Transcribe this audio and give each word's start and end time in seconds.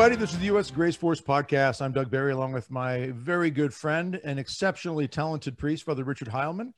everybody. 0.00 0.20
This 0.20 0.32
is 0.32 0.38
the 0.38 0.44
U.S. 0.44 0.70
Grace 0.70 0.94
Force 0.94 1.20
podcast. 1.20 1.82
I'm 1.82 1.90
Doug 1.90 2.08
Barry, 2.08 2.30
along 2.30 2.52
with 2.52 2.70
my 2.70 3.10
very 3.16 3.50
good 3.50 3.74
friend 3.74 4.20
and 4.22 4.38
exceptionally 4.38 5.08
talented 5.08 5.58
priest, 5.58 5.82
Father 5.82 6.04
Richard 6.04 6.28
Heilman. 6.28 6.70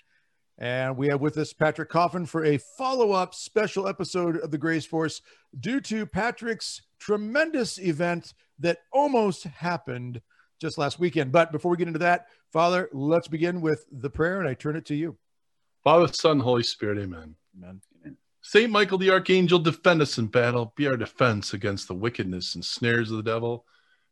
And 0.56 0.96
we 0.96 1.08
have 1.08 1.20
with 1.20 1.36
us 1.36 1.52
Patrick 1.52 1.90
Coffin 1.90 2.24
for 2.24 2.46
a 2.46 2.56
follow 2.78 3.12
up 3.12 3.34
special 3.34 3.86
episode 3.86 4.38
of 4.38 4.50
the 4.50 4.56
Grace 4.56 4.86
Force 4.86 5.20
due 5.60 5.82
to 5.82 6.06
Patrick's 6.06 6.80
tremendous 6.98 7.76
event 7.76 8.32
that 8.58 8.78
almost 8.90 9.42
happened 9.44 10.22
just 10.58 10.78
last 10.78 10.98
weekend. 10.98 11.30
But 11.30 11.52
before 11.52 11.72
we 11.72 11.76
get 11.76 11.88
into 11.88 11.98
that, 11.98 12.24
Father, 12.54 12.88
let's 12.90 13.28
begin 13.28 13.60
with 13.60 13.84
the 13.92 14.08
prayer, 14.08 14.40
and 14.40 14.48
I 14.48 14.54
turn 14.54 14.76
it 14.76 14.86
to 14.86 14.94
you. 14.94 15.18
Father, 15.84 16.10
Son, 16.10 16.40
Holy 16.40 16.62
Spirit, 16.62 16.96
amen. 16.96 17.34
Amen. 17.58 17.82
Saint 18.52 18.72
Michael 18.72 18.98
the 18.98 19.10
Archangel, 19.10 19.60
defend 19.60 20.02
us 20.02 20.18
in 20.18 20.26
battle, 20.26 20.72
be 20.74 20.88
our 20.88 20.96
defense 20.96 21.54
against 21.54 21.86
the 21.86 21.94
wickedness 21.94 22.56
and 22.56 22.64
snares 22.64 23.08
of 23.08 23.16
the 23.16 23.22
devil. 23.22 23.64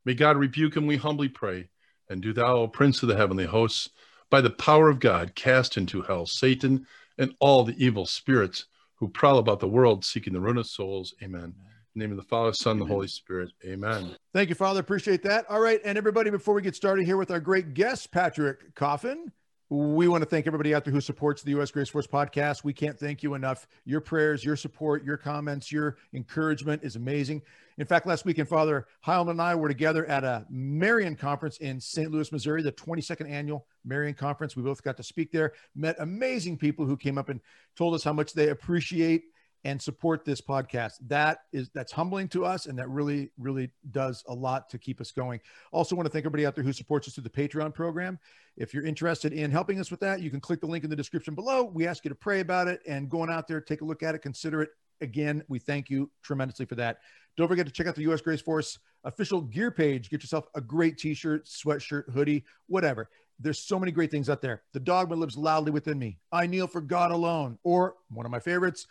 May 0.04 0.14
God 0.14 0.36
rebuke 0.36 0.76
him, 0.76 0.86
we 0.86 0.96
humbly 0.96 1.28
pray. 1.28 1.70
And 2.08 2.22
do 2.22 2.32
thou, 2.32 2.58
O 2.58 2.68
Prince 2.68 3.02
of 3.02 3.08
the 3.08 3.16
heavenly 3.16 3.46
hosts, 3.46 3.90
by 4.30 4.40
the 4.40 4.50
power 4.50 4.88
of 4.88 5.00
God, 5.00 5.34
cast 5.34 5.76
into 5.76 6.02
hell 6.02 6.24
Satan 6.24 6.86
and 7.18 7.34
all 7.40 7.64
the 7.64 7.74
evil 7.84 8.06
spirits 8.06 8.66
who 8.94 9.08
prowl 9.08 9.38
about 9.38 9.58
the 9.58 9.66
world 9.66 10.04
seeking 10.04 10.34
the 10.34 10.40
ruin 10.40 10.58
of 10.58 10.68
souls. 10.68 11.14
Amen. 11.20 11.42
In 11.42 11.52
the 11.96 11.98
name 11.98 12.12
of 12.12 12.16
the 12.16 12.22
Father, 12.22 12.52
Son, 12.52 12.80
and 12.80 12.82
the 12.82 12.94
Holy 12.94 13.08
Spirit. 13.08 13.50
Amen. 13.64 14.14
Thank 14.32 14.50
you, 14.50 14.54
Father. 14.54 14.78
Appreciate 14.78 15.24
that. 15.24 15.46
All 15.50 15.58
right. 15.58 15.80
And 15.84 15.98
everybody, 15.98 16.30
before 16.30 16.54
we 16.54 16.62
get 16.62 16.76
started 16.76 17.06
here 17.06 17.16
with 17.16 17.32
our 17.32 17.40
great 17.40 17.74
guest, 17.74 18.12
Patrick 18.12 18.72
Coffin, 18.76 19.32
we 19.70 20.08
want 20.08 20.22
to 20.22 20.28
thank 20.28 20.46
everybody 20.46 20.74
out 20.74 20.84
there 20.84 20.94
who 20.94 21.00
supports 21.00 21.42
the 21.42 21.50
U.S. 21.50 21.70
Grace 21.70 21.90
Force 21.90 22.06
podcast. 22.06 22.64
We 22.64 22.72
can't 22.72 22.98
thank 22.98 23.22
you 23.22 23.34
enough. 23.34 23.66
Your 23.84 24.00
prayers, 24.00 24.42
your 24.42 24.56
support, 24.56 25.04
your 25.04 25.18
comments, 25.18 25.70
your 25.70 25.98
encouragement 26.14 26.82
is 26.82 26.96
amazing. 26.96 27.42
In 27.76 27.84
fact, 27.84 28.06
last 28.06 28.24
weekend, 28.24 28.48
Father 28.48 28.86
Heilman 29.06 29.32
and 29.32 29.42
I 29.42 29.54
were 29.54 29.68
together 29.68 30.06
at 30.06 30.24
a 30.24 30.46
Marian 30.48 31.16
conference 31.16 31.58
in 31.58 31.80
St. 31.80 32.10
Louis, 32.10 32.32
Missouri, 32.32 32.62
the 32.62 32.72
22nd 32.72 33.30
annual 33.30 33.66
Marian 33.84 34.14
conference. 34.14 34.56
We 34.56 34.62
both 34.62 34.82
got 34.82 34.96
to 34.96 35.02
speak 35.02 35.32
there, 35.32 35.52
met 35.76 35.96
amazing 35.98 36.56
people 36.56 36.86
who 36.86 36.96
came 36.96 37.18
up 37.18 37.28
and 37.28 37.40
told 37.76 37.94
us 37.94 38.02
how 38.02 38.14
much 38.14 38.32
they 38.32 38.48
appreciate 38.48 39.24
and 39.64 39.80
support 39.80 40.24
this 40.24 40.40
podcast. 40.40 40.94
That 41.06 41.40
is 41.52 41.70
that's 41.74 41.92
humbling 41.92 42.28
to 42.28 42.44
us, 42.44 42.66
and 42.66 42.78
that 42.78 42.88
really, 42.88 43.30
really 43.38 43.70
does 43.90 44.22
a 44.28 44.34
lot 44.34 44.68
to 44.70 44.78
keep 44.78 45.00
us 45.00 45.10
going. 45.10 45.40
Also, 45.72 45.96
want 45.96 46.06
to 46.06 46.12
thank 46.12 46.22
everybody 46.22 46.46
out 46.46 46.54
there 46.54 46.64
who 46.64 46.72
supports 46.72 47.08
us 47.08 47.14
through 47.14 47.24
the 47.24 47.30
Patreon 47.30 47.74
program. 47.74 48.18
If 48.56 48.72
you're 48.72 48.86
interested 48.86 49.32
in 49.32 49.50
helping 49.50 49.80
us 49.80 49.90
with 49.90 50.00
that, 50.00 50.20
you 50.20 50.30
can 50.30 50.40
click 50.40 50.60
the 50.60 50.66
link 50.66 50.84
in 50.84 50.90
the 50.90 50.96
description 50.96 51.34
below. 51.34 51.64
We 51.64 51.86
ask 51.86 52.04
you 52.04 52.08
to 52.08 52.14
pray 52.14 52.40
about 52.40 52.68
it 52.68 52.80
and 52.86 53.08
going 53.08 53.30
out 53.30 53.48
there, 53.48 53.60
take 53.60 53.82
a 53.82 53.84
look 53.84 54.02
at 54.02 54.14
it, 54.14 54.20
consider 54.20 54.62
it. 54.62 54.70
Again, 55.00 55.44
we 55.48 55.58
thank 55.58 55.90
you 55.90 56.10
tremendously 56.22 56.66
for 56.66 56.74
that. 56.74 56.98
Don't 57.36 57.46
forget 57.46 57.66
to 57.66 57.72
check 57.72 57.86
out 57.86 57.94
the 57.94 58.02
U.S. 58.02 58.20
Grace 58.20 58.40
Force 58.40 58.78
official 59.04 59.40
gear 59.40 59.70
page. 59.70 60.10
Get 60.10 60.22
yourself 60.22 60.46
a 60.56 60.60
great 60.60 60.98
T-shirt, 60.98 61.46
sweatshirt, 61.46 62.10
hoodie, 62.12 62.44
whatever. 62.66 63.08
There's 63.38 63.60
so 63.60 63.78
many 63.78 63.92
great 63.92 64.10
things 64.10 64.28
out 64.28 64.42
there. 64.42 64.62
The 64.72 64.80
dogma 64.80 65.14
lives 65.14 65.36
loudly 65.36 65.70
within 65.70 65.98
me. 65.98 66.18
I 66.32 66.48
kneel 66.48 66.66
for 66.66 66.80
God 66.80 67.12
alone. 67.12 67.58
Or 67.62 67.94
one 68.10 68.26
of 68.26 68.32
my 68.32 68.40
favorites, 68.40 68.88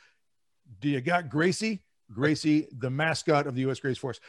do 0.79 0.89
you 0.89 1.01
got 1.01 1.29
Gracie? 1.29 1.83
Gracie, 2.13 2.67
the 2.77 2.89
mascot 2.89 3.47
of 3.47 3.55
the 3.55 3.61
U.S. 3.61 3.79
Grace 3.79 3.97
Force. 3.97 4.19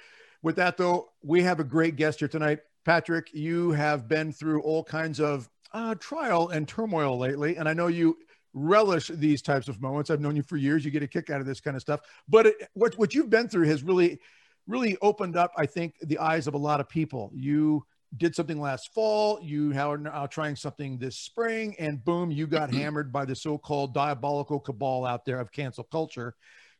With 0.42 0.56
that, 0.56 0.77
though, 0.77 1.11
we 1.22 1.42
have 1.42 1.61
a 1.61 1.64
great 1.64 1.97
guest 1.97 2.20
here 2.20 2.28
tonight. 2.28 2.61
Patrick, 2.84 3.33
you 3.33 3.72
have 3.72 4.09
been 4.09 4.32
through 4.32 4.62
all 4.62 4.82
kinds 4.82 5.21
of 5.21 5.48
uh, 5.72 5.94
trial 5.97 6.48
and 6.48 6.66
turmoil 6.66 7.19
lately, 7.19 7.56
and 7.56 7.69
I 7.69 7.75
know 7.75 7.88
you 7.88 8.16
relish 8.54 9.09
these 9.09 9.43
types 9.43 9.69
of 9.69 9.81
moments. 9.81 10.10
I've 10.10 10.21
known 10.21 10.37
you 10.37 10.43
for 10.43 10.56
years. 10.56 10.84
You 10.84 10.91
get 10.91 11.03
a 11.03 11.09
kick 11.09 11.31
out 11.31 11.41
of 11.41 11.47
this 11.47 11.60
kind 11.60 11.77
of 11.77 11.82
stuff. 11.82 12.00
But 12.28 12.47
it, 12.47 12.56
what 12.75 12.97
what 12.98 13.15
you've 13.15 13.31
been 13.31 13.48
through 13.48 13.66
has 13.66 13.82
really, 13.82 14.19
really 14.66 14.97
opened 15.03 15.37
up, 15.37 15.53
I 15.56 15.66
think, 15.66 15.94
the 16.00 16.19
eyes 16.19 16.47
of 16.47 16.54
a 16.54 16.59
lot 16.59 16.81
of 16.81 16.88
people. 16.88 17.31
You 17.34 17.84
did 18.16 18.34
something 18.34 18.60
last 18.60 18.92
fall. 18.94 19.38
You 19.42 19.72
are 19.78 19.98
now 19.98 20.26
trying 20.26 20.56
something 20.56 20.98
this 20.98 21.16
spring, 21.16 21.76
and 21.78 22.02
boom, 22.04 22.30
you 22.30 22.46
got 22.46 22.72
hammered 22.74 23.12
by 23.12 23.24
the 23.24 23.36
so-called 23.36 23.94
diabolical 23.94 24.60
cabal 24.60 25.04
out 25.04 25.24
there 25.24 25.41
of 25.41 25.52
cancel 25.52 25.84
culture. 25.84 26.34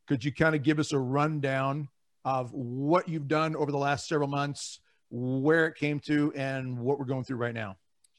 Could 0.07 0.25
you 0.25 0.33
kind 0.33 0.55
of 0.55 0.63
give 0.63 0.79
us 0.79 0.93
a 0.93 0.99
rundown 0.99 1.89
of 2.25 2.53
what 2.53 3.09
you've 3.09 3.29
done 3.29 3.55
over 3.57 3.71
the 3.71 3.79
last 3.79 4.09
several 4.09 4.29
months, 4.29 4.81
where 5.11 5.67
it 5.67 5.77
came 5.77 6.01
to, 6.01 6.33
and 6.35 6.79
what 6.79 6.99
we're 6.99 7.05
going 7.05 7.25
through 7.25 7.37
right 7.37 7.55
now? 7.55 7.77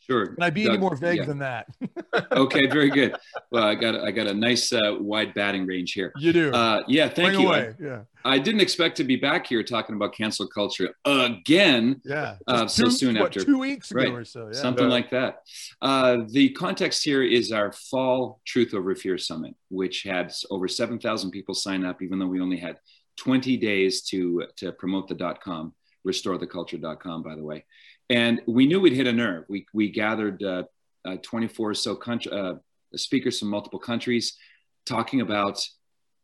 Sure. 0.10 0.28
Can 0.28 0.42
I 0.42 0.50
be 0.50 0.64
Doug, 0.64 0.74
any 0.74 0.82
more 0.82 0.96
vague 0.96 1.20
yeah. 1.20 1.26
than 1.26 1.40
that? 1.40 1.68
okay, 2.32 2.68
very 2.68 2.90
good. 2.90 3.16
Well, 3.52 3.64
I 3.64 3.74
got 3.74 3.96
I 3.96 4.12
got 4.12 4.28
a 4.28 4.34
nice 4.34 4.72
uh, 4.72 4.98
wide 5.00 5.34
batting 5.34 5.66
range 5.66 5.94
here. 5.94 6.14
You 6.20 6.32
do. 6.32 6.52
Uh, 6.52 6.84
yeah, 6.88 7.10
thank 7.10 7.30
Bring 7.30 7.40
you. 7.40 7.48
Away. 7.48 7.74
Yeah. 7.80 8.02
I 8.24 8.38
didn't 8.38 8.62
expect 8.62 8.98
to 8.98 9.04
be 9.04 9.16
back 9.16 9.48
here 9.48 9.64
talking 9.64 9.96
about 9.96 10.14
cancel 10.14 10.48
culture 10.48 10.94
again. 11.04 12.00
Yeah. 12.06 12.36
Uh, 12.46 12.68
so 12.68 12.84
two, 12.84 12.92
soon 12.92 13.16
what, 13.16 13.36
after 13.36 13.44
two 13.44 13.58
weeks 13.58 13.90
ago 13.90 14.02
right. 14.02 14.12
or 14.12 14.24
so. 14.24 14.50
Yeah. 14.54 14.54
Something 14.54 14.86
yeah. 14.86 14.92
like 14.92 15.10
that. 15.10 15.40
Uh, 15.82 16.18
the 16.30 16.50
context 16.50 17.04
here 17.04 17.24
is 17.24 17.52
our 17.52 17.72
fall 17.72 18.40
Truth 18.46 18.76
Over 18.76 18.94
Fear 18.94 19.18
Summit, 19.18 19.56
which 19.70 20.04
had 20.04 20.32
over 20.52 20.68
seven 20.68 21.00
thousand 21.00 21.32
people 21.32 21.56
sign 21.56 21.84
up, 21.84 22.04
even 22.04 22.20
though 22.20 22.28
we 22.28 22.40
only 22.40 22.58
had 22.58 22.78
twenty 23.18 23.58
days 23.58 24.04
to 24.10 24.46
to 24.58 24.74
promote 24.74 25.08
the 25.08 25.16
dot 25.16 25.42
com 25.42 25.74
restoretheculture.com 26.08 27.24
by 27.24 27.36
the 27.36 27.44
way 27.44 27.66
and 28.10 28.42
we 28.48 28.66
knew 28.66 28.80
we'd 28.80 28.94
hit 28.94 29.08
a 29.08 29.14
nerve 29.14 29.46
we, 29.50 29.66
we 29.74 29.90
gathered 29.90 30.42
uh, 30.44 30.64
uh, 31.06 31.18
24 31.22 31.70
or 31.70 31.74
so 31.74 31.96
country, 31.96 32.32
uh, 32.32 32.54
speakers 32.96 33.40
from 33.40 33.50
multiple 33.50 33.80
countries 33.80 34.38
talking 34.86 35.22
about 35.22 35.64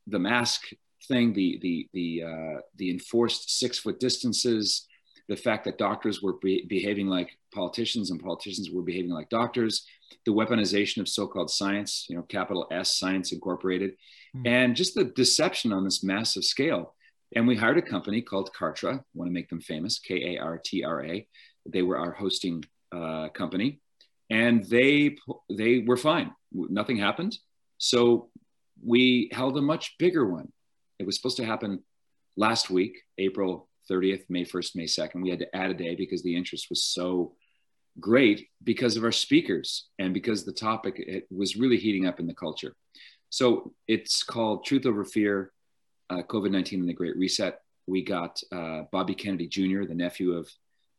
the 0.07 0.19
mask 0.19 0.69
thing, 1.07 1.33
the 1.33 1.59
the 1.61 1.87
the 1.93 2.23
uh, 2.23 2.61
the 2.77 2.89
enforced 2.91 3.59
six 3.59 3.79
foot 3.79 3.99
distances, 3.99 4.87
the 5.27 5.35
fact 5.35 5.65
that 5.65 5.77
doctors 5.77 6.21
were 6.21 6.33
be- 6.41 6.65
behaving 6.67 7.07
like 7.07 7.37
politicians 7.53 8.11
and 8.11 8.21
politicians 8.21 8.69
were 8.71 8.81
behaving 8.81 9.11
like 9.11 9.29
doctors, 9.29 9.85
the 10.25 10.33
weaponization 10.33 10.99
of 10.99 11.07
so-called 11.07 11.49
science, 11.49 12.05
you 12.09 12.15
know, 12.15 12.23
capital 12.23 12.67
S 12.71 12.97
Science 12.97 13.31
Incorporated, 13.31 13.91
mm-hmm. 14.35 14.47
and 14.47 14.75
just 14.75 14.95
the 14.95 15.05
deception 15.05 15.71
on 15.71 15.83
this 15.83 16.03
massive 16.03 16.43
scale. 16.43 16.93
And 17.35 17.47
we 17.47 17.55
hired 17.55 17.77
a 17.77 17.81
company 17.81 18.21
called 18.21 18.51
Kartra. 18.57 19.03
Want 19.13 19.27
to 19.27 19.33
make 19.33 19.49
them 19.49 19.61
famous? 19.61 19.99
K 19.99 20.35
A 20.35 20.41
R 20.41 20.61
T 20.63 20.83
R 20.83 21.03
A. 21.03 21.27
They 21.65 21.81
were 21.81 21.97
our 21.97 22.11
hosting 22.11 22.63
uh, 22.91 23.29
company 23.29 23.81
and 24.29 24.63
they 24.65 25.17
they 25.49 25.79
were 25.79 25.97
fine. 25.97 26.31
Nothing 26.51 26.97
happened. 26.97 27.37
So 27.77 28.29
we 28.83 29.29
held 29.31 29.57
a 29.57 29.61
much 29.61 29.97
bigger 29.97 30.25
one. 30.25 30.51
It 30.99 31.05
was 31.05 31.15
supposed 31.15 31.37
to 31.37 31.45
happen 31.45 31.83
last 32.37 32.69
week, 32.69 33.01
April 33.17 33.69
30th, 33.89 34.23
May 34.29 34.45
1st, 34.45 34.75
May 34.75 34.85
2nd. 34.85 35.21
We 35.21 35.29
had 35.29 35.39
to 35.39 35.55
add 35.55 35.71
a 35.71 35.73
day 35.73 35.95
because 35.95 36.23
the 36.23 36.35
interest 36.35 36.67
was 36.69 36.83
so 36.83 37.33
great 37.99 38.47
because 38.63 38.97
of 38.97 39.03
our 39.03 39.11
speakers 39.11 39.87
and 39.99 40.13
because 40.13 40.43
the 40.43 40.51
topic 40.51 40.95
it 40.97 41.27
was 41.29 41.55
really 41.55 41.77
heating 41.77 42.07
up 42.07 42.19
in 42.19 42.27
the 42.27 42.33
culture. 42.33 42.75
So 43.29 43.73
it's 43.87 44.23
called 44.23 44.65
Truth 44.65 44.85
Over 44.85 45.05
Fear, 45.05 45.51
uh, 46.09 46.23
COVID 46.23 46.51
19 46.51 46.79
and 46.79 46.89
the 46.89 46.93
Great 46.93 47.17
Reset. 47.17 47.59
We 47.87 48.01
got 48.03 48.41
uh, 48.51 48.83
Bobby 48.91 49.13
Kennedy 49.13 49.47
Jr., 49.47 49.85
the 49.85 49.95
nephew 49.95 50.33
of 50.33 50.49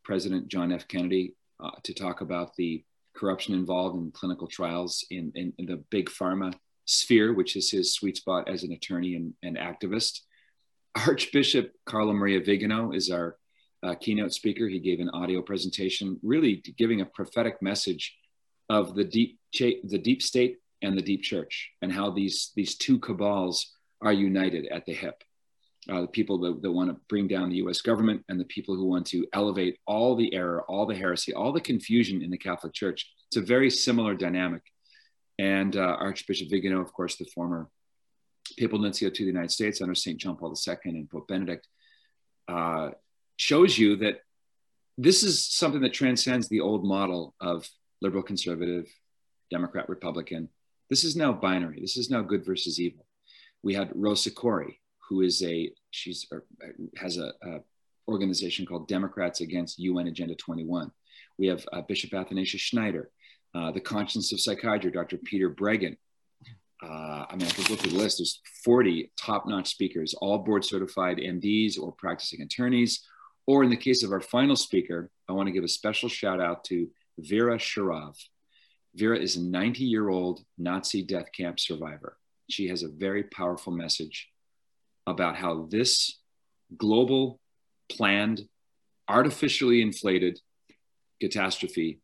President 0.07 0.47
John 0.47 0.71
F. 0.71 0.87
Kennedy, 0.87 1.35
uh, 1.59 1.73
to 1.83 1.93
talk 1.93 2.21
about 2.21 2.55
the 2.55 2.85
corruption 3.17 3.55
involved 3.55 3.97
in 3.97 4.13
clinical 4.13 4.47
trials 4.47 5.05
in, 5.11 5.33
in, 5.35 5.53
in, 5.59 5.67
the 5.67 5.83
big 5.91 6.09
pharma 6.09 6.55
sphere, 6.85 7.35
which 7.35 7.57
is 7.57 7.73
his 7.73 7.93
sweet 7.93 8.17
spot 8.17 8.49
as 8.49 8.63
an 8.63 8.71
attorney 8.71 9.17
and, 9.17 9.35
and 9.43 9.57
activist. 9.57 10.21
Archbishop 10.95 11.73
Carlo 11.87 12.13
Maria 12.13 12.41
Vigano 12.41 12.93
is 12.93 13.11
our 13.11 13.37
uh, 13.83 13.97
keynote 13.97 14.33
speaker. 14.33 14.69
He 14.69 14.79
gave 14.79 15.01
an 15.01 15.11
audio 15.11 15.43
presentation, 15.43 16.21
really 16.23 16.63
giving 16.79 17.01
a 17.01 17.07
prophetic 17.07 17.61
message 17.61 18.17
of 18.69 18.95
the 18.95 19.05
deep, 19.05 19.41
the 19.53 19.99
deep 20.01 20.23
state 20.23 20.59
and 20.83 20.97
the 20.97 21.03
deep 21.03 21.25
church, 21.25 21.73
and 21.83 21.93
how 21.93 22.11
these 22.11 22.53
these 22.55 22.77
two 22.77 23.01
cabals 23.01 23.75
are 24.01 24.13
united 24.13 24.67
at 24.69 24.87
the 24.87 24.95
hip 24.95 25.25
uh, 25.91 26.03
the 26.03 26.09
people 26.09 26.39
that, 26.39 26.63
that 26.63 26.71
want 26.71 26.91
to 26.91 27.01
bring 27.09 27.29
down 27.29 27.51
the 27.51 27.57
US 27.57 27.81
government 27.81 28.25
and 28.29 28.41
the 28.41 28.45
people 28.47 28.75
who 28.75 28.87
want 28.87 29.07
to 29.07 29.27
elevate 29.33 29.79
all 29.87 30.17
the 30.17 30.33
error, 30.35 30.63
all 30.69 30.87
the 30.87 30.95
heresy, 30.95 31.33
all 31.33 31.53
the 31.53 31.61
confusion 31.61 32.23
in 32.23 32.31
the 32.31 32.39
Catholic 32.39 32.73
Church. 32.73 33.11
It's 33.29 33.37
a 33.37 33.41
very 33.41 33.71
similar 33.71 34.15
dynamic. 34.15 34.63
And 35.39 35.77
uh, 35.77 35.97
Archbishop 36.01 36.51
Vigano, 36.51 36.81
of 36.81 36.93
course, 36.93 37.17
the 37.17 37.27
former 37.35 37.69
papal 38.57 38.79
nuncio 38.79 39.11
to 39.11 39.23
the 39.23 39.31
United 39.31 39.51
States 39.51 39.81
under 39.81 39.95
St. 39.95 40.19
John 40.19 40.37
Paul 40.37 40.55
II 40.67 40.77
and 40.85 41.11
Pope 41.11 41.29
Benedict, 41.29 41.67
uh, 42.49 42.91
shows 43.37 43.77
you 43.77 43.97
that 43.97 44.21
this 44.97 45.23
is 45.23 45.45
something 45.45 45.83
that 45.83 45.93
transcends 45.93 46.49
the 46.49 46.61
old 46.61 46.85
model 46.85 47.35
of 47.41 47.69
liberal 48.01 48.23
conservative, 48.23 48.87
Democrat 49.51 49.89
Republican. 49.89 50.49
This 50.89 51.05
is 51.05 51.17
now 51.17 51.33
binary. 51.33 51.81
This 51.81 51.97
is 51.97 52.11
now 52.11 52.23
good 52.23 52.47
versus 52.47 52.81
evil. 52.81 53.07
We 53.63 53.75
had 53.75 53.91
Rosa 53.95 54.31
Koire, 54.31 54.77
who 55.09 55.23
is 55.23 55.43
a 55.43 55.71
she's 55.91 56.27
uh, 56.33 56.39
has 56.97 57.19
a, 57.19 57.33
a 57.43 57.61
organization 58.09 58.67
called 58.67 58.89
Democrats 58.89 59.41
Against 59.41 59.79
UN 59.79 60.07
Agenda 60.07 60.35
21. 60.35 60.91
We 61.39 61.49
have 61.49 61.67
uh, 61.73 61.83
Bishop 61.83 62.15
Athanasius 62.15 62.63
Schneider, 62.63 63.11
uh, 63.55 63.73
the 63.73 63.81
conscience 63.81 64.33
of 64.33 64.41
psychiatry, 64.41 64.91
Dr. 64.91 65.19
Peter 65.19 65.51
Breggin. 65.51 65.97
Uh, 66.83 67.25
I 67.29 67.37
mean, 67.37 67.49
I 67.49 67.51
could 67.51 67.71
look 67.71 67.83
at 67.83 67.91
the 67.91 67.97
list. 67.97 68.19
There's 68.19 68.41
40 68.65 69.11
top-notch 69.19 69.69
speakers, 69.69 70.15
all 70.15 70.39
board-certified 70.39 71.19
MDs 71.19 71.81
or 71.81 71.93
practicing 71.93 72.43
attorneys, 72.43 73.03
Or 73.47 73.65
in 73.65 73.71
the 73.71 73.77
case 73.77 74.03
of 74.03 74.13
our 74.13 74.21
final 74.21 74.57
speaker, 74.57 75.11
I 75.29 75.33
want 75.33 75.47
to 75.49 75.53
give 75.53 75.65
a 75.65 75.69
special 75.69 76.09
shout 76.09 76.41
out 76.41 76.65
to 76.65 76.89
Vera 77.19 77.57
Sharav. 77.57 78.15
Vera 78.95 79.19
is 79.19 79.37
a 79.37 79.43
90 79.43 79.85
year 79.85 80.09
old 80.09 80.45
Nazi 80.59 81.03
death 81.03 81.33
camp 81.33 81.59
survivor. 81.59 82.19
She 82.49 82.69
has 82.69 82.83
a 82.83 82.89
very 82.89 83.25
powerful 83.25 83.73
message 83.73 84.29
about 85.07 85.37
how 85.37 85.67
this 85.71 86.19
global, 86.77 87.41
planned, 87.89 88.43
artificially 89.09 89.83
inflated 89.83 90.41
catastrophe 91.21 92.01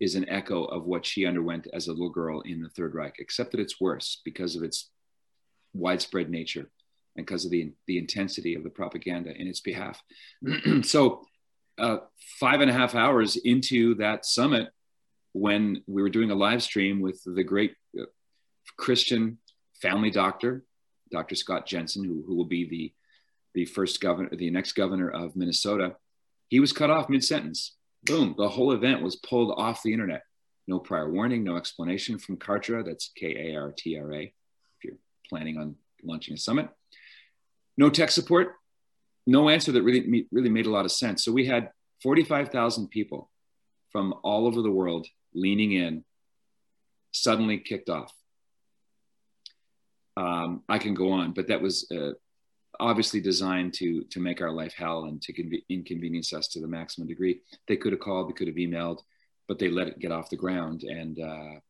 is 0.00 0.14
an 0.14 0.28
echo 0.28 0.64
of 0.64 0.86
what 0.86 1.04
she 1.04 1.26
underwent 1.26 1.66
as 1.72 1.88
a 1.88 1.92
little 1.92 2.10
girl 2.10 2.40
in 2.42 2.62
the 2.62 2.68
Third 2.68 2.94
Reich, 2.94 3.16
except 3.18 3.50
that 3.50 3.60
it's 3.60 3.80
worse 3.80 4.20
because 4.24 4.54
of 4.54 4.62
its 4.62 4.90
widespread 5.74 6.30
nature 6.30 6.70
and 7.16 7.26
because 7.26 7.44
of 7.44 7.50
the, 7.50 7.72
the 7.86 7.98
intensity 7.98 8.54
of 8.54 8.62
the 8.62 8.70
propaganda 8.70 9.34
in 9.34 9.48
its 9.48 9.60
behalf. 9.60 10.00
so, 10.82 11.22
uh, 11.78 11.98
five 12.40 12.60
and 12.60 12.70
a 12.70 12.74
half 12.74 12.94
hours 12.94 13.36
into 13.36 13.94
that 13.96 14.24
summit, 14.24 14.68
when 15.32 15.82
we 15.86 16.02
were 16.02 16.08
doing 16.08 16.30
a 16.30 16.34
live 16.34 16.62
stream 16.62 17.00
with 17.00 17.20
the 17.24 17.44
great 17.44 17.74
uh, 17.98 18.04
Christian 18.76 19.38
family 19.80 20.10
doctor, 20.10 20.64
Dr. 21.10 21.34
Scott 21.34 21.66
Jensen, 21.66 22.04
who, 22.04 22.22
who 22.26 22.34
will 22.34 22.44
be 22.44 22.68
the, 22.68 22.92
the 23.54 23.64
first 23.64 24.00
governor, 24.00 24.30
the 24.34 24.50
next 24.50 24.72
governor 24.72 25.10
of 25.10 25.36
Minnesota, 25.36 25.96
he 26.48 26.60
was 26.60 26.72
cut 26.72 26.90
off 26.90 27.08
mid 27.08 27.24
sentence. 27.24 27.76
Boom, 28.04 28.34
the 28.38 28.48
whole 28.48 28.72
event 28.72 29.02
was 29.02 29.16
pulled 29.16 29.52
off 29.56 29.82
the 29.82 29.92
internet. 29.92 30.22
No 30.66 30.78
prior 30.78 31.10
warning, 31.10 31.44
no 31.44 31.56
explanation 31.56 32.18
from 32.18 32.36
Kartra, 32.36 32.84
that's 32.84 33.10
K 33.16 33.52
A 33.52 33.56
R 33.56 33.72
T 33.76 33.98
R 33.98 34.12
A, 34.12 34.22
if 34.22 34.84
you're 34.84 34.98
planning 35.28 35.58
on 35.58 35.76
launching 36.02 36.34
a 36.34 36.38
summit. 36.38 36.68
No 37.76 37.90
tech 37.90 38.10
support, 38.10 38.54
no 39.26 39.48
answer 39.48 39.72
that 39.72 39.82
really, 39.82 40.26
really 40.30 40.50
made 40.50 40.66
a 40.66 40.70
lot 40.70 40.84
of 40.84 40.92
sense. 40.92 41.24
So 41.24 41.32
we 41.32 41.46
had 41.46 41.70
45,000 42.02 42.88
people 42.88 43.30
from 43.90 44.14
all 44.22 44.46
over 44.46 44.62
the 44.62 44.70
world 44.70 45.06
leaning 45.34 45.72
in, 45.72 46.04
suddenly 47.12 47.58
kicked 47.58 47.88
off. 47.88 48.12
Um, 50.18 50.62
I 50.68 50.78
can 50.78 50.94
go 50.94 51.12
on, 51.12 51.32
but 51.32 51.46
that 51.46 51.62
was 51.62 51.88
uh, 51.92 52.12
obviously 52.80 53.20
designed 53.20 53.72
to 53.74 54.02
to 54.10 54.20
make 54.20 54.40
our 54.40 54.50
life 54.50 54.74
hell 54.74 55.04
and 55.04 55.22
to 55.22 55.32
conve- 55.32 55.64
inconvenience 55.68 56.32
us 56.32 56.48
to 56.48 56.60
the 56.60 56.66
maximum 56.66 57.06
degree. 57.06 57.40
They 57.68 57.76
could 57.76 57.92
have 57.92 58.00
called, 58.00 58.28
they 58.28 58.32
could 58.32 58.48
have 58.48 58.56
emailed, 58.56 59.00
but 59.46 59.58
they 59.58 59.68
let 59.68 59.88
it 59.88 60.00
get 60.00 60.10
off 60.10 60.30
the 60.30 60.36
ground. 60.36 60.82
And 60.82 61.20
uh, 61.20 61.60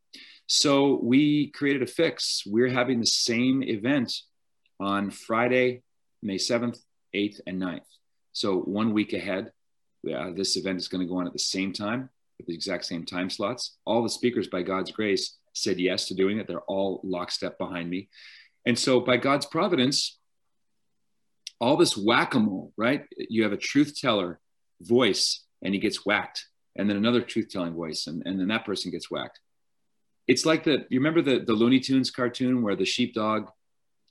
so 0.47 0.99
we 1.03 1.49
created 1.49 1.83
a 1.83 1.87
fix. 1.87 2.43
We're 2.47 2.71
having 2.71 3.01
the 3.01 3.07
same 3.07 3.63
event 3.63 4.13
on 4.81 5.11
Friday, 5.11 5.83
May 6.23 6.37
7th, 6.37 6.79
8th, 7.15 7.41
and 7.47 7.61
9th. 7.61 7.91
So 8.33 8.61
one 8.61 8.95
week 8.95 9.13
ahead, 9.13 9.53
uh, 10.11 10.31
this 10.35 10.57
event 10.57 10.79
is 10.79 10.89
going 10.89 11.07
to 11.07 11.13
go 11.13 11.19
on 11.19 11.27
at 11.27 11.35
the 11.35 11.39
same 11.39 11.73
time 11.73 12.09
with 12.39 12.47
the 12.47 12.55
exact 12.55 12.87
same 12.87 13.05
time 13.05 13.29
slots. 13.29 13.77
All 13.85 14.03
the 14.03 14.09
speakers, 14.09 14.47
by 14.47 14.63
God's 14.63 14.93
grace, 14.93 15.37
said 15.63 15.79
yes 15.79 16.07
to 16.09 16.15
doing 16.15 16.39
it. 16.39 16.47
They're 16.47 16.61
all 16.61 17.01
lockstep 17.05 17.59
behind 17.59 17.89
me. 17.91 18.09
And 18.67 18.79
so, 18.79 19.01
by 19.01 19.17
God's 19.17 19.47
providence, 19.47 20.19
all 21.61 21.77
this 21.77 21.97
whack-a-mole, 21.97 22.73
right? 22.77 23.05
You 23.17 23.43
have 23.43 23.53
a 23.53 23.57
truth 23.57 23.99
teller 24.01 24.41
voice 24.81 25.45
and 25.63 25.75
he 25.75 25.81
gets 25.81 26.07
whacked, 26.07 26.47
and 26.77 26.89
then 26.89 26.97
another 26.97 27.21
truth 27.21 27.49
telling 27.51 27.75
voice, 27.75 28.07
and, 28.07 28.23
and 28.25 28.39
then 28.39 28.49
that 28.49 28.65
person 28.65 28.91
gets 28.91 29.11
whacked. 29.11 29.41
It's 30.29 30.47
like 30.47 30.65
the 30.65 30.87
you 30.91 31.01
remember 31.01 31.23
the, 31.23 31.41
the 31.45 31.55
Looney 31.55 31.81
Tunes 31.81 32.11
cartoon 32.11 32.63
where 32.63 32.77
the 32.77 32.85
sheepdog 32.85 33.49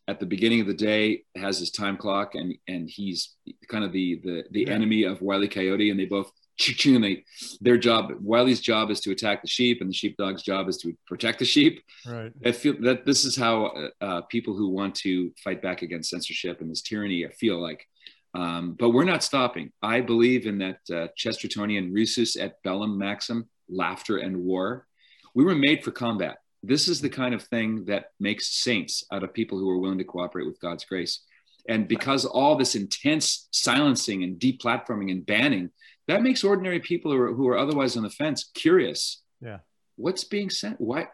at 0.08 0.20
the 0.20 0.26
beginning 0.26 0.62
of 0.62 0.68
the 0.68 0.74
day 0.74 1.24
has 1.36 1.60
his 1.60 1.72
time 1.72 1.96
clock 1.96 2.34
and 2.36 2.56
and 2.68 2.90
he's 2.90 3.36
kind 3.70 3.84
of 3.84 3.92
the 3.92 4.20
the 4.24 4.44
the 4.52 4.62
yeah. 4.62 4.74
enemy 4.74 5.04
of 5.04 5.22
Wiley 5.22 5.48
Coyote, 5.48 5.90
and 5.90 6.00
they 6.00 6.06
both 6.06 6.32
they 6.58 7.24
their 7.62 7.78
job 7.78 8.12
wiley's 8.22 8.62
job 8.62 8.90
is 8.90 9.00
to 9.02 9.12
attack 9.12 9.42
the 9.42 9.48
sheep 9.48 9.80
and 9.82 9.90
the 9.90 9.94
sheepdog's 9.94 10.42
job 10.44 10.68
is 10.68 10.78
to 10.78 10.96
protect 11.06 11.40
the 11.40 11.46
sheep. 11.46 11.84
Right. 12.06 12.32
I 12.46 12.52
feel 12.52 12.76
that 12.82 13.06
this 13.06 13.26
is 13.26 13.36
how 13.36 13.66
uh, 13.66 13.90
uh, 14.02 14.22
people 14.22 14.56
who 14.56 14.70
want 14.70 14.96
to 14.96 15.32
fight 15.44 15.62
back 15.62 15.82
against 15.82 16.10
censorship 16.10 16.62
and 16.62 16.70
this 16.70 16.82
tyranny 16.82 17.26
I 17.26 17.30
feel 17.30 17.62
like 17.62 17.86
um, 18.34 18.76
but 18.78 18.90
we're 18.90 19.04
not 19.04 19.24
stopping. 19.24 19.72
I 19.82 20.02
believe 20.02 20.46
in 20.46 20.60
that 20.60 20.80
uh, 20.92 21.08
chestertonian 21.18 21.92
risus 21.92 22.38
et 22.40 22.62
bellum 22.64 22.98
maxim 22.98 23.48
laughter 23.70 24.18
and 24.18 24.38
war. 24.38 24.86
We 25.34 25.44
were 25.44 25.56
made 25.56 25.84
for 25.84 25.92
combat. 25.92 26.38
This 26.64 26.88
is 26.88 27.02
the 27.02 27.10
kind 27.10 27.34
of 27.34 27.44
thing 27.44 27.86
that 27.86 28.12
makes 28.20 28.50
saints 28.64 29.04
out 29.12 29.24
of 29.24 29.34
people 29.34 29.58
who 29.58 29.70
are 29.70 29.78
willing 29.78 29.98
to 30.00 30.04
cooperate 30.04 30.46
with 30.46 30.60
god's 30.60 30.86
grace. 30.86 31.22
And 31.70 31.88
because 31.88 32.26
all 32.26 32.56
this 32.56 32.76
intense 32.76 33.48
silencing 33.52 34.24
and 34.24 34.40
deplatforming 34.40 35.12
and 35.12 35.26
banning 35.26 35.70
that 36.08 36.22
makes 36.22 36.44
ordinary 36.44 36.80
people 36.80 37.12
who 37.12 37.18
are, 37.18 37.34
who 37.34 37.48
are 37.50 37.58
otherwise 37.58 37.98
on 37.98 38.04
the 38.04 38.10
fence 38.10 38.50
curious. 38.54 39.22
Yeah. 39.42 39.60
What's 39.96 40.24
being 40.24 40.50
sent? 40.50 40.80
Why, 40.80 41.08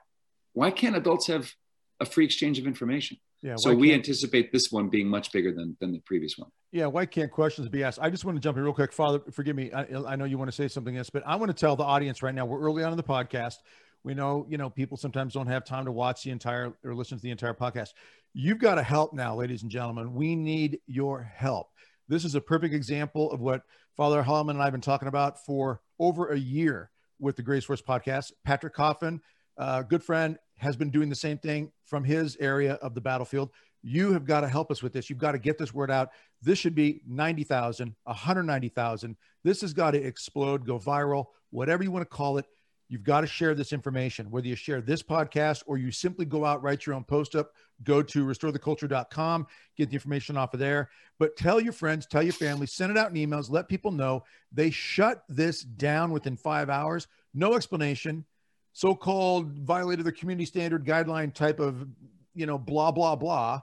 why 0.54 0.72
can't 0.72 0.96
adults 0.96 1.28
have 1.28 1.52
a 2.00 2.06
free 2.06 2.26
exchange 2.26 2.60
of 2.60 2.68
information? 2.68 3.18
Yeah, 3.42 3.56
so 3.58 3.74
we 3.74 3.94
anticipate 3.94 4.54
this 4.54 4.72
one 4.72 4.88
being 4.88 5.08
much 5.08 5.34
bigger 5.34 5.52
than, 5.52 5.76
than 5.82 5.92
the 5.92 6.00
previous 6.06 6.38
one. 6.38 6.50
Yeah, 6.72 6.86
why 6.86 7.06
can't 7.06 7.30
questions 7.30 7.68
be 7.68 7.84
asked? 7.84 8.00
I 8.02 8.10
just 8.10 8.24
want 8.24 8.38
to 8.38 8.42
jump 8.42 8.58
in 8.58 8.64
real 8.64 8.74
quick. 8.74 8.94
Father, 8.94 9.20
forgive 9.32 9.58
me. 9.58 9.70
I, 9.74 9.86
I 10.08 10.16
know 10.16 10.24
you 10.24 10.38
want 10.38 10.50
to 10.50 10.56
say 10.56 10.70
something 10.70 10.96
else, 10.96 11.10
but 11.10 11.24
I 11.28 11.36
want 11.36 11.50
to 11.50 11.54
tell 11.54 11.76
the 11.76 11.84
audience 11.84 12.24
right 12.24 12.34
now, 12.34 12.46
we're 12.46 12.62
early 12.62 12.84
on 12.84 12.94
in 12.94 12.98
the 12.98 13.04
podcast. 13.04 13.56
We 14.06 14.14
know, 14.14 14.46
you 14.50 14.58
know, 14.58 14.70
people 14.70 14.96
sometimes 14.96 15.34
don't 15.34 15.48
have 15.48 15.66
time 15.66 15.86
to 15.86 15.92
watch 15.92 16.24
the 16.24 16.32
entire 16.32 16.74
or 16.86 16.96
listen 16.96 17.18
to 17.18 17.22
the 17.22 17.32
entire 17.32 17.54
podcast. 17.54 17.90
You've 18.34 18.60
got 18.60 18.76
to 18.76 18.84
help 18.84 19.14
now, 19.14 19.36
ladies 19.36 19.62
and 19.62 19.70
gentlemen. 19.70 20.14
We 20.14 20.38
need 20.38 20.80
your 20.88 21.22
help. 21.22 21.68
This 22.08 22.24
is 22.24 22.36
a 22.36 22.42
perfect 22.42 22.74
example 22.74 23.30
of 23.32 23.42
what 23.42 23.64
Father 23.96 24.24
Heilman 24.24 24.52
and 24.52 24.62
I 24.62 24.66
have 24.66 24.74
been 24.74 24.82
talking 24.82 25.08
about 25.08 25.46
for 25.46 25.82
over 26.00 26.30
a 26.30 26.38
year 26.38 26.90
with 27.20 27.36
the 27.36 27.44
Grace 27.44 27.64
Force 27.64 27.82
podcast. 27.82 28.32
Patrick 28.44 28.74
Coffin, 28.74 29.22
uh, 29.58 29.84
good 29.84 30.04
friend, 30.04 30.38
has 30.58 30.76
been 30.76 30.90
doing 30.90 31.10
the 31.10 31.16
same 31.16 31.38
thing 31.38 31.72
from 31.86 32.04
his 32.04 32.36
area 32.40 32.74
of 32.76 32.96
the 32.96 33.02
battlefield. 33.02 33.52
You 33.84 34.14
have 34.14 34.26
got 34.26 34.42
to 34.42 34.48
help 34.48 34.72
us 34.72 34.82
with 34.82 34.94
this. 34.94 35.10
You've 35.10 35.20
got 35.20 35.34
to 35.34 35.38
get 35.38 35.60
this 35.60 35.76
word 35.76 35.92
out. 35.92 36.10
This 36.42 36.58
should 36.58 36.74
be 36.74 37.02
90,000, 37.08 37.96
190,000. 38.04 39.16
This 39.44 39.62
has 39.62 39.74
got 39.74 39.92
to 39.92 40.02
explode, 40.02 40.66
go 40.66 40.80
viral, 40.80 41.26
whatever 41.52 41.84
you 41.84 41.92
want 41.92 42.02
to 42.02 42.16
call 42.16 42.40
it. 42.40 42.46
You've 42.94 43.04
got 43.04 43.22
to 43.22 43.28
share 43.28 43.56
this 43.56 43.74
information, 43.74 44.30
whether 44.30 44.46
you 44.46 44.56
share 44.56 44.80
this 44.80 45.02
podcast 45.02 45.64
or 45.66 45.80
you 45.80 45.90
simply 45.90 46.26
go 46.26 46.46
out, 46.46 46.62
write 46.62 46.86
your 46.86 46.94
own 46.94 47.04
post 47.04 47.34
up, 47.34 47.54
go 47.84 48.04
to 48.04 48.24
restoretheculture.com, 48.24 49.48
get 49.76 49.90
the 49.90 49.96
information 49.96 50.38
off 50.38 50.54
of 50.54 50.60
there. 50.60 50.92
But 51.18 51.36
tell 51.36 51.60
your 51.60 51.74
friends, 51.74 52.06
tell 52.06 52.22
your 52.22 52.34
family, 52.34 52.68
send 52.68 52.92
it 52.92 52.98
out 53.00 53.10
in 53.10 53.16
emails, 53.16 53.50
let 53.50 53.68
people 53.68 53.90
know. 53.90 54.26
They 54.52 54.70
shut 54.70 55.24
this 55.28 55.64
down 55.64 56.12
within 56.12 56.38
five 56.38 56.70
hours, 56.70 57.08
no 57.34 57.56
explanation, 57.56 58.26
so 58.74 58.94
called 58.94 59.58
violated 59.58 60.06
the 60.06 60.12
community 60.12 60.46
standard 60.46 60.86
guideline 60.86 61.34
type 61.34 61.60
of, 61.60 61.88
you 62.36 62.46
know, 62.46 62.60
blah, 62.60 62.92
blah, 62.92 63.16
blah. 63.16 63.62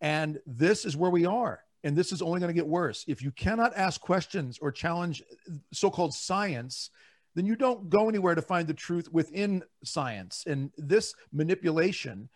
And 0.00 0.40
this 0.44 0.84
is 0.84 0.96
where 0.96 1.12
we 1.12 1.24
are. 1.24 1.60
And 1.84 1.94
this 1.94 2.10
is 2.10 2.20
only 2.20 2.40
going 2.40 2.52
to 2.52 2.60
get 2.60 2.66
worse. 2.66 3.04
If 3.06 3.22
you 3.22 3.30
cannot 3.30 3.76
ask 3.76 4.00
questions 4.00 4.58
or 4.60 4.72
challenge 4.72 5.22
uh, 5.48 5.54
so 5.72 5.88
called 5.88 6.14
science, 6.14 6.90
then 7.34 7.46
you 7.46 7.56
don't 7.56 7.88
go 7.88 8.08
anywhere 8.08 8.34
to 8.34 8.42
find 8.42 8.66
the 8.68 8.74
truth 8.74 9.10
within 9.12 9.62
science. 9.84 10.44
And 10.46 10.70
this 10.76 11.14
manipulation, 11.32 12.28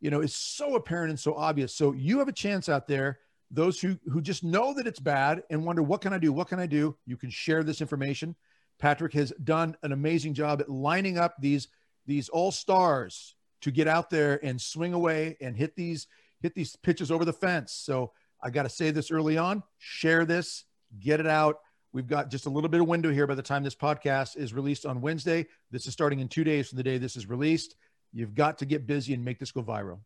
you 0.00 0.10
know, 0.10 0.20
is 0.20 0.34
so 0.34 0.74
apparent 0.74 1.10
and 1.10 1.18
so 1.18 1.34
obvious. 1.34 1.74
So 1.74 1.92
you 1.92 2.18
have 2.18 2.28
a 2.28 2.32
chance 2.32 2.68
out 2.68 2.86
there. 2.86 3.18
Those 3.50 3.80
who 3.80 3.98
who 4.10 4.22
just 4.22 4.44
know 4.44 4.72
that 4.74 4.86
it's 4.86 5.00
bad 5.00 5.42
and 5.50 5.64
wonder 5.64 5.82
what 5.82 6.00
can 6.00 6.12
I 6.12 6.18
do? 6.18 6.32
What 6.32 6.48
can 6.48 6.58
I 6.58 6.66
do? 6.66 6.96
You 7.06 7.16
can 7.16 7.30
share 7.30 7.62
this 7.62 7.80
information. 7.80 8.34
Patrick 8.78 9.12
has 9.12 9.32
done 9.44 9.76
an 9.82 9.92
amazing 9.92 10.34
job 10.34 10.60
at 10.60 10.70
lining 10.70 11.18
up 11.18 11.36
these 11.38 11.68
these 12.06 12.28
all 12.30 12.50
stars 12.50 13.34
to 13.60 13.70
get 13.70 13.86
out 13.86 14.10
there 14.10 14.44
and 14.44 14.60
swing 14.60 14.94
away 14.94 15.36
and 15.40 15.56
hit 15.56 15.76
these 15.76 16.06
hit 16.40 16.54
these 16.54 16.76
pitches 16.76 17.10
over 17.10 17.24
the 17.24 17.32
fence. 17.32 17.72
So 17.72 18.12
I 18.42 18.50
got 18.50 18.64
to 18.64 18.68
say 18.68 18.90
this 18.90 19.10
early 19.10 19.36
on. 19.36 19.62
Share 19.78 20.24
this, 20.24 20.64
get 20.98 21.20
it 21.20 21.26
out 21.26 21.58
We've 21.92 22.06
got 22.06 22.30
just 22.30 22.46
a 22.46 22.50
little 22.50 22.70
bit 22.70 22.80
of 22.80 22.88
window 22.88 23.12
here 23.12 23.26
by 23.26 23.34
the 23.34 23.42
time 23.42 23.62
this 23.62 23.74
podcast 23.74 24.36
is 24.36 24.54
released 24.54 24.86
on 24.86 25.02
Wednesday. 25.02 25.46
This 25.70 25.86
is 25.86 25.92
starting 25.92 26.20
in 26.20 26.28
two 26.28 26.42
days 26.42 26.68
from 26.68 26.78
the 26.78 26.82
day 26.82 26.96
this 26.96 27.16
is 27.16 27.28
released. 27.28 27.74
You've 28.12 28.34
got 28.34 28.58
to 28.58 28.66
get 28.66 28.86
busy 28.86 29.12
and 29.12 29.24
make 29.24 29.38
this 29.38 29.52
go 29.52 29.62
viral. 29.62 30.00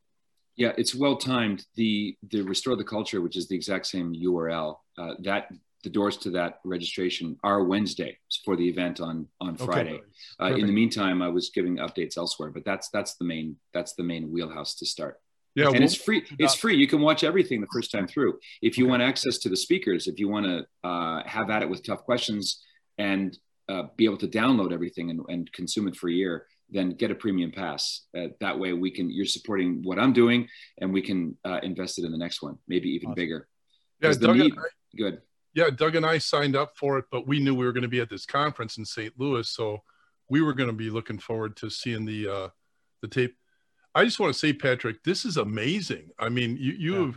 Yeah, 0.56 0.72
it's 0.78 0.94
well 0.94 1.16
timed. 1.16 1.64
The 1.76 2.16
the 2.30 2.42
restore 2.42 2.76
the 2.76 2.84
culture, 2.84 3.20
which 3.20 3.36
is 3.36 3.46
the 3.46 3.54
exact 3.54 3.86
same 3.86 4.14
URL, 4.14 4.78
uh, 4.98 5.14
that 5.22 5.48
the 5.84 5.90
doors 5.90 6.16
to 6.16 6.30
that 6.30 6.60
registration 6.64 7.38
are 7.44 7.62
Wednesday 7.62 8.18
for 8.44 8.56
the 8.56 8.68
event 8.68 9.00
on 9.00 9.28
on 9.40 9.56
Friday. 9.56 10.00
Okay. 10.40 10.54
Uh, 10.54 10.56
in 10.56 10.66
the 10.66 10.72
meantime, 10.72 11.22
I 11.22 11.28
was 11.28 11.50
giving 11.50 11.76
updates 11.76 12.16
elsewhere, 12.16 12.50
but 12.50 12.64
that's 12.64 12.88
that's 12.88 13.14
the 13.16 13.24
main 13.24 13.56
that's 13.72 13.94
the 13.94 14.02
main 14.02 14.32
wheelhouse 14.32 14.74
to 14.76 14.86
start. 14.86 15.20
Yeah, 15.56 15.68
and 15.68 15.74
we'll, 15.74 15.84
it's 15.84 15.94
free. 15.94 16.22
It's 16.38 16.54
free. 16.54 16.76
You 16.76 16.86
can 16.86 17.00
watch 17.00 17.24
everything 17.24 17.62
the 17.62 17.66
first 17.72 17.90
time 17.90 18.06
through. 18.06 18.38
If 18.60 18.76
you 18.76 18.84
okay. 18.84 18.90
want 18.90 19.02
access 19.02 19.38
to 19.38 19.48
the 19.48 19.56
speakers, 19.56 20.06
if 20.06 20.20
you 20.20 20.28
want 20.28 20.44
to 20.44 20.88
uh, 20.88 21.22
have 21.26 21.48
at 21.48 21.62
it 21.62 21.70
with 21.70 21.82
tough 21.84 22.04
questions 22.04 22.62
and 22.98 23.36
uh, 23.68 23.84
be 23.96 24.04
able 24.04 24.18
to 24.18 24.28
download 24.28 24.72
everything 24.72 25.10
and, 25.10 25.20
and, 25.28 25.52
consume 25.52 25.88
it 25.88 25.96
for 25.96 26.08
a 26.08 26.12
year, 26.12 26.46
then 26.70 26.90
get 26.90 27.10
a 27.10 27.14
premium 27.14 27.50
pass. 27.50 28.06
Uh, 28.16 28.26
that 28.38 28.56
way, 28.58 28.74
we 28.74 28.90
can. 28.90 29.10
You're 29.10 29.24
supporting 29.24 29.80
what 29.82 29.98
I'm 29.98 30.12
doing, 30.12 30.46
and 30.78 30.92
we 30.92 31.00
can 31.00 31.36
uh, 31.44 31.60
invest 31.62 31.98
it 31.98 32.04
in 32.04 32.12
the 32.12 32.18
next 32.18 32.42
one, 32.42 32.58
maybe 32.68 32.90
even 32.90 33.08
awesome. 33.08 33.14
bigger. 33.14 33.48
Yeah, 34.02 34.12
Doug, 34.12 34.36
need, 34.36 34.52
good. 34.96 35.22
yeah, 35.54 35.70
Doug 35.70 35.96
and 35.96 36.04
I 36.04 36.18
signed 36.18 36.54
up 36.54 36.76
for 36.76 36.98
it, 36.98 37.06
but 37.10 37.26
we 37.26 37.40
knew 37.40 37.54
we 37.54 37.64
were 37.64 37.72
going 37.72 37.82
to 37.82 37.88
be 37.88 38.00
at 38.00 38.10
this 38.10 38.26
conference 38.26 38.76
in 38.76 38.84
St. 38.84 39.14
Louis, 39.16 39.48
so 39.48 39.82
we 40.28 40.42
were 40.42 40.52
going 40.52 40.68
to 40.68 40.76
be 40.76 40.90
looking 40.90 41.18
forward 41.18 41.56
to 41.56 41.70
seeing 41.70 42.04
the 42.04 42.28
uh, 42.28 42.48
the 43.00 43.08
tape. 43.08 43.34
I 43.96 44.04
just 44.04 44.20
want 44.20 44.32
to 44.32 44.38
say, 44.38 44.52
Patrick, 44.52 45.02
this 45.04 45.24
is 45.24 45.38
amazing. 45.38 46.10
I 46.18 46.28
mean, 46.28 46.58
you 46.60 46.72
you 46.72 47.14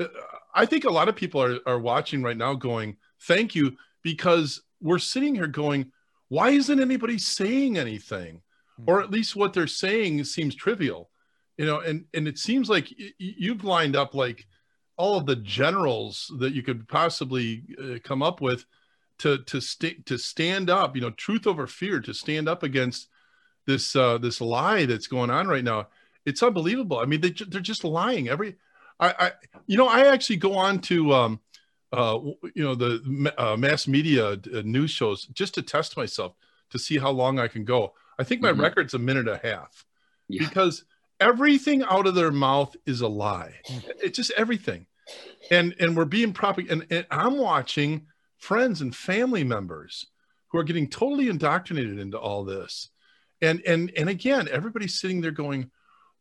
yeah. 0.00 0.06
I 0.54 0.64
think 0.64 0.84
a 0.84 0.90
lot 0.90 1.10
of 1.10 1.14
people 1.14 1.42
are 1.42 1.58
are 1.66 1.78
watching 1.78 2.22
right 2.22 2.36
now, 2.36 2.54
going, 2.54 2.96
"Thank 3.24 3.54
you," 3.54 3.76
because 4.02 4.62
we're 4.80 4.98
sitting 4.98 5.34
here 5.34 5.46
going, 5.46 5.92
"Why 6.28 6.50
isn't 6.50 6.80
anybody 6.80 7.18
saying 7.18 7.76
anything?" 7.76 8.36
Mm-hmm. 8.80 8.90
Or 8.90 9.02
at 9.02 9.10
least 9.10 9.36
what 9.36 9.52
they're 9.52 9.66
saying 9.66 10.24
seems 10.24 10.54
trivial, 10.54 11.10
you 11.58 11.66
know. 11.66 11.80
And 11.80 12.06
and 12.14 12.26
it 12.26 12.38
seems 12.38 12.70
like 12.70 12.88
you've 13.18 13.64
lined 13.64 13.94
up 13.94 14.14
like 14.14 14.46
all 14.96 15.18
of 15.18 15.26
the 15.26 15.36
generals 15.36 16.32
that 16.38 16.54
you 16.54 16.62
could 16.62 16.88
possibly 16.88 17.62
uh, 17.78 17.98
come 18.02 18.22
up 18.22 18.40
with 18.40 18.64
to 19.18 19.38
to 19.44 19.60
st- 19.60 20.06
to 20.06 20.16
stand 20.16 20.70
up 20.70 20.96
you 20.96 21.02
know 21.02 21.10
truth 21.10 21.46
over 21.46 21.66
fear 21.66 22.00
to 22.00 22.14
stand 22.14 22.48
up 22.48 22.62
against 22.62 23.08
this 23.66 23.96
uh 23.96 24.18
this 24.18 24.40
lie 24.40 24.86
that's 24.86 25.06
going 25.06 25.30
on 25.30 25.48
right 25.48 25.64
now 25.64 25.86
it's 26.26 26.42
unbelievable 26.42 26.98
i 26.98 27.04
mean 27.04 27.20
they, 27.20 27.30
they're 27.30 27.60
just 27.60 27.84
lying 27.84 28.28
every 28.28 28.56
I, 29.00 29.14
I 29.18 29.32
you 29.66 29.76
know 29.76 29.88
i 29.88 30.06
actually 30.06 30.36
go 30.36 30.54
on 30.54 30.80
to 30.80 31.12
um 31.14 31.40
uh 31.92 32.18
you 32.54 32.62
know 32.62 32.74
the 32.74 33.32
uh, 33.38 33.56
mass 33.56 33.86
media 33.86 34.32
uh, 34.32 34.62
news 34.64 34.90
shows 34.90 35.26
just 35.26 35.54
to 35.54 35.62
test 35.62 35.96
myself 35.96 36.34
to 36.70 36.78
see 36.78 36.98
how 36.98 37.10
long 37.10 37.38
i 37.38 37.48
can 37.48 37.64
go 37.64 37.94
i 38.18 38.24
think 38.24 38.42
my 38.42 38.50
mm-hmm. 38.50 38.62
record's 38.62 38.94
a 38.94 38.98
minute 38.98 39.28
and 39.28 39.36
a 39.36 39.48
half 39.48 39.86
yeah. 40.28 40.46
because 40.46 40.84
everything 41.20 41.82
out 41.84 42.06
of 42.06 42.14
their 42.14 42.30
mouth 42.30 42.76
is 42.86 43.00
a 43.00 43.08
lie. 43.08 43.54
It's 44.02 44.16
just 44.16 44.32
everything. 44.36 44.86
And 45.50 45.74
and 45.78 45.96
we're 45.96 46.04
being 46.04 46.32
propag 46.32 46.70
and, 46.70 46.86
and 46.90 47.06
I'm 47.10 47.38
watching 47.38 48.06
friends 48.38 48.80
and 48.80 48.94
family 48.94 49.44
members 49.44 50.06
who 50.48 50.58
are 50.58 50.64
getting 50.64 50.88
totally 50.88 51.28
indoctrinated 51.28 51.98
into 51.98 52.18
all 52.18 52.44
this. 52.44 52.90
And 53.40 53.62
and 53.66 53.92
and 53.96 54.08
again, 54.08 54.48
everybody's 54.50 54.98
sitting 54.98 55.20
there 55.20 55.30
going, 55.30 55.70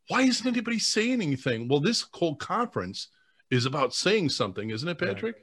why 0.07 0.21
isn't 0.21 0.47
anybody 0.47 0.79
saying 0.79 1.21
anything? 1.21 1.67
Well, 1.67 1.79
this 1.79 2.05
whole 2.13 2.35
conference 2.35 3.07
is 3.50 3.65
about 3.65 3.93
saying 3.93 4.29
something, 4.29 4.69
isn't 4.69 4.88
it, 4.88 4.97
Patrick? 4.97 5.35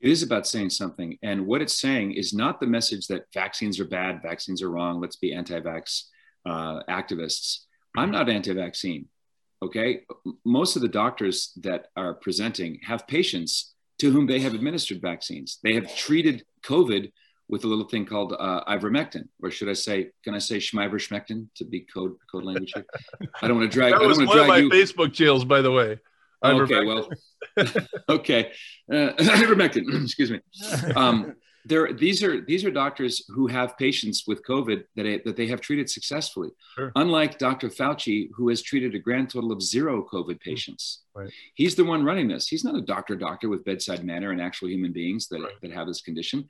It 0.00 0.10
is 0.10 0.22
about 0.22 0.46
saying 0.46 0.70
something. 0.70 1.18
And 1.22 1.46
what 1.46 1.60
it's 1.60 1.78
saying 1.78 2.12
is 2.12 2.32
not 2.32 2.60
the 2.60 2.66
message 2.66 3.06
that 3.08 3.26
vaccines 3.34 3.78
are 3.78 3.84
bad, 3.84 4.22
vaccines 4.22 4.62
are 4.62 4.70
wrong, 4.70 5.00
let's 5.00 5.16
be 5.16 5.34
anti 5.34 5.60
vax 5.60 6.04
uh, 6.46 6.82
activists. 6.88 7.64
I'm 7.96 8.10
not 8.10 8.30
anti 8.30 8.54
vaccine. 8.54 9.06
Okay. 9.62 10.02
Most 10.44 10.76
of 10.76 10.82
the 10.82 10.88
doctors 10.88 11.52
that 11.60 11.88
are 11.96 12.14
presenting 12.14 12.80
have 12.82 13.06
patients 13.06 13.74
to 13.98 14.10
whom 14.10 14.26
they 14.26 14.40
have 14.40 14.54
administered 14.54 15.02
vaccines. 15.02 15.58
They 15.62 15.74
have 15.74 15.94
treated 15.94 16.44
COVID 16.64 17.12
with 17.50 17.64
a 17.64 17.66
little 17.66 17.84
thing 17.84 18.06
called 18.06 18.34
uh, 18.38 18.64
ivermectin, 18.68 19.28
or 19.42 19.50
should 19.50 19.68
I 19.68 19.72
say, 19.72 20.10
can 20.24 20.34
I 20.34 20.38
say 20.38 20.58
schmiverschmectin 20.58 21.48
to 21.56 21.64
be 21.64 21.80
code 21.80 22.14
code 22.30 22.44
language 22.44 22.72
here? 22.74 22.86
I 23.42 23.48
don't 23.48 23.58
want 23.58 23.70
to 23.70 23.74
drag. 23.78 23.92
that 23.92 24.02
was 24.02 24.18
one 24.18 24.38
of 24.38 24.46
my 24.46 24.58
you. 24.58 24.70
Facebook 24.70 25.12
jails, 25.12 25.44
by 25.44 25.60
the 25.60 25.72
way. 25.72 25.98
Okay, 26.42 26.86
well, 26.86 27.08
okay, 28.08 28.52
uh, 28.90 28.94
ivermectin. 29.18 29.84
excuse 30.04 30.30
me. 30.30 30.40
Um, 30.94 31.34
there 31.64 31.92
these 31.92 32.22
are 32.22 32.40
these 32.40 32.64
are 32.64 32.70
doctors 32.70 33.24
who 33.28 33.46
have 33.46 33.76
patients 33.76 34.24
with 34.26 34.42
covid 34.44 34.84
that, 34.96 35.22
that 35.24 35.36
they 35.36 35.46
have 35.46 35.60
treated 35.60 35.90
successfully 35.90 36.48
sure. 36.74 36.90
unlike 36.96 37.38
dr 37.38 37.68
fauci 37.68 38.30
who 38.34 38.48
has 38.48 38.62
treated 38.62 38.94
a 38.94 38.98
grand 38.98 39.28
total 39.28 39.52
of 39.52 39.60
zero 39.60 40.06
covid 40.10 40.38
hmm. 40.42 40.50
patients 40.50 41.02
right. 41.14 41.30
he's 41.54 41.74
the 41.74 41.84
one 41.84 42.02
running 42.02 42.28
this 42.28 42.48
he's 42.48 42.64
not 42.64 42.76
a 42.76 42.80
doctor 42.80 43.14
doctor 43.14 43.48
with 43.48 43.64
bedside 43.64 44.04
manner 44.04 44.30
and 44.30 44.40
actual 44.40 44.68
human 44.68 44.92
beings 44.92 45.28
that, 45.28 45.40
right. 45.40 45.52
that 45.60 45.72
have 45.72 45.86
this 45.86 46.00
condition 46.00 46.48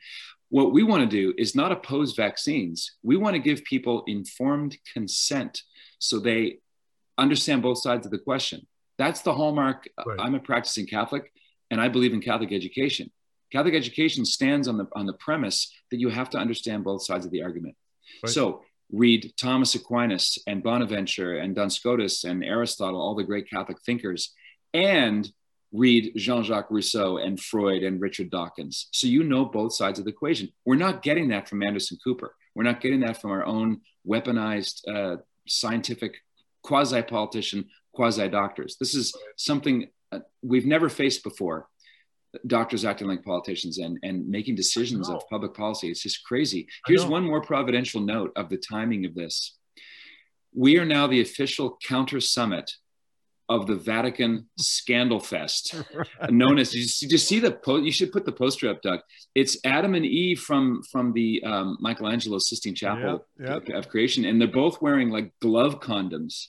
what 0.50 0.73
we 0.73 0.83
want 0.83 1.02
to 1.02 1.09
do 1.09 1.33
is 1.38 1.54
not 1.54 1.73
oppose 1.73 2.14
vaccines 2.14 2.97
we 3.02 3.16
want 3.16 3.35
to 3.35 3.40
give 3.40 3.64
people 3.64 4.04
informed 4.07 4.76
consent 4.92 5.62
so 5.99 6.19
they 6.19 6.59
understand 7.19 7.62
both 7.62 7.80
sides 7.80 8.07
of 8.07 8.12
the 8.12 8.19
question 8.19 8.66
that's 8.99 9.23
the 9.23 9.33
hallmark 9.33 9.88
uh, 9.99 10.02
right. 10.07 10.21
i'm 10.21 10.35
a 10.35 10.40
practicing 10.40 10.87
catholic 10.87 11.33
and 11.71 11.80
i 11.80 11.88
believe 11.88 12.12
in 12.12 12.21
catholic 12.21 12.52
education 12.52 13.11
Catholic 13.50 13.75
education 13.75 14.25
stands 14.25 14.69
on 14.69 14.78
the 14.78 14.87
on 14.92 15.07
the 15.07 15.12
premise 15.14 15.73
that 15.90 15.99
you 15.99 16.09
have 16.09 16.30
to 16.30 16.38
understand 16.38 16.85
both 16.85 17.02
sides 17.02 17.26
of 17.26 17.33
the 17.33 17.42
argument. 17.42 17.76
Right. 18.23 18.33
So 18.33 18.62
read 18.92 19.33
Thomas 19.37 19.75
Aquinas 19.75 20.38
and 20.47 20.62
Bonaventure 20.62 21.38
and 21.38 21.54
Duns 21.54 21.76
Scotus 21.76 22.25
and 22.25 22.45
Aristotle, 22.45 23.00
all 23.00 23.14
the 23.14 23.25
great 23.25 23.49
Catholic 23.49 23.78
thinkers, 23.85 24.35
and 24.73 25.30
read 25.73 26.12
Jean-Jacques 26.17 26.71
Rousseau 26.71 27.19
and 27.19 27.39
Freud 27.39 27.83
and 27.83 28.00
Richard 28.00 28.31
Dawkins. 28.31 28.89
So 28.93 29.07
you 29.07 29.23
know 29.23 29.45
both 29.45 29.73
sides 29.73 29.99
of 29.99 30.05
the 30.05 30.11
equation. 30.11 30.49
We're 30.65 30.75
not 30.75 31.03
getting 31.03 31.29
that 31.29 31.49
from 31.49 31.62
Anderson 31.62 31.99
Cooper. 32.03 32.35
We're 32.55 32.65
not 32.65 32.81
getting 32.81 33.00
that 33.00 33.21
from 33.21 33.31
our 33.31 33.45
own 33.45 33.81
weaponized 34.07 34.89
uh, 34.89 35.19
scientific 35.47 36.17
quasi-politician, 36.62 37.67
quasi-doctors. 37.93 38.77
This 38.79 38.95
is 38.95 39.15
something 39.37 39.89
uh, 40.12 40.21
we've 40.43 40.67
never 40.67 40.89
faced 40.89 41.23
before 41.23 41.69
doctors 42.47 42.85
acting 42.85 43.09
like 43.09 43.25
politicians 43.25 43.79
and, 43.79 43.99
and 44.03 44.29
making 44.29 44.55
decisions 44.55 45.09
of 45.09 45.23
public 45.29 45.55
policy. 45.55 45.91
It's 45.91 46.03
just 46.03 46.25
crazy. 46.25 46.69
Here's 46.87 47.05
one 47.05 47.25
more 47.25 47.41
providential 47.41 48.00
note 48.00 48.33
of 48.37 48.49
the 48.49 48.57
timing 48.57 49.05
of 49.05 49.15
this. 49.15 49.57
We 50.55 50.79
are 50.79 50.85
now 50.85 51.07
the 51.07 51.21
official 51.21 51.77
counter 51.83 52.21
summit 52.21 52.71
of 53.50 53.66
the 53.66 53.75
Vatican 53.75 54.49
Scandal 54.57 55.21
Fest, 55.21 55.75
known 56.30 56.59
as. 56.59 56.75
You 56.75 56.83
just, 56.83 57.02
you 57.02 57.09
just 57.09 57.28
see 57.28 57.40
the 57.40 57.50
post. 57.50 57.85
You 57.85 57.92
should 57.92 58.12
put 58.12 58.25
the 58.25 58.33
poster 58.33 58.71
up, 58.71 58.80
Doug. 58.80 59.00
It's 59.35 59.59
Adam 59.64 59.95
and 59.95 60.07
Eve 60.07 60.40
from 60.40 60.83
from 60.90 61.12
the 61.12 61.42
um, 61.45 61.76
Michelangelo 61.80 62.38
Sistine 62.38 62.75
Chapel 62.75 63.26
yep, 63.38 63.69
yep. 63.69 63.76
of 63.76 63.88
creation, 63.88 64.25
and 64.25 64.40
they're 64.40 64.49
both 64.49 64.80
wearing 64.80 65.11
like 65.11 65.33
glove 65.40 65.80
condoms 65.80 66.47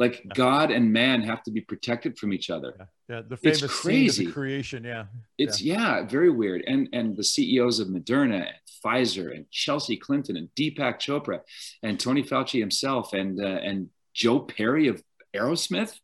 like 0.00 0.24
God 0.34 0.70
and 0.70 0.92
man 0.92 1.20
have 1.22 1.42
to 1.42 1.50
be 1.50 1.60
protected 1.60 2.18
from 2.18 2.32
each 2.32 2.48
other. 2.48 2.74
Yeah, 2.78 3.16
yeah. 3.16 3.22
the 3.28 3.36
famous 3.36 3.62
it's 3.62 3.80
crazy. 3.80 4.26
creation. 4.26 4.82
Yeah, 4.82 5.04
it's 5.36 5.60
yeah. 5.60 5.98
yeah. 5.98 6.06
very 6.06 6.30
weird. 6.30 6.64
And 6.66 6.88
and 6.92 7.16
the 7.16 7.24
CEOs 7.24 7.80
of 7.80 7.88
Moderna, 7.88 8.46
and 8.46 8.56
Pfizer, 8.82 9.34
and 9.34 9.44
Chelsea 9.50 9.96
Clinton, 9.96 10.36
and 10.36 10.48
Deepak 10.56 10.98
Chopra, 10.98 11.40
and 11.82 12.00
Tony 12.00 12.22
Fauci 12.22 12.60
himself, 12.60 13.12
and 13.12 13.38
uh, 13.40 13.46
and 13.46 13.88
Joe 14.14 14.40
Perry 14.40 14.88
of 14.88 15.02
Aerosmith. 15.36 15.98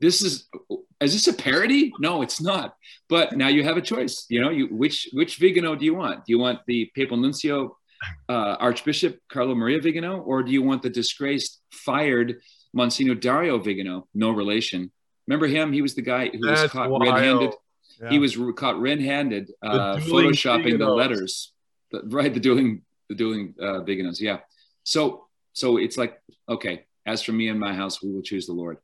This 0.00 0.22
is 0.22 0.48
is 1.00 1.12
this 1.12 1.28
a 1.28 1.32
parody? 1.32 1.92
No, 2.00 2.22
it's 2.22 2.40
not. 2.40 2.74
But 3.08 3.36
now 3.36 3.48
you 3.48 3.62
have 3.64 3.76
a 3.76 3.82
choice. 3.82 4.26
You 4.28 4.40
know, 4.40 4.50
you 4.50 4.66
which 4.66 5.08
which 5.12 5.36
Vigano 5.36 5.74
do 5.74 5.84
you 5.84 5.94
want? 5.94 6.24
Do 6.24 6.32
you 6.32 6.38
want 6.38 6.60
the 6.66 6.90
papal 6.94 7.16
nuncio, 7.16 7.76
uh, 8.28 8.56
Archbishop 8.60 9.20
Carlo 9.28 9.54
Maria 9.54 9.80
Vigano, 9.80 10.20
or 10.20 10.42
do 10.42 10.50
you 10.52 10.62
want 10.62 10.82
the 10.82 10.90
disgraced, 10.90 11.60
fired 11.70 12.40
Monsignor 12.76 13.14
Dario 13.14 13.58
Vigano, 13.58 14.06
no 14.14 14.30
relation. 14.30 14.92
Remember 15.26 15.46
him? 15.46 15.72
He 15.72 15.82
was 15.82 15.94
the 15.94 16.02
guy 16.02 16.28
who 16.28 16.38
That's 16.38 16.62
was 16.62 16.70
caught 16.70 16.90
wild. 16.90 17.02
red-handed. 17.02 17.54
Yeah. 18.00 18.10
He 18.10 18.18
was 18.18 18.38
caught 18.54 18.78
red-handed 18.78 19.50
uh, 19.62 19.96
photoshopping 19.96 20.78
the 20.78 20.88
letters. 20.88 21.52
The, 21.90 22.02
right, 22.04 22.32
the 22.32 22.38
dueling, 22.40 22.82
the 23.08 23.14
dueling 23.14 23.54
uh, 23.58 23.80
Viganos. 23.80 24.20
Yeah. 24.20 24.40
So, 24.84 25.26
so 25.54 25.78
it's 25.78 25.96
like, 25.96 26.20
okay. 26.48 26.84
As 27.06 27.22
for 27.22 27.32
me 27.32 27.48
and 27.48 27.58
my 27.58 27.72
house, 27.72 28.02
we 28.02 28.12
will 28.12 28.22
choose 28.22 28.46
the 28.46 28.52
Lord. 28.52 28.78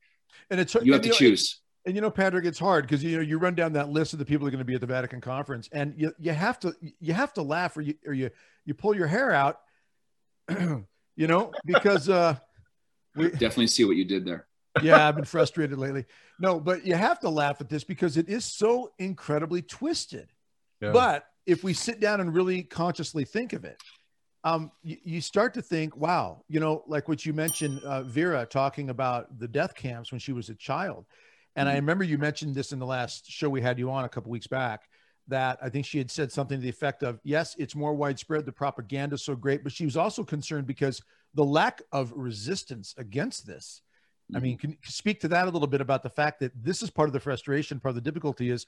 And 0.52 0.60
it's 0.60 0.74
you 0.74 0.92
have 0.92 1.00
to 1.00 1.08
know, 1.08 1.14
choose. 1.14 1.60
And 1.86 1.94
you 1.94 2.02
know, 2.02 2.10
Patrick, 2.10 2.44
it's 2.44 2.58
hard 2.58 2.84
because 2.84 3.02
you 3.02 3.16
know 3.16 3.22
you 3.22 3.38
run 3.38 3.54
down 3.54 3.72
that 3.72 3.88
list 3.88 4.12
of 4.12 4.18
the 4.18 4.24
people 4.26 4.44
that 4.44 4.48
are 4.48 4.52
going 4.52 4.58
to 4.58 4.66
be 4.66 4.74
at 4.74 4.82
the 4.82 4.86
Vatican 4.86 5.22
conference, 5.22 5.70
and 5.72 5.94
you 5.96 6.12
you 6.18 6.32
have 6.32 6.60
to 6.60 6.74
you 7.00 7.14
have 7.14 7.32
to 7.32 7.42
laugh 7.42 7.74
or 7.76 7.80
you 7.80 7.94
or 8.06 8.12
you 8.12 8.28
you 8.66 8.74
pull 8.74 8.94
your 8.94 9.06
hair 9.06 9.32
out, 9.32 9.60
you 10.50 11.26
know, 11.26 11.52
because 11.64 12.10
uh, 12.10 12.36
we 13.16 13.30
definitely 13.30 13.66
see 13.66 13.84
what 13.84 13.96
you 13.96 14.04
did 14.04 14.26
there. 14.26 14.46
yeah, 14.82 15.08
I've 15.08 15.16
been 15.16 15.24
frustrated 15.24 15.78
lately. 15.78 16.04
No, 16.38 16.60
but 16.60 16.84
you 16.84 16.94
have 16.94 17.18
to 17.20 17.30
laugh 17.30 17.62
at 17.62 17.70
this 17.70 17.82
because 17.82 18.18
it 18.18 18.28
is 18.28 18.44
so 18.44 18.92
incredibly 18.98 19.62
twisted. 19.62 20.28
Yeah. 20.82 20.92
But 20.92 21.24
if 21.46 21.64
we 21.64 21.72
sit 21.72 21.98
down 21.98 22.20
and 22.20 22.34
really 22.34 22.62
consciously 22.62 23.24
think 23.24 23.54
of 23.54 23.64
it, 23.64 23.80
um, 24.44 24.72
you, 24.82 24.96
you, 25.04 25.20
start 25.20 25.54
to 25.54 25.62
think, 25.62 25.96
wow, 25.96 26.42
you 26.48 26.58
know, 26.58 26.82
like 26.86 27.08
what 27.08 27.24
you 27.24 27.32
mentioned, 27.32 27.80
uh, 27.84 28.02
Vera 28.02 28.44
talking 28.44 28.90
about 28.90 29.38
the 29.38 29.46
death 29.46 29.74
camps 29.74 30.10
when 30.10 30.18
she 30.18 30.32
was 30.32 30.48
a 30.48 30.54
child. 30.54 31.06
And 31.54 31.66
mm-hmm. 31.66 31.74
I 31.74 31.78
remember 31.78 32.04
you 32.04 32.18
mentioned 32.18 32.54
this 32.54 32.72
in 32.72 32.78
the 32.78 32.86
last 32.86 33.30
show 33.30 33.48
we 33.48 33.60
had 33.60 33.78
you 33.78 33.90
on 33.90 34.04
a 34.04 34.08
couple 34.08 34.32
weeks 34.32 34.48
back 34.48 34.82
that 35.28 35.58
I 35.62 35.68
think 35.68 35.86
she 35.86 35.98
had 35.98 36.10
said 36.10 36.32
something 36.32 36.58
to 36.58 36.62
the 36.62 36.68
effect 36.68 37.04
of, 37.04 37.20
yes, 37.22 37.54
it's 37.58 37.76
more 37.76 37.94
widespread. 37.94 38.44
The 38.44 38.52
propaganda 38.52 39.14
is 39.14 39.24
so 39.24 39.36
great, 39.36 39.62
but 39.62 39.72
she 39.72 39.84
was 39.84 39.96
also 39.96 40.24
concerned 40.24 40.66
because 40.66 41.00
the 41.34 41.44
lack 41.44 41.80
of 41.92 42.12
resistance 42.16 42.94
against 42.98 43.46
this. 43.46 43.82
Mm-hmm. 44.30 44.36
I 44.36 44.40
mean, 44.40 44.58
can 44.58 44.70
you 44.70 44.76
speak 44.82 45.20
to 45.20 45.28
that 45.28 45.46
a 45.46 45.50
little 45.50 45.68
bit 45.68 45.80
about 45.80 46.02
the 46.02 46.10
fact 46.10 46.40
that 46.40 46.52
this 46.60 46.82
is 46.82 46.90
part 46.90 47.08
of 47.08 47.12
the 47.12 47.20
frustration, 47.20 47.78
part 47.78 47.90
of 47.90 47.96
the 47.96 48.10
difficulty 48.10 48.50
is, 48.50 48.66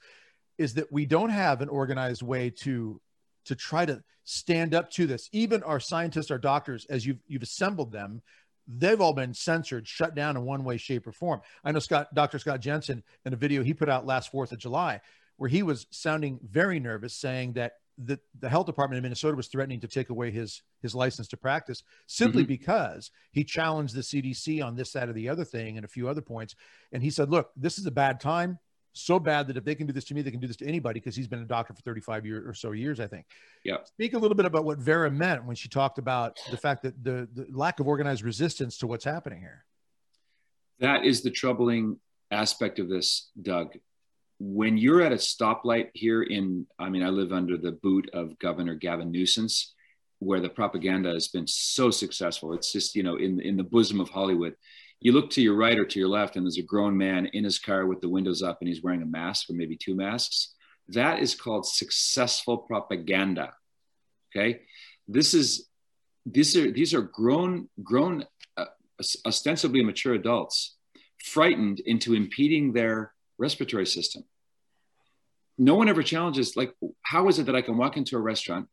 is 0.57 0.73
that 0.75 0.89
we 0.91 1.05
don't 1.05 1.29
have 1.29 1.61
an 1.61 1.67
organized 1.67 2.21
way 2.21 2.49
to 2.49 3.01
to 3.45 3.55
try 3.55 3.85
to 3.85 4.03
stand 4.23 4.73
up 4.73 4.91
to 4.91 5.07
this. 5.07 5.29
Even 5.31 5.63
our 5.63 5.79
scientists, 5.79 6.31
our 6.31 6.37
doctors, 6.37 6.85
as 6.89 7.05
you've 7.05 7.19
you've 7.27 7.43
assembled 7.43 7.91
them, 7.91 8.21
they've 8.67 9.01
all 9.01 9.13
been 9.13 9.33
censored, 9.33 9.87
shut 9.87 10.15
down 10.15 10.35
in 10.35 10.43
one 10.43 10.63
way, 10.63 10.77
shape, 10.77 11.07
or 11.07 11.11
form. 11.11 11.41
I 11.63 11.71
know 11.71 11.79
Scott, 11.79 12.13
Dr. 12.13 12.39
Scott 12.39 12.59
Jensen, 12.59 13.03
in 13.25 13.33
a 13.33 13.37
video 13.37 13.63
he 13.63 13.73
put 13.73 13.89
out 13.89 14.05
last 14.05 14.31
Fourth 14.31 14.51
of 14.51 14.57
July, 14.57 15.01
where 15.37 15.49
he 15.49 15.63
was 15.63 15.85
sounding 15.91 16.39
very 16.43 16.79
nervous, 16.79 17.13
saying 17.13 17.53
that 17.53 17.73
the, 17.97 18.19
the 18.39 18.49
health 18.49 18.65
department 18.65 18.97
in 18.97 19.03
Minnesota 19.03 19.37
was 19.37 19.47
threatening 19.47 19.79
to 19.79 19.87
take 19.87 20.09
away 20.09 20.29
his 20.29 20.61
his 20.81 20.93
license 20.93 21.29
to 21.29 21.37
practice 21.37 21.81
simply 22.07 22.43
mm-hmm. 22.43 22.49
because 22.49 23.09
he 23.31 23.43
challenged 23.43 23.95
the 23.95 24.01
CDC 24.01 24.63
on 24.63 24.75
this, 24.75 24.91
that, 24.91 25.07
or 25.07 25.13
the 25.13 25.29
other 25.29 25.45
thing 25.45 25.77
and 25.77 25.85
a 25.85 25.89
few 25.89 26.09
other 26.09 26.21
points. 26.21 26.55
And 26.91 27.01
he 27.01 27.09
said, 27.09 27.29
"Look, 27.29 27.51
this 27.55 27.77
is 27.77 27.85
a 27.85 27.91
bad 27.91 28.19
time, 28.19 28.59
so 28.95 29.19
bad 29.19 29.47
that 29.47 29.57
if 29.57 29.63
they 29.63 29.75
can 29.75 29.87
do 29.87 29.93
this 29.93 30.05
to 30.05 30.13
me, 30.13 30.21
they 30.21 30.31
can 30.31 30.39
do 30.39 30.47
this 30.47 30.55
to 30.57 30.67
anybody." 30.67 30.99
Because 30.99 31.15
he's 31.15 31.27
been 31.27 31.41
a 31.41 31.45
doctor 31.45 31.73
for 31.73 31.81
35 31.81 32.25
years 32.25 32.45
or 32.45 32.53
so 32.53 32.71
years, 32.71 32.99
I 32.99 33.07
think. 33.07 33.25
Yeah. 33.63 33.77
Speak 33.83 34.13
a 34.13 34.17
little 34.17 34.35
bit 34.35 34.45
about 34.45 34.65
what 34.65 34.79
Vera 34.79 35.11
meant 35.11 35.45
when 35.45 35.55
she 35.55 35.69
talked 35.69 35.97
about 35.97 36.39
the 36.51 36.57
fact 36.57 36.83
that 36.83 37.03
the, 37.03 37.27
the 37.33 37.47
lack 37.51 37.79
of 37.79 37.87
organized 37.87 38.23
resistance 38.23 38.77
to 38.79 38.87
what's 38.87 39.05
happening 39.05 39.39
here. 39.39 39.65
That 40.79 41.05
is 41.05 41.21
the 41.21 41.31
troubling 41.31 41.99
aspect 42.31 42.79
of 42.79 42.89
this, 42.89 43.29
Doug 43.41 43.77
when 44.39 44.77
you're 44.77 45.01
at 45.01 45.11
a 45.11 45.15
stoplight 45.15 45.89
here 45.93 46.23
in, 46.23 46.65
I 46.77 46.89
mean, 46.89 47.03
I 47.03 47.09
live 47.09 47.31
under 47.31 47.57
the 47.57 47.71
boot 47.71 48.09
of 48.13 48.37
Governor 48.39 48.75
Gavin 48.75 49.11
Newsom, 49.11 49.47
where 50.19 50.39
the 50.39 50.49
propaganda 50.49 51.09
has 51.13 51.27
been 51.29 51.47
so 51.47 51.89
successful. 51.89 52.53
It's 52.53 52.71
just, 52.71 52.95
you 52.95 53.03
know, 53.03 53.15
in, 53.15 53.39
in 53.39 53.57
the 53.57 53.63
bosom 53.63 54.01
of 54.01 54.09
Hollywood. 54.09 54.55
You 54.99 55.11
look 55.11 55.29
to 55.31 55.41
your 55.41 55.55
right 55.55 55.77
or 55.77 55.85
to 55.85 55.99
your 55.99 56.07
left, 56.07 56.35
and 56.35 56.45
there's 56.45 56.57
a 56.57 56.63
grown 56.63 56.97
man 56.97 57.27
in 57.27 57.43
his 57.43 57.59
car 57.59 57.85
with 57.85 58.01
the 58.01 58.09
windows 58.09 58.41
up, 58.41 58.57
and 58.61 58.67
he's 58.67 58.81
wearing 58.81 59.01
a 59.01 59.05
mask 59.05 59.49
or 59.49 59.53
maybe 59.53 59.77
two 59.77 59.95
masks. 59.95 60.53
That 60.89 61.19
is 61.19 61.35
called 61.35 61.67
successful 61.67 62.59
propaganda. 62.59 63.53
Okay. 64.35 64.61
This 65.07 65.33
is, 65.33 65.67
these 66.25 66.55
are, 66.57 66.71
these 66.71 66.93
are 66.93 67.01
grown, 67.01 67.69
grown, 67.83 68.25
uh, 68.57 68.65
ostensibly 69.25 69.83
mature 69.83 70.15
adults 70.15 70.75
frightened 71.23 71.79
into 71.81 72.13
impeding 72.13 72.73
their 72.73 73.13
respiratory 73.37 73.85
system. 73.85 74.23
No 75.57 75.75
one 75.75 75.87
ever 75.87 76.03
challenges 76.03 76.55
like, 76.55 76.73
how 77.03 77.27
is 77.27 77.39
it 77.39 77.45
that 77.45 77.55
I 77.55 77.61
can 77.61 77.77
walk 77.77 77.97
into 77.97 78.17
a 78.17 78.19
restaurant 78.19 78.67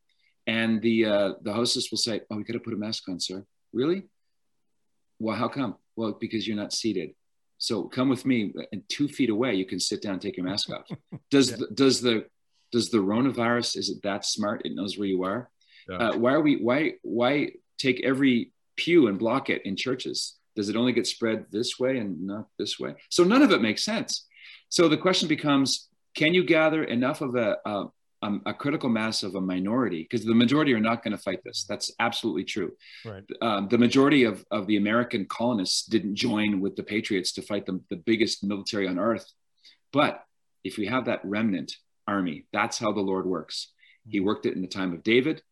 and 0.47 0.83
the 0.83 1.07
uh, 1.07 1.33
the 1.43 1.53
hostess 1.53 1.91
will 1.91 1.99
say, 1.99 2.21
"Oh, 2.31 2.37
we 2.37 2.45
got 2.45 2.55
to 2.55 2.61
put 2.61 2.75
a 2.75 2.77
mask 2.77 3.09
on, 3.09 3.21
sir." 3.21 3.45
Really? 3.73 4.05
Well, 5.19 5.37
how 5.37 5.49
come? 5.49 5.77
Well, 5.97 6.17
because 6.19 6.47
you're 6.47 6.57
not 6.57 6.73
seated. 6.73 7.11
So 7.59 7.85
come 7.85 8.09
with 8.09 8.27
me, 8.27 8.53
and 8.73 8.83
two 8.89 9.09
feet 9.09 9.31
away, 9.31 9.55
you 9.55 9.65
can 9.65 9.79
sit 9.79 10.03
down, 10.03 10.15
and 10.15 10.23
take 10.23 10.37
your 10.37 10.47
mask 10.47 10.71
off. 10.71 10.87
Does 11.31 11.51
yeah. 11.51 11.57
the, 11.59 11.67
does 11.75 12.01
the 12.01 12.25
does 12.73 12.89
the 12.89 12.99
coronavirus 12.99 13.77
is 13.77 13.91
it 13.91 14.03
that 14.03 14.25
smart? 14.25 14.63
It 14.65 14.75
knows 14.75 14.99
where 14.99 15.07
you 15.07 15.23
are. 15.25 15.51
Yeah. 15.89 15.97
Uh, 15.97 16.17
why 16.17 16.33
are 16.33 16.41
we? 16.41 16.57
Why 16.57 16.95
why 17.03 17.51
take 17.79 18.01
every 18.03 18.53
pew 18.77 19.07
and 19.09 19.19
block 19.19 19.51
it 19.51 19.63
in 19.65 19.77
churches? 19.77 20.39
Does 20.57 20.69
it 20.69 20.77
only 20.77 20.93
get 20.93 21.07
spread 21.07 21.47
this 21.51 21.79
way 21.79 21.99
and 21.99 22.27
not 22.27 22.47
this 22.59 22.79
way? 22.79 22.95
So 23.11 23.25
none 23.25 23.43
of 23.43 23.53
it 23.53 23.63
makes 23.63 23.85
sense. 23.85 24.27
So 24.69 24.89
the 24.89 24.97
question 24.97 25.29
becomes, 25.29 25.89
can 26.15 26.35
you 26.35 26.45
gather 26.45 26.85
enough 26.85 27.21
of 27.21 27.37
a, 27.37 27.57
a, 27.65 27.85
um, 28.23 28.43
a 28.47 28.55
critical 28.55 28.89
mass 28.89 29.23
of 29.23 29.35
a 29.35 29.41
minority? 29.41 30.03
Because 30.03 30.25
the 30.25 30.35
majority 30.35 30.73
are 30.73 30.81
not 30.81 31.03
going 31.03 31.17
to 31.17 31.23
fight 31.23 31.43
this. 31.45 31.65
That's 31.69 31.93
absolutely 31.99 32.45
true. 32.45 32.73
Right. 33.05 33.25
Um, 33.41 33.69
the 33.69 33.79
majority 33.79 34.25
of, 34.25 34.45
of 34.51 34.67
the 34.67 34.77
American 34.77 35.27
colonists 35.27 35.87
didn't 35.87 36.15
join 36.15 36.61
with 36.61 36.77
the 36.77 36.83
Patriots 36.83 37.33
to 37.33 37.43
fight 37.43 37.67
the, 37.67 37.81
the 37.91 37.97
biggest 37.97 38.45
military 38.45 38.89
on 38.89 38.99
earth. 38.99 39.27
But 39.93 40.25
if 40.65 40.79
we 40.79 40.87
have 40.87 41.07
that 41.07 41.25
remnant 41.25 41.77
army, 42.07 42.47
that's 42.53 42.79
how 42.79 42.93
the 42.93 43.01
Lord 43.01 43.27
works. 43.27 43.73
He 44.09 44.19
mm-hmm. 44.19 44.27
worked 44.27 44.47
it 44.47 44.55
in 44.55 44.63
the 44.63 44.69
time 44.69 44.93
of 44.93 45.03
David. 45.03 45.43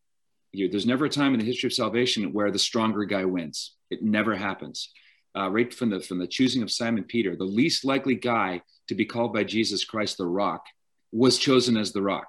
You, 0.51 0.69
there's 0.69 0.85
never 0.85 1.05
a 1.05 1.09
time 1.09 1.33
in 1.33 1.39
the 1.39 1.45
history 1.45 1.67
of 1.67 1.73
salvation 1.73 2.33
where 2.33 2.51
the 2.51 2.59
stronger 2.59 3.05
guy 3.05 3.25
wins. 3.25 3.75
It 3.89 4.03
never 4.03 4.35
happens. 4.35 4.91
Uh, 5.37 5.49
right 5.49 5.73
from 5.73 5.89
the 5.89 6.01
from 6.01 6.19
the 6.19 6.27
choosing 6.27 6.61
of 6.61 6.69
Simon 6.69 7.05
Peter, 7.05 7.37
the 7.37 7.45
least 7.45 7.85
likely 7.85 8.15
guy 8.15 8.61
to 8.89 8.95
be 8.95 9.05
called 9.05 9.33
by 9.33 9.45
Jesus 9.45 9.85
Christ 9.85 10.17
the 10.17 10.27
rock, 10.27 10.65
was 11.13 11.37
chosen 11.37 11.77
as 11.77 11.93
the 11.93 12.01
rock. 12.01 12.27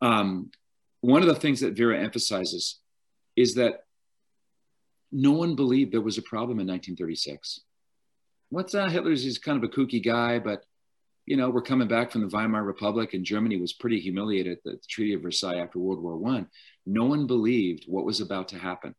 Um, 0.00 0.50
one 1.00 1.22
of 1.22 1.28
the 1.28 1.34
things 1.34 1.60
that 1.60 1.76
Vera 1.76 1.98
emphasizes 1.98 2.80
is 3.36 3.54
that 3.54 3.84
no 5.10 5.32
one 5.32 5.54
believed 5.54 5.92
there 5.92 6.00
was 6.00 6.18
a 6.18 6.22
problem 6.22 6.58
in 6.60 6.66
1936. 6.66 7.60
What's 8.50 8.74
uh, 8.74 8.88
Hitler's? 8.88 9.22
He's 9.22 9.38
kind 9.38 9.62
of 9.62 9.64
a 9.64 9.72
kooky 9.72 10.04
guy, 10.04 10.38
but 10.38 10.64
you 11.26 11.36
know, 11.36 11.50
we're 11.50 11.60
coming 11.60 11.88
back 11.88 12.10
from 12.10 12.22
the 12.22 12.28
Weimar 12.28 12.64
Republic, 12.64 13.12
and 13.12 13.22
Germany 13.22 13.60
was 13.60 13.74
pretty 13.74 14.00
humiliated 14.00 14.58
at 14.58 14.64
the 14.64 14.80
Treaty 14.88 15.12
of 15.12 15.20
Versailles 15.20 15.58
after 15.58 15.78
World 15.78 16.02
War 16.02 16.16
One. 16.16 16.48
No 16.86 17.04
one 17.04 17.26
believed 17.26 17.84
what 17.86 18.06
was 18.06 18.20
about 18.20 18.48
to 18.48 18.58
happen. 18.58 18.94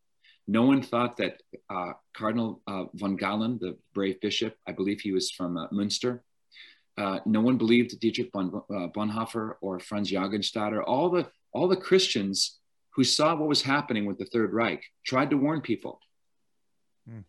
No 0.48 0.64
one 0.64 0.84
thought 0.84 1.18
that 1.18 1.42
uh, 1.72 1.94
Cardinal 2.16 2.62
uh, 2.68 2.86
von 2.94 3.16
Galen, 3.16 3.58
the 3.60 3.78
brave 3.96 4.22
bishop, 4.22 4.56
I 4.68 4.74
believe 4.74 5.02
he 5.02 5.12
was 5.12 5.32
from 5.32 5.58
uh, 5.58 5.68
Munster, 5.72 6.24
uh, 7.00 7.20
no 7.26 7.40
one 7.40 7.58
believed 7.58 7.98
Dietrich 8.00 8.30
uh, 8.36 8.42
Bonhoeffer 8.96 9.54
or 9.62 9.80
Franz 9.80 10.12
Jägerstätter. 10.12 10.84
All 10.86 11.10
the 11.10 11.32
all 11.54 11.70
the 11.70 11.78
Christians 11.78 12.60
who 12.94 13.06
saw 13.06 13.36
what 13.36 13.48
was 13.48 13.62
happening 13.62 14.06
with 14.06 14.18
the 14.18 14.26
Third 14.26 14.54
Reich 14.54 14.84
tried 15.06 15.30
to 15.30 15.38
warn 15.38 15.62
people. 15.62 16.02
Hmm. 17.08 17.22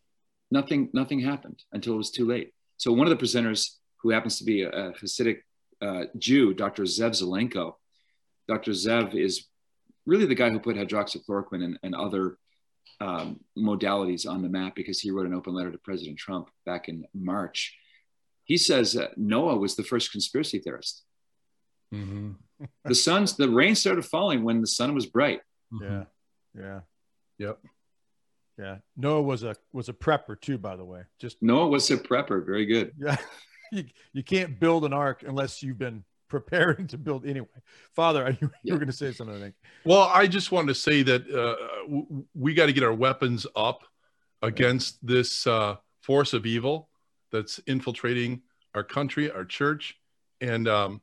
Nothing 0.51 0.91
nothing 0.93 1.21
happened 1.21 1.63
until 1.73 1.95
it 1.95 1.99
was 1.99 2.11
too 2.11 2.27
late. 2.27 2.53
So 2.79 2.93
one 2.93 3.07
of 3.07 3.17
the 3.17 3.25
presenters, 3.25 3.77
who 4.03 4.11
happens 4.11 4.39
to 4.39 4.45
be 4.45 4.63
a, 4.63 4.71
a 4.71 4.93
Hasidic 4.95 5.43
uh, 5.81 6.05
Jew, 6.19 6.53
Dr. 6.53 6.83
Zev 6.83 7.13
Zelenko, 7.13 7.75
Dr. 8.49 8.73
Zev 8.73 9.15
is 9.15 9.47
really 10.05 10.27
the 10.27 10.35
guy 10.35 10.51
who 10.51 10.59
put 10.59 10.77
hydroxychloroquine 10.77 11.63
and, 11.63 11.79
and 11.85 11.95
other 11.95 12.39
um, 13.01 13.39
modalities 13.57 14.29
on 14.29 14.43
the 14.43 14.49
map 14.49 14.75
because 14.75 14.99
he 14.99 15.13
wrote 15.13 15.27
an 15.27 15.35
open 15.35 15.55
letter 15.55 15.71
to 15.71 15.79
President 15.79 16.19
Trump 16.19 16.49
back 16.67 16.89
in 16.89 17.05
March 17.15 17.77
he 18.51 18.57
says 18.57 18.99
Noah 19.17 19.57
was 19.57 19.77
the 19.77 19.85
first 19.85 20.11
conspiracy 20.11 20.59
theorist. 20.59 21.05
Mm-hmm. 21.95 22.33
the 22.85 22.95
suns, 22.97 23.37
the 23.37 23.49
rain 23.49 23.77
started 23.77 24.05
falling 24.05 24.43
when 24.43 24.61
the 24.61 24.67
sun 24.67 24.93
was 24.93 25.07
bright. 25.07 25.41
Mm-hmm. 25.73 25.85
Yeah, 25.85 26.05
yeah, 26.59 26.81
yep, 27.39 27.59
yeah. 28.59 28.77
Noah 28.97 29.23
was 29.23 29.45
a 29.45 29.55
was 29.73 29.89
a 29.89 29.93
prepper 29.93 30.41
too, 30.41 30.59
by 30.59 30.75
the 30.75 30.85
way. 30.85 31.03
Just 31.21 31.37
Noah 31.41 31.69
was 31.69 31.89
a 31.93 31.97
prepper. 31.97 32.45
Very 32.45 32.67
good. 32.67 32.91
Yeah, 32.99 33.17
you, 33.73 33.85
you 34.13 34.25
can't 34.25 34.59
build 34.59 34.85
an 34.85 34.93
ark 34.93 35.23
unless 35.25 35.63
you've 35.63 35.79
been 35.79 36.03
preparing 36.29 36.89
to 36.89 36.99
build 36.99 37.25
anyway. 37.25 37.47
Father, 37.95 38.37
you, 38.41 38.51
you 38.65 38.73
were 38.73 38.81
going 38.81 38.91
to 38.91 38.93
say 38.93 39.13
something, 39.13 39.37
I 39.37 39.39
think. 39.39 39.55
Well, 39.85 40.11
I 40.13 40.27
just 40.27 40.51
wanted 40.51 40.75
to 40.75 40.81
say 40.81 41.05
that 41.05 41.31
uh, 41.31 42.27
we 42.35 42.55
got 42.55 42.67
to 42.67 42.73
get 42.73 42.83
our 42.83 42.95
weapons 42.95 43.47
up 43.55 43.83
against 44.43 45.07
this 45.07 45.47
uh, 45.47 45.77
force 46.03 46.33
of 46.33 46.47
evil 46.47 46.90
that's 47.31 47.59
infiltrating 47.61 48.43
our 48.75 48.85
country, 48.85 49.31
our 49.31 49.45
church, 49.45 49.99
and 50.41 50.69
um, 50.69 51.01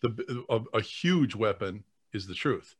the 0.00 0.44
a, 0.48 0.60
a, 0.78 0.80
huge 0.80 1.34
weapon 1.34 1.84
is 2.12 2.26
the 2.26 2.34
truth. 2.34 2.74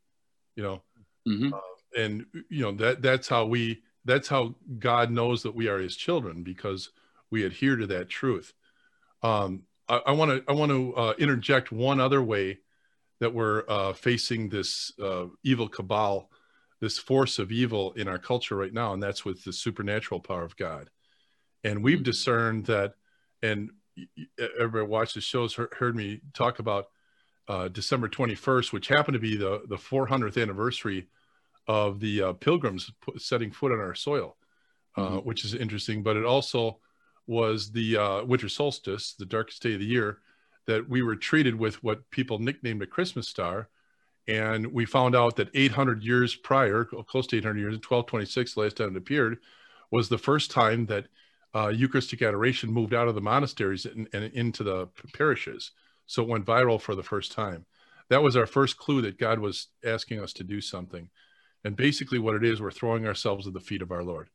You 0.56 0.62
know, 0.62 0.82
mm-hmm. 1.28 1.52
uh, 1.54 2.00
and 2.00 2.26
you 2.48 2.62
know 2.62 2.72
that 2.72 3.02
that's 3.02 3.28
how 3.28 3.46
we 3.46 3.82
that's 4.04 4.28
how 4.28 4.54
God 4.78 5.10
knows 5.10 5.42
that 5.42 5.54
we 5.54 5.68
are 5.68 5.78
His 5.78 5.96
children 5.96 6.42
because 6.42 6.90
we 7.30 7.44
adhere 7.44 7.76
to 7.76 7.86
that 7.88 8.08
truth. 8.08 8.52
Um, 9.22 9.62
I 9.88 10.12
want 10.12 10.30
to 10.30 10.44
I 10.50 10.54
want 10.54 10.70
to 10.70 10.94
uh, 10.94 11.14
interject 11.18 11.72
one 11.72 12.00
other 12.00 12.22
way 12.22 12.58
that 13.20 13.32
we're 13.32 13.64
uh, 13.68 13.92
facing 13.92 14.48
this 14.48 14.92
uh, 15.02 15.26
evil 15.44 15.68
cabal, 15.68 16.30
this 16.80 16.98
force 16.98 17.38
of 17.38 17.52
evil 17.52 17.92
in 17.92 18.08
our 18.08 18.18
culture 18.18 18.56
right 18.56 18.72
now, 18.72 18.94
and 18.94 19.02
that's 19.02 19.24
with 19.24 19.44
the 19.44 19.52
supernatural 19.52 20.20
power 20.20 20.44
of 20.44 20.56
God 20.56 20.88
and 21.64 21.82
we've 21.82 22.02
discerned 22.02 22.66
that 22.66 22.94
and 23.42 23.70
everybody 24.58 24.86
watched 24.86 25.14
the 25.14 25.20
shows 25.20 25.54
heard 25.54 25.94
me 25.94 26.20
talk 26.32 26.58
about 26.58 26.86
uh, 27.48 27.68
december 27.68 28.08
21st 28.08 28.72
which 28.72 28.88
happened 28.88 29.14
to 29.14 29.20
be 29.20 29.36
the, 29.36 29.62
the 29.68 29.76
400th 29.76 30.40
anniversary 30.40 31.08
of 31.68 32.00
the 32.00 32.22
uh, 32.22 32.32
pilgrims 32.34 32.90
setting 33.18 33.50
foot 33.50 33.72
on 33.72 33.78
our 33.78 33.94
soil 33.94 34.36
uh, 34.96 35.02
mm-hmm. 35.02 35.16
which 35.18 35.44
is 35.44 35.54
interesting 35.54 36.02
but 36.02 36.16
it 36.16 36.24
also 36.24 36.78
was 37.26 37.70
the 37.70 37.96
uh, 37.96 38.24
winter 38.24 38.48
solstice 38.48 39.14
the 39.18 39.26
darkest 39.26 39.62
day 39.62 39.74
of 39.74 39.80
the 39.80 39.86
year 39.86 40.18
that 40.66 40.88
we 40.88 41.02
were 41.02 41.16
treated 41.16 41.54
with 41.54 41.82
what 41.82 42.10
people 42.10 42.38
nicknamed 42.38 42.82
a 42.82 42.86
christmas 42.86 43.28
star 43.28 43.68
and 44.28 44.66
we 44.72 44.84
found 44.84 45.16
out 45.16 45.36
that 45.36 45.50
800 45.52 46.02
years 46.02 46.34
prior 46.34 46.84
close 46.84 47.26
to 47.28 47.36
800 47.36 47.58
years 47.58 47.74
1226 47.74 48.54
the 48.54 48.60
last 48.60 48.76
time 48.76 48.90
it 48.90 48.96
appeared 48.96 49.38
was 49.90 50.08
the 50.08 50.18
first 50.18 50.50
time 50.50 50.86
that 50.86 51.06
uh, 51.54 51.68
Eucharistic 51.68 52.22
adoration 52.22 52.72
moved 52.72 52.94
out 52.94 53.08
of 53.08 53.14
the 53.14 53.20
monasteries 53.20 53.86
and, 53.86 54.08
and, 54.12 54.32
into 54.32 54.62
the 54.62 54.88
parishes. 55.12 55.72
So 56.06 56.22
it 56.22 56.28
went 56.28 56.46
viral 56.46 56.80
for 56.80 56.94
the 56.94 57.02
first 57.02 57.32
time. 57.32 57.66
That 58.08 58.22
was 58.22 58.36
our 58.36 58.46
first 58.46 58.76
clue 58.76 59.02
that 59.02 59.18
God 59.18 59.38
was 59.38 59.68
asking 59.84 60.20
us 60.20 60.32
to 60.34 60.44
do 60.44 60.60
something. 60.60 61.08
And 61.64 61.76
basically, 61.76 62.18
what 62.18 62.34
it 62.34 62.44
is, 62.44 62.60
we're 62.60 62.70
throwing 62.70 63.06
ourselves 63.06 63.46
at 63.46 63.52
the 63.52 63.60
feet 63.60 63.82
of 63.82 63.92
our 63.92 64.02
Lord, 64.02 64.28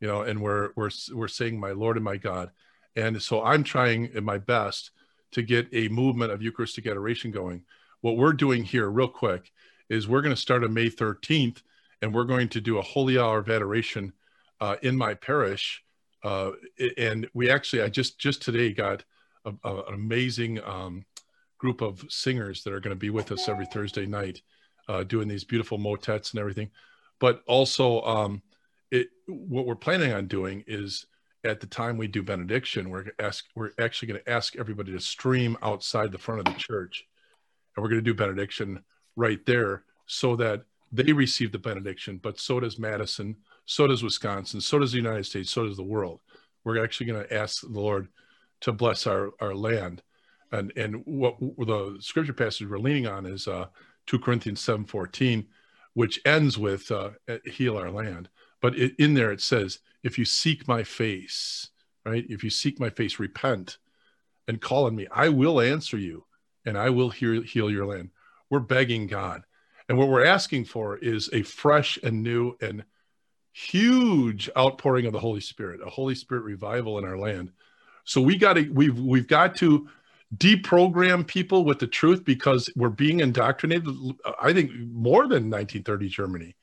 you 0.00 0.06
know, 0.06 0.22
and 0.22 0.40
we're 0.40 0.70
we're 0.76 0.90
we're 1.14 1.28
saying, 1.28 1.58
"My 1.58 1.70
Lord 1.70 1.96
and 1.96 2.04
my 2.04 2.18
God." 2.18 2.50
And 2.96 3.20
so 3.22 3.42
I'm 3.42 3.64
trying 3.64 4.10
my 4.22 4.38
best 4.38 4.90
to 5.32 5.42
get 5.42 5.68
a 5.72 5.88
movement 5.88 6.32
of 6.32 6.42
Eucharistic 6.42 6.86
adoration 6.86 7.30
going. 7.30 7.62
What 8.00 8.16
we're 8.16 8.32
doing 8.32 8.62
here, 8.62 8.88
real 8.88 9.08
quick, 9.08 9.50
is 9.88 10.06
we're 10.06 10.22
going 10.22 10.34
to 10.34 10.40
start 10.40 10.64
on 10.64 10.74
May 10.74 10.88
13th, 10.88 11.62
and 12.02 12.14
we're 12.14 12.24
going 12.24 12.48
to 12.50 12.60
do 12.60 12.78
a 12.78 12.82
holy 12.82 13.18
hour 13.18 13.38
of 13.38 13.50
adoration 13.50 14.12
uh, 14.60 14.76
in 14.82 14.96
my 14.96 15.14
parish 15.14 15.82
uh, 16.26 16.50
and 16.98 17.28
we 17.34 17.48
actually, 17.48 17.82
I 17.82 17.88
just 17.88 18.18
just 18.18 18.42
today 18.42 18.72
got 18.72 19.04
a, 19.44 19.52
a, 19.62 19.76
an 19.84 19.94
amazing 19.94 20.60
um, 20.64 21.04
group 21.56 21.82
of 21.82 22.04
singers 22.08 22.64
that 22.64 22.72
are 22.72 22.80
going 22.80 22.94
to 22.94 22.98
be 22.98 23.10
with 23.10 23.30
us 23.30 23.48
every 23.48 23.66
Thursday 23.66 24.06
night, 24.06 24.42
uh, 24.88 25.04
doing 25.04 25.28
these 25.28 25.44
beautiful 25.44 25.78
motets 25.78 26.32
and 26.32 26.40
everything. 26.40 26.68
But 27.20 27.44
also, 27.46 28.02
um, 28.02 28.42
it 28.90 29.08
what 29.26 29.66
we're 29.66 29.76
planning 29.76 30.12
on 30.12 30.26
doing 30.26 30.64
is 30.66 31.06
at 31.44 31.60
the 31.60 31.66
time 31.68 31.96
we 31.96 32.08
do 32.08 32.24
benediction, 32.24 32.90
we're 32.90 33.04
ask 33.20 33.44
we're 33.54 33.70
actually 33.78 34.08
going 34.08 34.20
to 34.20 34.30
ask 34.30 34.56
everybody 34.56 34.90
to 34.92 35.00
stream 35.00 35.56
outside 35.62 36.10
the 36.10 36.18
front 36.18 36.40
of 36.40 36.52
the 36.52 36.58
church, 36.58 37.06
and 37.76 37.84
we're 37.84 37.88
going 37.88 38.04
to 38.04 38.10
do 38.10 38.14
benediction 38.14 38.82
right 39.14 39.46
there 39.46 39.84
so 40.06 40.34
that 40.34 40.64
they 40.90 41.12
receive 41.12 41.52
the 41.52 41.58
benediction. 41.58 42.18
But 42.20 42.40
so 42.40 42.58
does 42.58 42.80
Madison, 42.80 43.36
so 43.66 43.86
does 43.86 44.02
Wisconsin, 44.02 44.60
so 44.60 44.78
does 44.78 44.92
the 44.92 44.98
United 44.98 45.26
States, 45.26 45.50
so 45.50 45.66
does 45.66 45.76
the 45.76 45.82
world. 45.82 46.20
We're 46.64 46.82
actually 46.82 47.06
going 47.06 47.22
to 47.22 47.34
ask 47.34 47.60
the 47.60 47.68
Lord 47.68 48.08
to 48.62 48.72
bless 48.72 49.06
our 49.06 49.32
our 49.40 49.54
land, 49.54 50.02
and 50.52 50.72
and 50.76 51.02
what 51.04 51.38
the 51.40 51.98
scripture 52.00 52.32
passage 52.32 52.68
we're 52.68 52.78
leaning 52.78 53.06
on 53.06 53.26
is 53.26 53.46
uh, 53.46 53.66
two 54.06 54.18
Corinthians 54.18 54.60
seven 54.60 54.84
fourteen, 54.84 55.46
which 55.94 56.20
ends 56.24 56.56
with 56.56 56.90
uh, 56.90 57.10
heal 57.44 57.76
our 57.76 57.90
land. 57.90 58.28
But 58.62 58.78
it, 58.78 58.94
in 58.98 59.14
there 59.14 59.32
it 59.32 59.42
says 59.42 59.80
if 60.02 60.18
you 60.18 60.24
seek 60.24 60.66
my 60.66 60.82
face, 60.82 61.68
right? 62.04 62.24
If 62.28 62.42
you 62.42 62.50
seek 62.50 62.80
my 62.80 62.90
face, 62.90 63.18
repent 63.18 63.78
and 64.48 64.60
call 64.60 64.86
on 64.86 64.94
me, 64.94 65.06
I 65.12 65.28
will 65.28 65.60
answer 65.60 65.98
you 65.98 66.24
and 66.64 66.78
I 66.78 66.90
will 66.90 67.10
heal, 67.10 67.42
heal 67.42 67.70
your 67.70 67.86
land. 67.86 68.10
We're 68.48 68.60
begging 68.60 69.08
God. 69.08 69.42
And 69.88 69.98
what 69.98 70.08
we're 70.08 70.24
asking 70.24 70.66
for 70.66 70.96
is 70.96 71.28
a 71.32 71.42
fresh 71.42 71.98
and 72.02 72.22
new 72.22 72.56
and 72.60 72.84
huge 73.56 74.50
outpouring 74.56 75.06
of 75.06 75.14
the 75.14 75.18
Holy 75.18 75.40
Spirit, 75.40 75.80
a 75.84 75.88
Holy 75.88 76.14
Spirit 76.14 76.42
revival 76.42 76.98
in 76.98 77.04
our 77.04 77.16
land. 77.16 77.52
So 78.04 78.20
we 78.20 78.36
got 78.36 78.54
to 78.54 78.68
we've 78.70 78.98
we've 78.98 79.26
got 79.26 79.56
to 79.56 79.88
deprogram 80.36 81.26
people 81.26 81.64
with 81.64 81.78
the 81.78 81.86
truth 81.86 82.24
because 82.24 82.68
we're 82.76 82.90
being 82.90 83.20
indoctrinated. 83.20 83.88
I 84.40 84.52
think 84.52 84.72
more 84.74 85.22
than 85.22 85.50
1930 85.50 86.08
Germany 86.08 86.56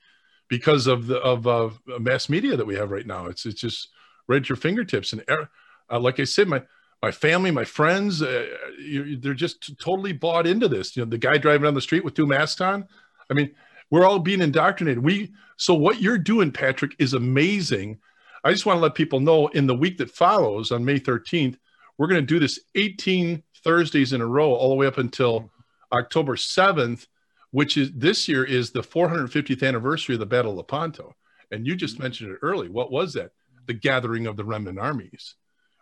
because 0.48 0.86
of 0.86 1.06
the 1.06 1.18
of 1.18 1.46
uh, 1.46 1.70
mass 1.98 2.28
media 2.28 2.56
that 2.56 2.66
we 2.66 2.76
have 2.76 2.90
right 2.90 3.06
now. 3.06 3.26
It's 3.26 3.44
it's 3.44 3.60
just 3.60 3.88
right 4.28 4.40
at 4.40 4.48
your 4.48 4.56
fingertips. 4.56 5.12
And 5.12 5.24
uh, 5.28 5.98
like 5.98 6.20
I 6.20 6.24
said, 6.24 6.46
my 6.46 6.62
my 7.02 7.10
family, 7.10 7.50
my 7.50 7.64
friends, 7.64 8.22
uh, 8.22 8.46
you, 8.78 9.18
they're 9.18 9.34
just 9.34 9.78
totally 9.78 10.12
bought 10.12 10.46
into 10.46 10.68
this. 10.68 10.96
You 10.96 11.04
know, 11.04 11.10
the 11.10 11.18
guy 11.18 11.38
driving 11.38 11.64
down 11.64 11.74
the 11.74 11.80
street 11.80 12.04
with 12.04 12.14
two 12.14 12.26
masks 12.26 12.60
on. 12.60 12.86
I 13.28 13.34
mean, 13.34 13.54
we're 13.90 14.06
all 14.06 14.18
being 14.18 14.40
indoctrinated. 14.40 15.02
We 15.02 15.32
so 15.56 15.74
what 15.74 16.00
you're 16.00 16.18
doing, 16.18 16.50
Patrick, 16.50 16.96
is 16.98 17.14
amazing. 17.14 17.98
I 18.42 18.52
just 18.52 18.66
want 18.66 18.78
to 18.78 18.82
let 18.82 18.94
people 18.94 19.20
know 19.20 19.48
in 19.48 19.66
the 19.66 19.74
week 19.74 19.98
that 19.98 20.10
follows 20.10 20.72
on 20.72 20.84
May 20.84 20.98
13th, 20.98 21.56
we're 21.96 22.08
going 22.08 22.20
to 22.20 22.26
do 22.26 22.38
this 22.38 22.60
18 22.74 23.42
Thursdays 23.62 24.12
in 24.12 24.20
a 24.20 24.26
row 24.26 24.52
all 24.52 24.68
the 24.68 24.74
way 24.74 24.86
up 24.86 24.98
until 24.98 25.50
October 25.92 26.36
7th 26.36 27.06
which 27.54 27.76
is 27.76 27.92
this 27.92 28.26
year 28.26 28.42
is 28.42 28.72
the 28.72 28.82
450th 28.82 29.62
anniversary 29.64 30.16
of 30.16 30.18
the 30.18 30.26
Battle 30.26 30.50
of 30.50 30.56
Lepanto. 30.56 31.14
And 31.52 31.64
you 31.64 31.76
just 31.76 32.00
mentioned 32.00 32.32
it 32.32 32.40
early. 32.42 32.68
What 32.68 32.90
was 32.90 33.12
that? 33.12 33.30
The 33.66 33.74
gathering 33.74 34.26
of 34.26 34.36
the 34.36 34.44
remnant 34.44 34.80
armies. 34.80 35.36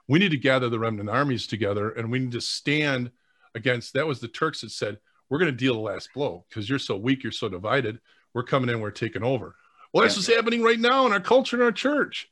We 0.07 0.19
need 0.19 0.33
to 0.33 0.37
gather 0.37 0.69
the 0.69 0.79
remnant 0.79 1.09
armies 1.09 1.47
together 1.47 1.89
and 1.89 2.11
we 2.11 2.19
need 2.19 2.33
to 2.33 2.43
stand 2.43 3.11
against 3.55 3.95
that 3.95 4.07
was 4.07 4.21
the 4.21 4.29
Turks 4.29 4.61
that 4.61 4.71
said, 4.71 4.99
We're 5.33 5.39
going 5.39 5.51
to 5.51 5.57
deal 5.57 5.73
the 5.73 5.81
last 5.81 6.11
blow 6.13 6.45
because 6.47 6.69
you're 6.69 6.79
so 6.79 6.95
weak, 6.95 7.23
you're 7.23 7.33
so 7.33 7.49
divided. 7.49 8.01
We're 8.35 8.43
coming 8.43 8.69
in, 8.69 8.81
we're 8.81 8.91
taking 8.91 9.23
over. 9.23 9.57
Well, 9.91 10.03
that's 10.03 10.15
what's 10.15 10.29
happening 10.29 10.63
right 10.63 10.79
now 10.79 11.07
in 11.07 11.13
our 11.13 11.21
culture 11.21 11.57
and 11.57 11.63
our 11.63 11.73
church. 11.73 12.29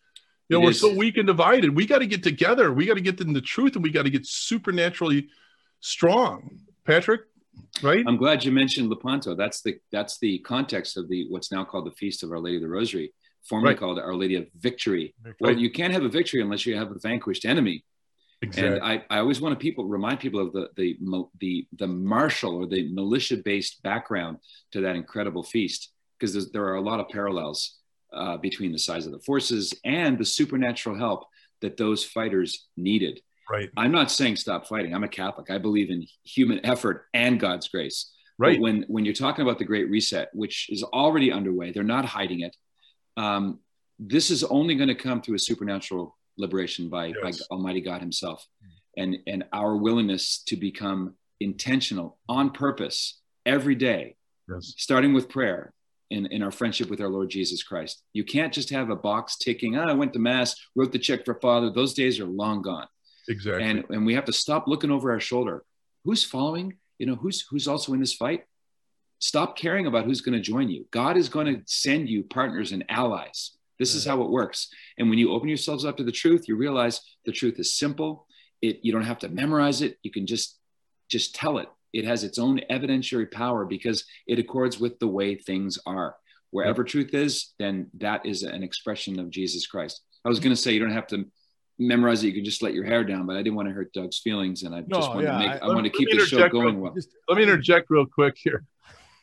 You 0.50 0.58
know, 0.58 0.60
it 0.60 0.64
we're 0.66 0.70
is. 0.72 0.80
so 0.80 0.94
weak 0.94 1.16
and 1.16 1.26
divided. 1.26 1.74
We 1.74 1.86
got 1.86 2.00
to 2.00 2.06
get 2.06 2.22
together. 2.22 2.70
We 2.74 2.84
got 2.84 2.96
to 2.96 3.00
get 3.00 3.18
in 3.22 3.32
the 3.32 3.40
truth 3.40 3.74
and 3.74 3.82
we 3.82 3.90
got 3.90 4.02
to 4.02 4.10
get 4.10 4.26
supernaturally 4.26 5.28
strong. 5.80 6.58
Patrick? 6.84 7.22
right? 7.82 8.04
I'm 8.06 8.18
glad 8.18 8.44
you 8.44 8.52
mentioned 8.52 8.90
Lepanto. 8.90 9.34
That's 9.34 9.62
the 9.62 9.78
that's 9.90 10.18
the 10.18 10.40
context 10.40 10.98
of 10.98 11.08
the 11.08 11.26
what's 11.30 11.50
now 11.50 11.64
called 11.64 11.86
the 11.86 11.92
Feast 11.92 12.22
of 12.22 12.32
Our 12.32 12.38
Lady 12.38 12.56
of 12.56 12.62
the 12.62 12.68
Rosary, 12.68 13.14
formerly 13.44 13.72
right. 13.72 13.80
called 13.80 13.98
Our 13.98 14.14
Lady 14.14 14.36
of 14.36 14.46
Victory. 14.58 15.14
Well, 15.40 15.56
you 15.56 15.70
can't 15.70 15.94
have 15.94 16.04
a 16.04 16.10
victory 16.10 16.42
unless 16.42 16.66
you 16.66 16.76
have 16.76 16.90
a 16.90 16.98
vanquished 16.98 17.46
enemy. 17.46 17.82
Exactly. 18.42 18.78
And 18.78 18.82
I, 18.82 19.04
I 19.10 19.18
always 19.18 19.40
want 19.40 19.52
to 19.52 19.62
people 19.62 19.84
remind 19.84 20.20
people 20.20 20.40
of 20.40 20.52
the 20.52 20.68
the 20.76 20.96
the 21.40 21.66
the 21.76 21.86
martial 21.86 22.56
or 22.56 22.66
the 22.66 22.88
militia 22.90 23.36
based 23.36 23.82
background 23.82 24.38
to 24.72 24.80
that 24.80 24.96
incredible 24.96 25.42
feast 25.42 25.92
because 26.18 26.50
there 26.50 26.64
are 26.64 26.76
a 26.76 26.80
lot 26.80 27.00
of 27.00 27.08
parallels 27.08 27.78
uh, 28.12 28.36
between 28.38 28.72
the 28.72 28.78
size 28.78 29.06
of 29.06 29.12
the 29.12 29.20
forces 29.20 29.74
and 29.84 30.18
the 30.18 30.24
supernatural 30.24 30.96
help 30.96 31.24
that 31.60 31.76
those 31.76 32.04
fighters 32.04 32.68
needed. 32.76 33.20
Right. 33.50 33.70
I'm 33.76 33.92
not 33.92 34.10
saying 34.10 34.36
stop 34.36 34.66
fighting. 34.66 34.94
I'm 34.94 35.04
a 35.04 35.08
Catholic. 35.08 35.50
I 35.50 35.58
believe 35.58 35.90
in 35.90 36.06
human 36.24 36.64
effort 36.64 37.06
and 37.12 37.38
God's 37.38 37.68
grace. 37.68 38.12
Right. 38.38 38.56
But 38.56 38.62
when 38.62 38.84
when 38.88 39.04
you're 39.04 39.12
talking 39.12 39.42
about 39.42 39.58
the 39.58 39.64
Great 39.64 39.90
Reset, 39.90 40.30
which 40.32 40.70
is 40.70 40.82
already 40.82 41.30
underway, 41.30 41.72
they're 41.72 41.82
not 41.82 42.06
hiding 42.06 42.40
it. 42.40 42.56
Um, 43.16 43.58
this 43.98 44.30
is 44.30 44.44
only 44.44 44.76
going 44.76 44.88
to 44.88 44.94
come 44.94 45.20
through 45.20 45.34
a 45.34 45.38
supernatural 45.40 46.16
liberation 46.40 46.88
by, 46.88 47.06
yes. 47.06 47.16
by 47.22 47.30
Almighty 47.54 47.80
God 47.80 48.00
Himself, 48.00 48.46
hmm. 48.62 49.02
and 49.02 49.16
and 49.26 49.44
our 49.52 49.76
willingness 49.76 50.42
to 50.46 50.56
become 50.56 51.14
intentional 51.40 52.18
on 52.28 52.50
purpose 52.50 53.20
every 53.46 53.74
day, 53.74 54.16
yes. 54.48 54.74
starting 54.76 55.12
with 55.14 55.28
prayer, 55.28 55.72
in, 56.10 56.26
in 56.26 56.42
our 56.42 56.50
friendship 56.50 56.90
with 56.90 57.00
our 57.00 57.08
Lord 57.08 57.30
Jesus 57.30 57.62
Christ. 57.62 58.02
You 58.12 58.24
can't 58.24 58.52
just 58.52 58.70
have 58.70 58.90
a 58.90 58.96
box 58.96 59.36
ticking, 59.36 59.76
oh, 59.76 59.84
I 59.84 59.92
went 59.92 60.12
to 60.14 60.18
Mass, 60.18 60.56
wrote 60.74 60.92
the 60.92 60.98
check 60.98 61.24
for 61.24 61.34
Father. 61.34 61.70
Those 61.70 61.94
days 61.94 62.18
are 62.20 62.26
long 62.26 62.62
gone. 62.62 62.86
Exactly. 63.28 63.64
And 63.64 63.84
and 63.90 64.04
we 64.04 64.14
have 64.14 64.24
to 64.24 64.32
stop 64.32 64.66
looking 64.66 64.90
over 64.90 65.12
our 65.12 65.20
shoulder. 65.20 65.64
Who's 66.04 66.24
following? 66.24 66.78
You 66.98 67.06
know, 67.06 67.14
who's 67.14 67.46
who's 67.48 67.68
also 67.68 67.92
in 67.92 68.00
this 68.00 68.14
fight? 68.14 68.44
Stop 69.20 69.56
caring 69.56 69.86
about 69.86 70.06
who's 70.06 70.22
going 70.22 70.36
to 70.36 70.40
join 70.40 70.68
you. 70.68 70.86
God 70.90 71.16
is 71.16 71.28
going 71.28 71.46
to 71.46 71.62
send 71.66 72.08
you 72.08 72.24
partners 72.24 72.72
and 72.72 72.84
allies. 72.88 73.52
This 73.80 73.96
is 73.96 74.04
mm. 74.04 74.10
how 74.10 74.22
it 74.22 74.30
works. 74.30 74.68
And 74.96 75.10
when 75.10 75.18
you 75.18 75.32
open 75.32 75.48
yourselves 75.48 75.84
up 75.84 75.96
to 75.96 76.04
the 76.04 76.12
truth, 76.12 76.46
you 76.46 76.54
realize 76.54 77.00
the 77.24 77.32
truth 77.32 77.58
is 77.58 77.76
simple. 77.76 78.26
It 78.62 78.78
you 78.82 78.92
don't 78.92 79.02
have 79.02 79.18
to 79.20 79.28
memorize 79.28 79.82
it. 79.82 79.96
You 80.04 80.12
can 80.12 80.26
just 80.26 80.56
just 81.08 81.34
tell 81.34 81.58
it. 81.58 81.68
It 81.92 82.04
has 82.04 82.22
its 82.22 82.38
own 82.38 82.60
evidentiary 82.70 83.28
power 83.28 83.64
because 83.64 84.04
it 84.28 84.38
accords 84.38 84.78
with 84.78 85.00
the 85.00 85.08
way 85.08 85.34
things 85.34 85.78
are. 85.86 86.14
Wherever 86.52 86.82
yeah. 86.82 86.90
truth 86.92 87.14
is, 87.14 87.54
then 87.58 87.88
that 87.98 88.26
is 88.26 88.44
an 88.44 88.62
expression 88.62 89.18
of 89.18 89.30
Jesus 89.30 89.66
Christ. 89.66 90.00
I 90.24 90.28
was 90.28 90.38
mm. 90.38 90.44
going 90.44 90.54
to 90.54 90.60
say 90.60 90.72
you 90.72 90.80
don't 90.80 90.92
have 90.92 91.08
to 91.08 91.24
memorize 91.78 92.22
it. 92.22 92.28
You 92.28 92.34
can 92.34 92.44
just 92.44 92.62
let 92.62 92.74
your 92.74 92.84
hair 92.84 93.02
down, 93.02 93.26
but 93.26 93.36
I 93.36 93.42
didn't 93.42 93.56
want 93.56 93.68
to 93.68 93.74
hurt 93.74 93.92
Doug's 93.92 94.18
feelings, 94.18 94.62
and 94.64 94.74
I 94.74 94.80
no, 94.80 94.98
just 94.98 95.08
want 95.08 95.22
yeah, 95.22 95.32
to 95.32 95.38
make 95.38 95.50
I, 95.62 95.66
I 95.66 95.68
want 95.68 95.84
to 95.84 95.90
keep 95.90 96.10
the 96.10 96.26
show 96.26 96.48
going 96.48 96.74
real, 96.74 96.84
well. 96.84 96.94
Just, 96.94 97.08
let 97.28 97.38
me 97.38 97.44
interject 97.44 97.88
real 97.88 98.04
quick 98.04 98.36
here, 98.36 98.64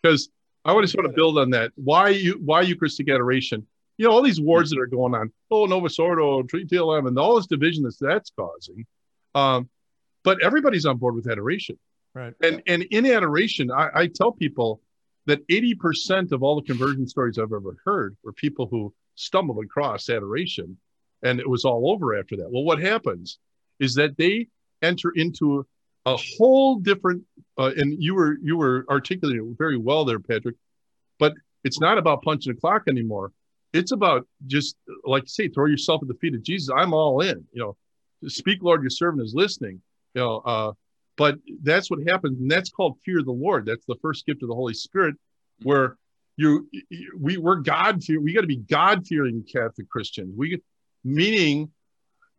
because 0.02 0.30
I 0.66 0.74
want 0.74 0.86
to 0.86 0.92
sort 0.92 1.06
of 1.06 1.16
build 1.16 1.38
on 1.38 1.52
that. 1.52 1.72
Why 1.76 2.10
you 2.10 2.42
why 2.44 2.62
Eucharistic 2.62 3.08
adoration? 3.10 3.68
You 3.98 4.08
know, 4.08 4.12
all 4.12 4.22
these 4.22 4.40
wars 4.40 4.70
that 4.70 4.80
are 4.80 4.88
going 4.88 5.16
on. 5.16 5.32
Oh, 5.50 5.66
Novus 5.66 5.98
Ordo, 5.98 6.44
TLM, 6.44 7.08
and 7.08 7.18
all 7.18 7.36
this 7.36 7.48
division 7.48 7.84
that 7.84 7.98
that's 8.00 8.32
causing. 8.38 8.86
Um, 9.34 9.70
but 10.24 10.44
everybody's 10.44 10.86
on 10.86 10.98
board 10.98 11.16
with 11.16 11.30
adoration, 11.30 11.78
right? 12.14 12.34
And 12.42 12.62
and 12.68 12.84
in 12.84 13.06
adoration, 13.06 13.72
I, 13.72 13.90
I 13.94 14.08
tell 14.08 14.32
people 14.32 14.82
that 15.26 15.46
80% 15.50 16.32
of 16.32 16.42
all 16.42 16.56
the 16.56 16.66
conversion 16.66 17.06
stories 17.06 17.38
I've 17.38 17.52
ever 17.52 17.76
heard 17.84 18.16
were 18.24 18.32
people 18.32 18.68
who 18.68 18.94
stumbled 19.16 19.62
across 19.64 20.10
adoration 20.10 20.78
and 21.24 21.40
it 21.40 21.50
was 21.50 21.66
all 21.66 21.92
over 21.92 22.18
after 22.18 22.38
that. 22.38 22.52
Well, 22.52 22.64
what 22.64 22.80
happens 22.80 23.40
is 23.80 23.96
that 23.96 24.18
they 24.18 24.48
enter 24.82 25.12
into 25.16 25.66
a 26.06 26.18
whole 26.38 26.78
different, 26.78 27.24
uh, 27.58 27.72
and 27.76 28.02
you 28.02 28.16
were 28.16 28.38
you 28.42 28.58
were 28.58 28.86
articulating 28.90 29.52
it 29.52 29.58
very 29.58 29.78
well 29.78 30.06
there, 30.06 30.20
Patrick. 30.20 30.56
But 31.20 31.34
it's 31.64 31.80
not 31.80 31.98
about 31.98 32.22
punching 32.22 32.54
a 32.54 32.56
clock 32.56 32.84
anymore. 32.88 33.32
It's 33.74 33.92
about 33.92 34.28
just 34.48 34.76
like 35.06 35.24
you 35.24 35.30
say, 35.30 35.48
throw 35.50 35.66
yourself 35.66 36.02
at 36.02 36.08
the 36.08 36.14
feet 36.16 36.36
of 36.36 36.44
Jesus. 36.44 36.74
I'm 36.76 36.94
all 36.94 37.22
in. 37.22 37.46
You 37.52 37.62
know, 38.22 38.30
speak, 38.30 38.60
Lord, 38.62 38.82
your 38.82 38.90
servant 38.90 39.24
is 39.24 39.34
listening. 39.34 39.82
You 40.14 40.22
know, 40.22 40.38
uh, 40.40 40.72
but 41.18 41.38
that's 41.64 41.90
what 41.90 42.00
happens, 42.08 42.40
and 42.40 42.50
that's 42.50 42.70
called 42.70 42.98
fear 43.04 43.20
of 43.20 43.26
the 43.26 43.32
Lord. 43.32 43.66
That's 43.66 43.86
the 43.86 43.98
first 44.02 44.26
gift 44.26 44.44
of 44.44 44.50
the 44.50 44.56
Holy 44.56 44.74
Spirit, 44.74 45.16
where 45.64 45.98
you, 46.38 46.70
we 47.20 47.38
we're 47.38 47.56
God 47.56 48.04
fear. 48.04 48.22
We 48.22 48.34
got 48.34 48.42
to 48.42 48.48
be 48.48 48.58
God 48.58 49.06
fearing 49.08 49.44
Catholic 49.52 49.90
Christians. 49.90 50.34
We 50.38 50.62
meaning 51.04 51.72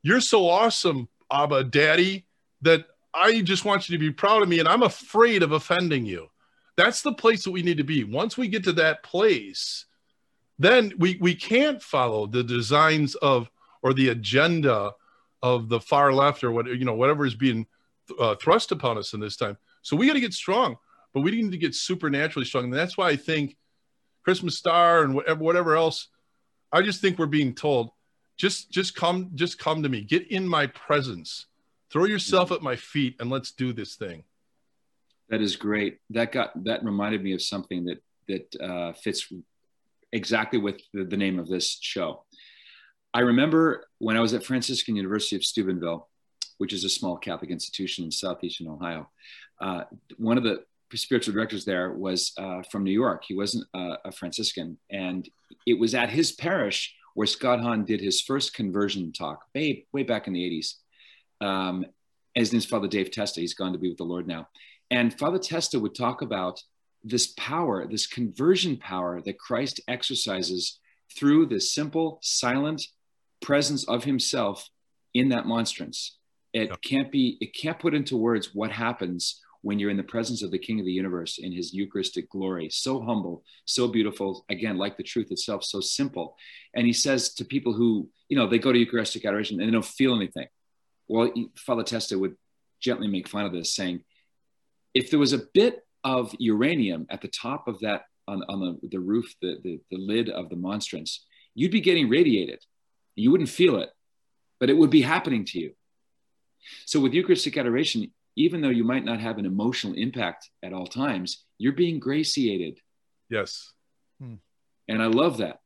you're 0.02 0.20
so 0.20 0.48
awesome, 0.48 1.08
Abba 1.30 1.64
Daddy, 1.64 2.24
that 2.62 2.86
I 3.12 3.40
just 3.42 3.64
want 3.64 3.88
you 3.88 3.98
to 3.98 4.00
be 4.00 4.12
proud 4.12 4.42
of 4.42 4.48
me 4.48 4.60
and 4.60 4.68
I'm 4.68 4.82
afraid 4.82 5.42
of 5.42 5.52
offending 5.52 6.06
you. 6.06 6.28
That's 6.76 7.02
the 7.02 7.12
place 7.12 7.42
that 7.44 7.50
we 7.50 7.62
need 7.62 7.78
to 7.78 7.84
be. 7.84 8.04
Once 8.04 8.38
we 8.38 8.46
get 8.46 8.64
to 8.64 8.72
that 8.74 9.02
place, 9.02 9.86
then 10.58 10.92
we, 10.98 11.18
we 11.20 11.34
can't 11.34 11.82
follow 11.82 12.26
the 12.26 12.42
designs 12.42 13.14
of 13.16 13.50
or 13.82 13.94
the 13.94 14.08
agenda 14.08 14.92
of 15.42 15.68
the 15.68 15.80
far 15.80 16.12
left 16.12 16.42
or 16.42 16.50
what 16.50 16.66
you 16.66 16.84
know 16.84 16.94
whatever 16.94 17.24
is 17.24 17.34
being 17.34 17.66
uh, 18.18 18.34
thrust 18.36 18.72
upon 18.72 18.98
us 18.98 19.12
in 19.12 19.20
this 19.20 19.36
time. 19.36 19.56
So 19.82 19.96
we 19.96 20.06
got 20.06 20.14
to 20.14 20.20
get 20.20 20.34
strong, 20.34 20.76
but 21.14 21.20
we 21.20 21.30
need 21.30 21.52
to 21.52 21.58
get 21.58 21.74
supernaturally 21.74 22.44
strong. 22.44 22.64
And 22.64 22.74
that's 22.74 22.96
why 22.96 23.08
I 23.08 23.16
think 23.16 23.56
Christmas 24.24 24.58
Star 24.58 25.02
and 25.04 25.14
whatever 25.14 25.42
whatever 25.42 25.76
else. 25.76 26.08
I 26.72 26.82
just 26.82 27.00
think 27.00 27.18
we're 27.18 27.26
being 27.26 27.54
told 27.54 27.90
just 28.36 28.70
just 28.70 28.94
come 28.94 29.30
just 29.34 29.58
come 29.58 29.82
to 29.82 29.88
me 29.88 30.02
get 30.02 30.30
in 30.30 30.46
my 30.46 30.66
presence 30.68 31.46
throw 31.90 32.04
yourself 32.04 32.52
at 32.52 32.62
my 32.62 32.76
feet 32.76 33.16
and 33.20 33.30
let's 33.30 33.52
do 33.52 33.72
this 33.72 33.96
thing 33.96 34.22
That 35.28 35.42
is 35.42 35.56
great. 35.56 35.98
That 36.10 36.32
got 36.32 36.64
that 36.64 36.84
reminded 36.84 37.22
me 37.22 37.34
of 37.34 37.42
something 37.42 37.84
that 37.84 38.02
that 38.28 38.56
uh, 38.60 38.92
fits 38.92 39.32
exactly 40.12 40.58
with 40.58 40.80
the, 40.92 41.04
the 41.04 41.16
name 41.16 41.38
of 41.38 41.48
this 41.48 41.78
show. 41.80 42.24
I 43.14 43.20
remember 43.20 43.84
when 43.98 44.16
I 44.16 44.20
was 44.20 44.34
at 44.34 44.44
Franciscan 44.44 44.96
University 44.96 45.36
of 45.36 45.44
Steubenville, 45.44 46.08
which 46.58 46.72
is 46.72 46.84
a 46.84 46.88
small 46.88 47.16
Catholic 47.16 47.50
institution 47.50 48.04
in 48.04 48.10
southeastern 48.10 48.68
Ohio. 48.68 49.08
Uh, 49.60 49.84
one 50.18 50.36
of 50.36 50.44
the 50.44 50.62
spiritual 50.94 51.34
directors 51.34 51.64
there 51.64 51.92
was 51.92 52.32
uh, 52.38 52.62
from 52.70 52.84
New 52.84 52.92
York. 52.92 53.24
He 53.26 53.34
wasn't 53.34 53.66
a, 53.74 53.94
a, 54.06 54.12
Franciscan, 54.12 54.78
and 54.90 55.28
it 55.66 55.78
was 55.78 55.94
at 55.94 56.10
his 56.10 56.32
parish 56.32 56.94
where 57.14 57.26
Scott 57.26 57.60
Hahn 57.60 57.84
did 57.84 58.00
his 58.00 58.20
first 58.20 58.54
conversion 58.54 59.12
talk, 59.12 59.44
way 59.54 59.86
way 59.92 60.02
back 60.02 60.26
in 60.26 60.32
the 60.32 60.42
'80s. 61.42 61.46
Um, 61.46 61.86
his 62.34 62.52
name's 62.52 62.66
Father 62.66 62.88
Dave 62.88 63.10
Testa. 63.10 63.40
He's 63.40 63.54
gone 63.54 63.72
to 63.72 63.78
be 63.78 63.88
with 63.88 63.98
the 63.98 64.04
Lord 64.04 64.26
now. 64.26 64.48
And 64.90 65.18
Father 65.18 65.38
Testa 65.38 65.78
would 65.78 65.94
talk 65.94 66.22
about 66.22 66.62
this 67.04 67.32
power, 67.36 67.86
this 67.86 68.06
conversion 68.06 68.76
power 68.76 69.20
that 69.22 69.38
Christ 69.38 69.80
exercises 69.88 70.78
through 71.16 71.46
this 71.46 71.72
simple, 71.72 72.18
silent 72.22 72.82
presence 73.40 73.88
of 73.88 74.04
Himself 74.04 74.68
in 75.14 75.30
that 75.30 75.46
monstrance. 75.46 76.18
It 76.52 76.70
can't 76.82 77.12
be, 77.12 77.36
it 77.40 77.54
can't 77.54 77.78
put 77.78 77.94
into 77.94 78.16
words 78.16 78.54
what 78.54 78.72
happens 78.72 79.40
when 79.62 79.78
you're 79.78 79.90
in 79.90 79.96
the 79.96 80.02
presence 80.02 80.42
of 80.42 80.50
the 80.50 80.58
King 80.58 80.78
of 80.80 80.86
the 80.86 80.92
universe 80.92 81.38
in 81.38 81.52
his 81.52 81.74
Eucharistic 81.74 82.30
glory. 82.30 82.70
So 82.70 83.00
humble, 83.00 83.42
so 83.64 83.88
beautiful, 83.88 84.44
again, 84.48 84.78
like 84.78 84.96
the 84.96 85.02
truth 85.02 85.30
itself, 85.30 85.64
so 85.64 85.80
simple. 85.80 86.36
And 86.74 86.86
he 86.86 86.92
says 86.92 87.34
to 87.34 87.44
people 87.44 87.72
who, 87.72 88.08
you 88.28 88.36
know, 88.36 88.46
they 88.46 88.58
go 88.58 88.72
to 88.72 88.78
Eucharistic 88.78 89.24
adoration 89.24 89.60
and 89.60 89.68
they 89.68 89.72
don't 89.72 89.84
feel 89.84 90.14
anything. 90.14 90.46
Well, 91.08 91.32
Father 91.56 91.82
Testa 91.82 92.18
would 92.18 92.36
gently 92.80 93.08
make 93.08 93.28
fun 93.28 93.46
of 93.46 93.52
this, 93.52 93.74
saying, 93.74 94.04
if 94.94 95.10
there 95.10 95.18
was 95.18 95.32
a 95.32 95.42
bit 95.52 95.84
of 96.04 96.34
uranium 96.38 97.06
at 97.10 97.20
the 97.20 97.28
top 97.28 97.68
of 97.68 97.80
that, 97.80 98.02
on, 98.26 98.42
on 98.48 98.60
the, 98.60 98.88
the 98.88 99.00
roof, 99.00 99.34
the, 99.40 99.58
the, 99.62 99.80
the 99.90 99.96
lid 99.98 100.28
of 100.28 100.50
the 100.50 100.56
monstrance, 100.56 101.24
you'd 101.54 101.72
be 101.72 101.80
getting 101.80 102.08
radiated. 102.08 102.62
You 103.14 103.30
wouldn't 103.30 103.48
feel 103.48 103.80
it, 103.80 103.90
but 104.60 104.70
it 104.70 104.76
would 104.76 104.90
be 104.90 105.02
happening 105.02 105.44
to 105.46 105.58
you. 105.58 105.72
So 106.84 107.00
with 107.00 107.14
Eucharistic 107.14 107.56
adoration, 107.56 108.12
even 108.36 108.60
though 108.60 108.68
you 108.68 108.84
might 108.84 109.04
not 109.04 109.20
have 109.20 109.38
an 109.38 109.46
emotional 109.46 109.94
impact 109.94 110.50
at 110.62 110.72
all 110.72 110.86
times, 110.86 111.44
you're 111.58 111.72
being 111.72 111.98
gratiated. 111.98 112.78
Yes. 113.28 113.72
Hmm. 114.20 114.34
And 114.88 115.02
I 115.02 115.06
love 115.06 115.38
that. 115.38 115.58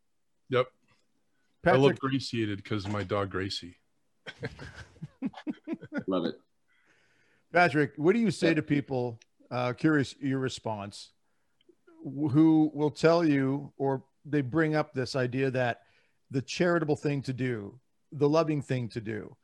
Yep. 0.50 0.66
Patrick. 1.62 1.80
I 1.80 1.82
love 1.82 1.98
gratiated 1.98 2.62
because 2.62 2.84
of 2.84 2.92
my 2.92 3.02
dog 3.02 3.30
Gracie. 3.30 3.76
love 6.06 6.24
it. 6.24 6.34
Patrick, 7.52 7.92
what 7.96 8.14
do 8.14 8.18
you 8.18 8.30
say 8.30 8.54
to 8.54 8.62
people? 8.62 9.18
Uh, 9.52 9.72
curious 9.74 10.14
your 10.18 10.38
response, 10.38 11.10
who 12.02 12.70
will 12.74 12.90
tell 12.90 13.22
you 13.22 13.70
or 13.76 14.02
they 14.24 14.40
bring 14.40 14.74
up 14.74 14.94
this 14.94 15.14
idea 15.14 15.50
that 15.50 15.82
the 16.30 16.40
charitable 16.40 16.96
thing 16.96 17.20
to 17.20 17.34
do, 17.34 17.78
the 18.12 18.28
loving 18.28 18.62
thing 18.62 18.88
to 18.88 19.00
do, 19.00 19.36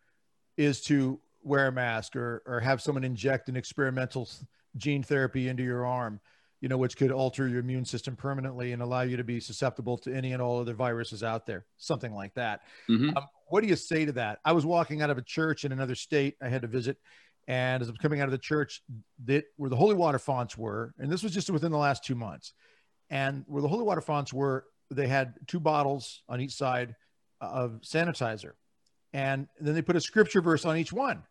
is 0.57 0.81
to 0.81 1.21
wear 1.43 1.69
a 1.69 1.73
mask 1.73 2.17
or 2.17 2.43
or 2.47 2.59
have 2.59 2.81
someone 2.81 3.05
inject 3.05 3.49
an 3.49 3.57
experimental 3.57 4.29
gene 4.77 5.03
therapy 5.03 5.49
into 5.49 5.63
your 5.63 5.87
arm 5.87 6.21
you 6.61 6.69
know 6.69 6.77
which 6.77 6.97
could 6.97 7.11
alter 7.11 7.47
your 7.47 7.61
immune 7.61 7.85
system 7.85 8.17
permanently 8.17 8.73
and 8.73 8.83
allow 8.83 9.03
you 9.03 9.17
to 9.17 9.25
be 9.25 9.39
susceptible 9.39 9.97
to 9.97 10.13
any 10.13 10.33
and 10.33 10.43
all 10.43 10.61
other 10.61 10.75
viruses 10.75 11.23
out 11.23 11.47
there 11.47 11.65
something 11.77 12.13
like 12.13 12.35
that. 12.35 12.61
Mm-hmm. 12.89 13.17
um, 13.17 13.25
what 13.49 13.63
do 13.63 13.69
you 13.69 13.77
say 13.77 14.05
to 14.05 14.13
that? 14.13 14.41
I 14.45 14.53
was 14.53 14.67
walking 14.67 15.01
out 15.01 15.11
of 15.11 15.19
a 15.19 15.23
church 15.23 15.65
in 15.65 15.73
another 15.73 15.95
state 15.95 16.37
i 16.43 16.49
had 16.49 16.63
to 16.63 16.69
visit 16.69 16.97
and 17.49 17.83
as 17.83 17.89
i'm 17.89 17.97
coming 17.97 18.21
out 18.21 18.27
of 18.27 18.33
the 18.33 18.39
church 18.39 18.83
that 19.25 19.45
where 19.57 19.69
the 19.69 19.77
holy 19.77 19.97
water 19.97 20.19
fonts 20.19 20.57
were 20.57 20.95
and 20.99 21.11
this 21.11 21.25
was 21.25 21.33
just 21.33 21.51
within 21.51 21.73
the 21.73 21.79
last 21.79 22.05
two 22.05 22.15
months 22.15 22.53
and 23.11 23.43
where 23.49 23.63
the 23.63 23.69
holy 23.69 23.83
water 23.83 24.01
fonts 24.01 24.33
were 24.33 24.65
they 24.91 25.09
had 25.09 25.35
two 25.49 25.59
bottles 25.59 26.23
on 26.29 26.41
each 26.41 26.55
side 26.55 26.95
of 27.41 27.81
sanitizer 27.83 28.53
and 29.13 29.49
then 29.61 29.75
they 29.75 29.83
put 29.83 29.97
a 29.97 30.01
scripture 30.01 30.41
verse 30.41 30.65
on 30.65 30.77
each 30.77 30.93
one 30.93 31.25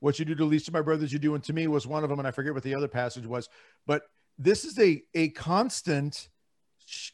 what 0.00 0.18
you 0.18 0.24
do 0.24 0.34
to 0.34 0.44
least 0.44 0.68
of 0.68 0.74
my 0.74 0.82
brothers, 0.82 1.12
you 1.12 1.18
do 1.18 1.34
unto 1.34 1.52
me 1.52 1.66
was 1.66 1.86
one 1.86 2.04
of 2.04 2.10
them. 2.10 2.18
And 2.18 2.28
I 2.28 2.30
forget 2.30 2.54
what 2.54 2.62
the 2.62 2.74
other 2.74 2.88
passage 2.88 3.26
was. 3.26 3.48
But 3.86 4.02
this 4.38 4.64
is 4.64 4.78
a, 4.78 5.02
a 5.14 5.30
constant 5.30 6.28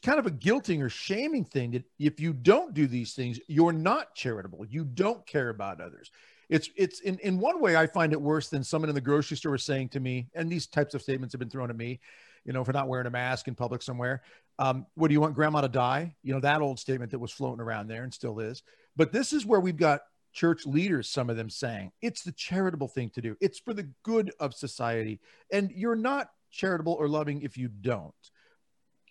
kind 0.03 0.19
of 0.19 0.25
a 0.25 0.31
guilting 0.31 0.81
or 0.81 0.89
shaming 0.89 1.43
thing 1.43 1.71
that 1.71 1.83
if 1.99 2.19
you 2.19 2.31
don't 2.31 2.73
do 2.73 2.87
these 2.87 3.13
things, 3.13 3.39
you're 3.47 3.73
not 3.73 4.15
charitable. 4.15 4.65
You 4.65 4.85
don't 4.85 5.25
care 5.25 5.49
about 5.49 5.81
others. 5.81 6.11
It's 6.49 6.69
it's 6.75 6.99
in, 7.01 7.17
in 7.19 7.39
one 7.39 7.59
way 7.59 7.75
I 7.75 7.87
find 7.87 8.13
it 8.13 8.21
worse 8.21 8.49
than 8.49 8.63
someone 8.63 8.89
in 8.89 8.95
the 8.95 9.01
grocery 9.01 9.37
store 9.37 9.57
saying 9.57 9.89
to 9.89 9.99
me, 9.99 10.27
and 10.33 10.49
these 10.49 10.67
types 10.67 10.93
of 10.93 11.01
statements 11.01 11.33
have 11.33 11.39
been 11.39 11.49
thrown 11.49 11.69
at 11.69 11.77
me, 11.77 11.99
you 12.45 12.53
know, 12.53 12.63
for 12.63 12.73
not 12.73 12.87
wearing 12.87 13.07
a 13.07 13.11
mask 13.11 13.47
in 13.47 13.55
public 13.55 13.81
somewhere. 13.81 14.21
Um, 14.59 14.85
what 14.95 15.07
do 15.07 15.13
you 15.13 15.21
want 15.21 15.35
grandma 15.35 15.61
to 15.61 15.67
die? 15.67 16.15
You 16.23 16.33
know, 16.33 16.39
that 16.41 16.61
old 16.61 16.79
statement 16.79 17.11
that 17.11 17.19
was 17.19 17.31
floating 17.31 17.61
around 17.61 17.87
there 17.87 18.03
and 18.03 18.13
still 18.13 18.39
is. 18.39 18.63
But 18.95 19.11
this 19.11 19.33
is 19.33 19.45
where 19.45 19.59
we've 19.59 19.77
got 19.77 20.01
church 20.33 20.65
leaders, 20.65 21.09
some 21.09 21.29
of 21.29 21.37
them 21.37 21.49
saying 21.49 21.91
it's 22.01 22.23
the 22.23 22.31
charitable 22.31 22.87
thing 22.87 23.09
to 23.11 23.21
do. 23.21 23.35
It's 23.41 23.59
for 23.59 23.73
the 23.73 23.89
good 24.03 24.31
of 24.39 24.53
society. 24.53 25.19
And 25.51 25.71
you're 25.71 25.95
not 25.95 26.29
charitable 26.51 26.93
or 26.93 27.07
loving 27.07 27.41
if 27.41 27.57
you 27.57 27.67
don't. 27.67 28.13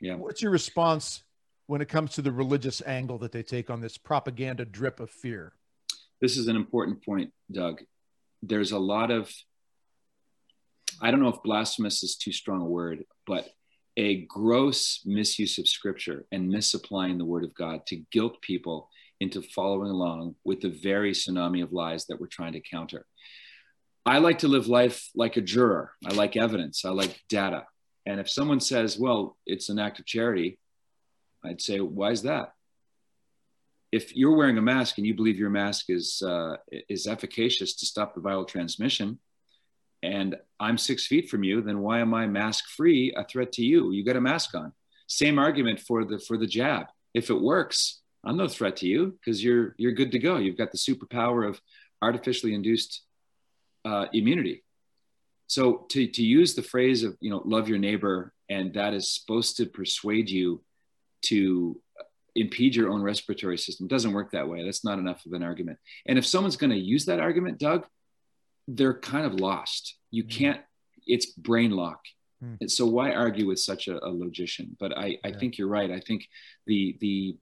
Yeah. 0.00 0.14
What's 0.16 0.42
your 0.42 0.52
response 0.52 1.24
when 1.66 1.80
it 1.80 1.88
comes 1.88 2.12
to 2.12 2.22
the 2.22 2.32
religious 2.32 2.82
angle 2.86 3.18
that 3.18 3.32
they 3.32 3.42
take 3.42 3.70
on 3.70 3.80
this 3.80 3.96
propaganda 3.96 4.64
drip 4.64 5.00
of 5.00 5.10
fear? 5.10 5.54
This 6.24 6.38
is 6.38 6.48
an 6.48 6.56
important 6.56 7.04
point, 7.04 7.34
Doug. 7.52 7.82
There's 8.42 8.72
a 8.72 8.78
lot 8.78 9.10
of, 9.10 9.30
I 10.98 11.10
don't 11.10 11.20
know 11.20 11.28
if 11.28 11.42
blasphemous 11.42 12.02
is 12.02 12.16
too 12.16 12.32
strong 12.32 12.62
a 12.62 12.64
word, 12.64 13.04
but 13.26 13.50
a 13.98 14.24
gross 14.24 15.02
misuse 15.04 15.58
of 15.58 15.68
scripture 15.68 16.24
and 16.32 16.48
misapplying 16.48 17.18
the 17.18 17.26
word 17.26 17.44
of 17.44 17.52
God 17.52 17.84
to 17.88 18.02
guilt 18.10 18.40
people 18.40 18.88
into 19.20 19.42
following 19.42 19.90
along 19.90 20.36
with 20.46 20.62
the 20.62 20.70
very 20.70 21.12
tsunami 21.12 21.62
of 21.62 21.74
lies 21.74 22.06
that 22.06 22.18
we're 22.18 22.26
trying 22.26 22.54
to 22.54 22.60
counter. 22.62 23.04
I 24.06 24.16
like 24.16 24.38
to 24.38 24.48
live 24.48 24.66
life 24.66 25.10
like 25.14 25.36
a 25.36 25.42
juror. 25.42 25.92
I 26.06 26.14
like 26.14 26.38
evidence. 26.38 26.86
I 26.86 26.88
like 26.92 27.20
data. 27.28 27.66
And 28.06 28.18
if 28.18 28.30
someone 28.30 28.60
says, 28.60 28.98
well, 28.98 29.36
it's 29.44 29.68
an 29.68 29.78
act 29.78 29.98
of 29.98 30.06
charity, 30.06 30.58
I'd 31.44 31.60
say, 31.60 31.80
why 31.80 32.12
is 32.12 32.22
that? 32.22 32.54
If 33.94 34.16
you're 34.16 34.36
wearing 34.36 34.58
a 34.58 34.62
mask 34.62 34.98
and 34.98 35.06
you 35.06 35.14
believe 35.14 35.38
your 35.38 35.50
mask 35.50 35.84
is, 35.88 36.20
uh, 36.26 36.56
is 36.88 37.06
efficacious 37.06 37.76
to 37.76 37.86
stop 37.86 38.14
the 38.14 38.20
viral 38.20 38.46
transmission, 38.46 39.20
and 40.02 40.34
I'm 40.58 40.78
six 40.78 41.06
feet 41.06 41.30
from 41.30 41.44
you, 41.44 41.62
then 41.62 41.78
why 41.78 42.00
am 42.00 42.12
I 42.12 42.26
mask 42.26 42.64
free 42.76 43.14
a 43.16 43.24
threat 43.24 43.52
to 43.52 43.64
you? 43.64 43.92
You 43.92 44.04
got 44.04 44.16
a 44.16 44.20
mask 44.20 44.54
on. 44.56 44.72
Same 45.06 45.38
argument 45.38 45.78
for 45.78 46.04
the 46.04 46.18
for 46.18 46.36
the 46.36 46.46
jab. 46.46 46.86
If 47.14 47.30
it 47.30 47.40
works, 47.40 48.00
I'm 48.24 48.36
no 48.36 48.48
threat 48.48 48.76
to 48.78 48.86
you 48.86 49.00
because 49.12 49.44
you're 49.44 49.76
you're 49.78 49.92
good 50.00 50.12
to 50.12 50.18
go. 50.18 50.38
You've 50.38 50.58
got 50.58 50.72
the 50.72 50.84
superpower 50.88 51.48
of 51.48 51.60
artificially 52.02 52.52
induced 52.52 53.02
uh, 53.84 54.06
immunity. 54.12 54.64
So 55.46 55.86
to 55.90 56.06
to 56.08 56.22
use 56.22 56.54
the 56.54 56.62
phrase 56.72 57.04
of 57.04 57.16
you 57.20 57.30
know 57.30 57.42
love 57.44 57.68
your 57.68 57.78
neighbor 57.78 58.34
and 58.48 58.74
that 58.74 58.92
is 58.92 59.14
supposed 59.14 59.56
to 59.58 59.66
persuade 59.66 60.28
you 60.28 60.62
to 61.26 61.80
impede 62.36 62.74
your 62.74 62.90
own 62.90 63.02
respiratory 63.02 63.58
system 63.58 63.86
doesn't 63.86 64.12
work 64.12 64.32
that 64.32 64.48
way. 64.48 64.64
That's 64.64 64.84
not 64.84 64.98
enough 64.98 65.24
of 65.26 65.32
an 65.32 65.42
argument. 65.42 65.78
And 66.06 66.18
if 66.18 66.26
someone's 66.26 66.56
going 66.56 66.70
to 66.70 66.78
use 66.78 67.04
that 67.06 67.20
argument, 67.20 67.58
Doug, 67.58 67.86
they're 68.66 68.98
kind 68.98 69.26
of 69.26 69.34
lost. 69.34 69.96
You 70.10 70.24
mm-hmm. 70.24 70.38
can't. 70.38 70.60
It's 71.06 71.26
brain 71.26 71.70
lock. 71.70 72.00
Mm. 72.42 72.58
And 72.62 72.70
so 72.70 72.86
why 72.86 73.12
argue 73.12 73.46
with 73.46 73.60
such 73.60 73.88
a, 73.88 74.04
a 74.04 74.08
logician? 74.08 74.76
But 74.80 74.96
I, 74.96 75.18
I 75.24 75.28
yeah. 75.28 75.38
think 75.38 75.58
you're 75.58 75.68
right. 75.68 75.90
I 75.90 76.00
think 76.00 76.26
the 76.66 76.96
the 77.00 77.36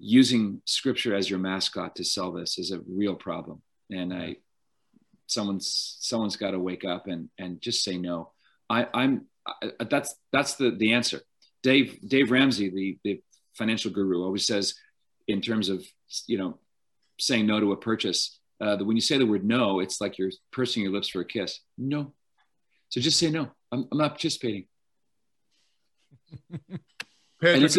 using 0.00 0.62
scripture 0.64 1.14
as 1.14 1.28
your 1.28 1.38
mascot 1.38 1.94
to 1.94 2.04
sell 2.04 2.32
this 2.32 2.58
is 2.58 2.72
a 2.72 2.80
real 2.88 3.14
problem 3.14 3.60
and 3.90 4.14
i 4.14 4.34
someone's 5.26 5.98
someone's 6.00 6.36
got 6.36 6.52
to 6.52 6.58
wake 6.58 6.86
up 6.86 7.06
and 7.06 7.28
and 7.38 7.60
just 7.60 7.84
say 7.84 7.98
no 7.98 8.32
i 8.70 8.86
i'm 8.94 9.26
I, 9.46 9.70
that's 9.90 10.14
that's 10.32 10.54
the 10.54 10.70
the 10.70 10.94
answer 10.94 11.20
dave 11.62 11.98
dave 12.06 12.30
ramsey 12.30 12.70
the 12.70 12.98
the 13.04 13.22
financial 13.54 13.90
guru 13.90 14.22
always 14.22 14.46
says 14.46 14.74
in 15.28 15.40
terms 15.40 15.68
of 15.68 15.84
you 16.26 16.38
know 16.38 16.58
saying 17.18 17.46
no 17.46 17.60
to 17.60 17.72
a 17.72 17.76
purchase 17.76 18.38
uh, 18.60 18.76
that 18.76 18.84
when 18.84 18.96
you 18.96 19.00
say 19.00 19.18
the 19.18 19.26
word 19.26 19.44
no 19.44 19.80
it's 19.80 20.00
like 20.00 20.18
you're 20.18 20.30
pursing 20.52 20.82
your 20.82 20.92
lips 20.92 21.08
for 21.08 21.20
a 21.20 21.24
kiss 21.24 21.60
no 21.78 22.12
so 22.88 23.00
just 23.00 23.18
say 23.18 23.30
no 23.30 23.50
i'm, 23.72 23.86
I'm 23.90 23.98
not 23.98 24.10
participating 24.10 24.64
Patrick, 27.40 27.72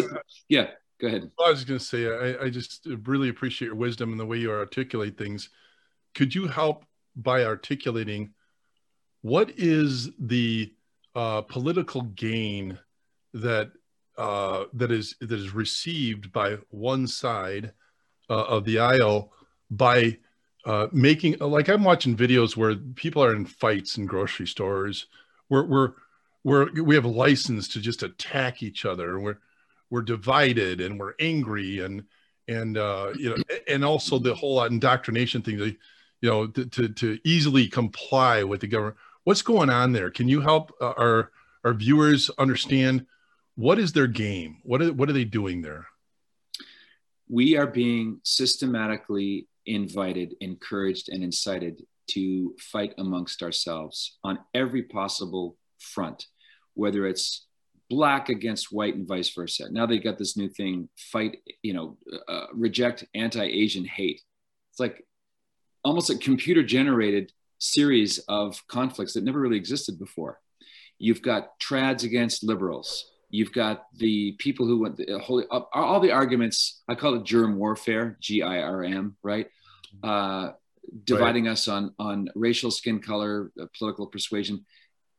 yeah 0.48 0.66
go 1.02 1.08
ahead. 1.08 1.30
I 1.44 1.50
was 1.50 1.64
going 1.64 1.78
to 1.78 1.84
say, 1.84 2.06
I, 2.06 2.44
I 2.44 2.50
just 2.50 2.86
really 3.04 3.28
appreciate 3.28 3.66
your 3.66 3.74
wisdom 3.74 4.12
and 4.12 4.20
the 4.20 4.24
way 4.24 4.38
you 4.38 4.50
articulate 4.50 5.18
things. 5.18 5.50
Could 6.14 6.34
you 6.34 6.46
help 6.46 6.84
by 7.16 7.44
articulating 7.44 8.32
what 9.22 9.50
is 9.56 10.10
the 10.18 10.72
uh, 11.14 11.42
political 11.42 12.02
gain 12.02 12.78
that 13.34 13.72
uh, 14.18 14.64
that 14.74 14.90
is 14.90 15.16
that 15.20 15.32
is 15.32 15.54
received 15.54 16.32
by 16.32 16.58
one 16.70 17.06
side 17.06 17.72
uh, 18.30 18.44
of 18.44 18.64
the 18.64 18.78
aisle 18.78 19.32
by 19.70 20.18
uh, 20.64 20.86
making 20.92 21.36
like 21.38 21.68
I'm 21.68 21.84
watching 21.84 22.16
videos 22.16 22.56
where 22.56 22.76
people 22.76 23.22
are 23.24 23.34
in 23.34 23.46
fights 23.46 23.96
in 23.96 24.06
grocery 24.06 24.46
stores 24.46 25.06
we're 25.52 25.66
we're 25.66 25.92
we're 26.44 26.72
we 26.82 26.94
have 26.94 27.04
a 27.04 27.08
license 27.08 27.68
to 27.68 27.80
just 27.80 28.02
attack 28.02 28.62
each 28.62 28.84
other. 28.84 29.20
We're 29.20 29.38
we're 29.90 30.02
divided 30.02 30.80
and 30.80 30.98
we're 30.98 31.14
angry 31.20 31.80
and 31.80 32.04
and 32.48 32.78
uh, 32.78 33.12
you 33.16 33.30
know 33.30 33.36
and 33.68 33.84
also 33.84 34.18
the 34.18 34.34
whole 34.34 34.64
indoctrination 34.64 35.42
thing. 35.42 35.58
you 35.58 35.76
know, 36.22 36.46
to, 36.46 36.64
to, 36.66 36.88
to 36.88 37.18
easily 37.24 37.66
comply 37.66 38.44
with 38.44 38.60
the 38.60 38.66
government. 38.66 38.96
What's 39.24 39.42
going 39.42 39.70
on 39.70 39.92
there? 39.92 40.10
Can 40.10 40.28
you 40.28 40.40
help 40.40 40.72
uh, 40.80 40.94
our 40.96 41.32
our 41.64 41.74
viewers 41.74 42.30
understand 42.38 43.06
what 43.54 43.78
is 43.78 43.92
their 43.92 44.06
game? 44.06 44.58
What 44.62 44.82
are 44.82 44.92
what 44.92 45.08
are 45.08 45.12
they 45.12 45.24
doing 45.24 45.62
there? 45.62 45.86
We 47.28 47.56
are 47.56 47.66
being 47.66 48.20
systematically 48.24 49.48
invited, 49.66 50.34
encouraged, 50.40 51.08
and 51.08 51.22
incited 51.22 51.82
to 52.10 52.54
fight 52.58 52.94
amongst 52.98 53.42
ourselves 53.42 54.18
on 54.24 54.38
every 54.54 54.82
possible 54.82 55.56
front, 55.78 56.26
whether 56.74 57.06
it's 57.06 57.46
black 57.88 58.28
against 58.28 58.72
white 58.72 58.94
and 58.94 59.06
vice 59.06 59.32
versa. 59.34 59.70
Now 59.70 59.86
they 59.86 59.98
got 59.98 60.18
this 60.18 60.36
new 60.36 60.48
thing: 60.48 60.88
fight, 60.96 61.38
you 61.62 61.74
know, 61.74 61.98
uh, 62.28 62.46
reject 62.52 63.04
anti-Asian 63.14 63.84
hate. 63.84 64.20
It's 64.70 64.80
like 64.80 65.06
almost 65.84 66.10
a 66.10 66.16
computer-generated 66.16 67.32
series 67.58 68.18
of 68.28 68.66
conflicts 68.66 69.12
that 69.14 69.24
never 69.24 69.40
really 69.40 69.56
existed 69.56 69.98
before. 69.98 70.40
You've 70.98 71.22
got 71.22 71.58
trads 71.60 72.04
against 72.04 72.42
liberals. 72.44 73.11
You've 73.32 73.52
got 73.52 73.86
the 73.96 74.32
people 74.38 74.66
who 74.66 74.82
want 74.82 74.98
the 74.98 75.18
whole, 75.18 75.42
all 75.72 76.00
the 76.00 76.12
arguments. 76.12 76.82
I 76.86 76.94
call 76.94 77.14
it 77.14 77.24
germ 77.24 77.56
warfare, 77.56 78.18
G 78.20 78.42
I 78.42 78.60
R 78.60 78.84
M, 78.84 79.16
right? 79.22 79.48
Uh, 80.02 80.50
dividing 81.04 81.46
right. 81.46 81.52
us 81.52 81.66
on 81.66 81.94
on 81.98 82.28
racial, 82.34 82.70
skin 82.70 83.00
color, 83.00 83.50
uh, 83.58 83.64
political 83.76 84.06
persuasion. 84.06 84.66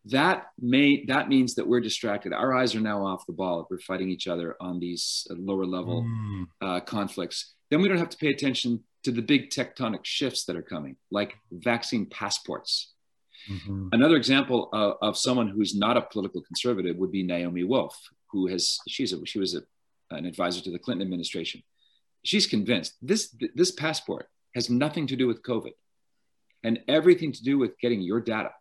That 0.06 0.48
may 0.60 1.06
that 1.08 1.28
means 1.28 1.56
that 1.56 1.68
we're 1.68 1.82
distracted. 1.82 2.34
Our 2.34 2.54
eyes 2.54 2.76
are 2.76 2.82
now 2.82 3.04
off 3.04 3.26
the 3.26 3.34
ball. 3.34 3.68
We're 3.68 3.80
fighting 3.80 4.12
each 4.12 4.28
other 4.28 4.56
on 4.62 4.80
these 4.80 5.26
uh, 5.32 5.36
lower 5.40 5.66
level 5.66 6.04
mm. 6.04 6.46
uh, 6.62 6.82
conflicts. 6.82 7.56
Then 7.72 7.82
we 7.82 7.88
don't 7.88 7.98
have 7.98 8.10
to 8.10 8.18
pay 8.18 8.30
attention 8.30 8.84
to 9.06 9.12
the 9.12 9.24
big 9.24 9.50
tectonic 9.50 10.04
shifts 10.04 10.46
that 10.46 10.56
are 10.56 10.62
coming, 10.62 10.98
like 11.10 11.34
vaccine 11.52 12.06
passports. 12.06 12.93
Mm-hmm. 13.50 13.90
Another 13.92 14.16
example 14.16 14.70
of, 14.74 14.98
of, 15.02 15.18
someone 15.18 15.48
who's 15.48 15.76
not 15.76 15.98
a 15.98 16.02
political 16.02 16.42
conservative 16.42 16.96
would 16.98 17.12
be 17.12 17.24
Naomi 17.24 17.64
Wolf, 17.64 18.00
who 18.32 18.48
has 18.48 18.80
she's 18.88 19.12
a, 19.14 19.26
she 19.26 19.40
was 19.40 19.56
a, 19.56 19.62
an 20.12 20.26
advisor 20.26 20.62
to 20.62 20.72
the 20.72 20.80
Clinton 20.80 21.06
administration. 21.06 21.62
She's 22.24 22.48
convinced 22.48 22.96
this 23.02 23.36
this 23.54 23.72
passport 23.72 24.30
has 24.56 24.70
nothing 24.70 25.08
to 25.08 25.16
do 25.16 25.28
with 25.28 25.44
COVID 25.44 25.72
and 26.64 26.80
everything 26.88 27.32
to 27.34 27.44
do 27.44 27.58
with 27.58 27.78
getting 27.80 28.02
your 28.02 28.22
data 28.22 28.52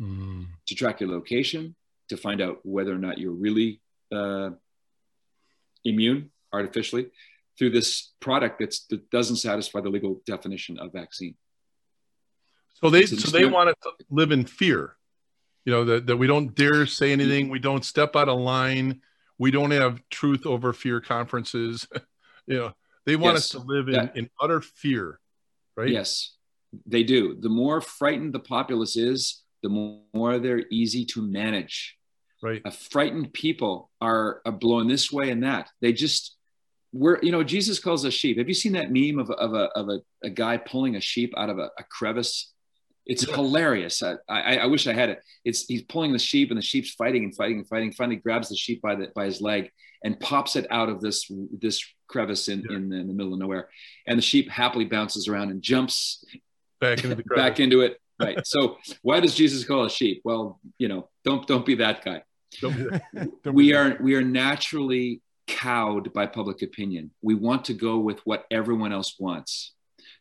mm. 0.00 0.46
to 0.66 0.74
track 0.74 1.00
your 1.00 1.10
location, 1.10 1.74
to 2.08 2.16
find 2.16 2.40
out 2.40 2.60
whether 2.62 2.92
or 2.92 2.98
not 2.98 3.18
you're 3.18 3.32
really 3.32 3.80
uh, 4.12 4.50
immune 5.84 6.30
artificially 6.52 7.08
through 7.58 7.70
this 7.70 8.12
product 8.20 8.58
that's, 8.58 8.86
that 8.86 9.10
doesn't 9.10 9.36
satisfy 9.36 9.80
the 9.80 9.88
legal 9.88 10.20
definition 10.26 10.78
of 10.78 10.92
vaccine. 10.92 11.34
So 12.82 12.90
they 12.90 13.06
so 13.06 13.30
they 13.30 13.44
want 13.44 13.70
us 13.70 13.74
to 13.82 13.90
live 14.10 14.32
in 14.32 14.44
fear, 14.44 14.96
you 15.64 15.72
know 15.72 15.84
that, 15.84 16.06
that 16.06 16.16
we 16.16 16.26
don't 16.26 16.54
dare 16.54 16.86
say 16.86 17.12
anything, 17.12 17.48
we 17.48 17.58
don't 17.58 17.84
step 17.84 18.16
out 18.16 18.28
of 18.28 18.38
line, 18.38 19.02
we 19.38 19.50
don't 19.50 19.70
have 19.70 20.00
truth 20.10 20.46
over 20.46 20.72
fear 20.72 21.00
conferences. 21.00 21.86
you 22.46 22.56
know, 22.56 22.72
they 23.06 23.16
want 23.16 23.34
yes, 23.34 23.44
us 23.44 23.50
to 23.50 23.58
live 23.58 23.88
in, 23.88 23.94
that, 23.94 24.16
in 24.16 24.30
utter 24.40 24.60
fear, 24.60 25.20
right? 25.76 25.90
Yes, 25.90 26.34
they 26.86 27.02
do. 27.02 27.36
The 27.38 27.48
more 27.48 27.80
frightened 27.80 28.32
the 28.32 28.40
populace 28.40 28.96
is, 28.96 29.42
the 29.62 29.68
more 30.14 30.38
they're 30.38 30.64
easy 30.70 31.04
to 31.06 31.22
manage. 31.22 31.96
Right. 32.42 32.62
A 32.64 32.70
frightened 32.70 33.34
people 33.34 33.90
are, 34.00 34.40
are 34.46 34.52
blowing 34.52 34.88
this 34.88 35.12
way 35.12 35.30
and 35.30 35.42
that. 35.42 35.68
They 35.82 35.92
just 35.92 36.36
we're 36.92 37.20
you 37.22 37.30
know 37.30 37.44
Jesus 37.44 37.78
calls 37.78 38.04
us 38.04 38.14
sheep. 38.14 38.38
Have 38.38 38.48
you 38.48 38.54
seen 38.54 38.72
that 38.72 38.90
meme 38.90 39.18
of, 39.18 39.30
of 39.30 39.54
a 39.54 39.68
of 39.76 39.88
a, 39.88 40.00
a 40.24 40.30
guy 40.30 40.56
pulling 40.56 40.96
a 40.96 41.00
sheep 41.00 41.32
out 41.36 41.50
of 41.50 41.58
a, 41.58 41.70
a 41.78 41.84
crevice? 41.84 42.52
It's 43.10 43.26
yeah. 43.26 43.34
hilarious. 43.34 44.04
I, 44.04 44.14
I, 44.28 44.56
I 44.58 44.66
wish 44.66 44.86
I 44.86 44.92
had 44.92 45.08
it. 45.08 45.18
It's 45.44 45.66
he's 45.66 45.82
pulling 45.82 46.12
the 46.12 46.18
sheep 46.18 46.50
and 46.50 46.56
the 46.56 46.62
sheep's 46.62 46.92
fighting 46.92 47.24
and 47.24 47.34
fighting 47.34 47.58
and 47.58 47.66
fighting. 47.66 47.90
Finally 47.90 48.16
grabs 48.16 48.50
the 48.50 48.56
sheep 48.56 48.80
by 48.80 48.94
the 48.94 49.08
by 49.16 49.24
his 49.24 49.40
leg 49.40 49.72
and 50.04 50.18
pops 50.20 50.54
it 50.54 50.68
out 50.70 50.88
of 50.88 51.00
this 51.00 51.28
this 51.50 51.84
crevice 52.06 52.46
in, 52.46 52.60
yeah. 52.70 52.76
in, 52.76 52.92
in, 52.92 53.08
the 53.08 53.12
middle 53.12 53.32
of 53.32 53.40
nowhere. 53.40 53.68
And 54.06 54.16
the 54.16 54.22
sheep 54.22 54.48
happily 54.48 54.84
bounces 54.84 55.26
around 55.26 55.50
and 55.50 55.60
jumps 55.60 56.24
back 56.80 57.02
into 57.02 57.16
back 57.36 57.58
into 57.58 57.80
it. 57.80 58.00
Right. 58.20 58.46
so 58.46 58.78
why 59.02 59.18
does 59.18 59.34
Jesus 59.34 59.64
call 59.64 59.84
a 59.86 59.90
sheep? 59.90 60.20
Well, 60.24 60.60
you 60.78 60.86
know, 60.86 61.08
don't 61.24 61.44
don't 61.48 61.66
be 61.66 61.74
that 61.76 62.04
guy. 62.04 62.22
Don't 62.60 62.76
be 62.76 62.84
that. 62.84 63.02
Don't 63.42 63.54
we 63.54 63.74
are 63.74 63.96
we 64.00 64.14
are 64.14 64.22
naturally 64.22 65.20
cowed 65.48 66.12
by 66.12 66.26
public 66.26 66.62
opinion. 66.62 67.10
We 67.22 67.34
want 67.34 67.64
to 67.64 67.74
go 67.74 67.98
with 67.98 68.20
what 68.24 68.44
everyone 68.52 68.92
else 68.92 69.16
wants. 69.18 69.72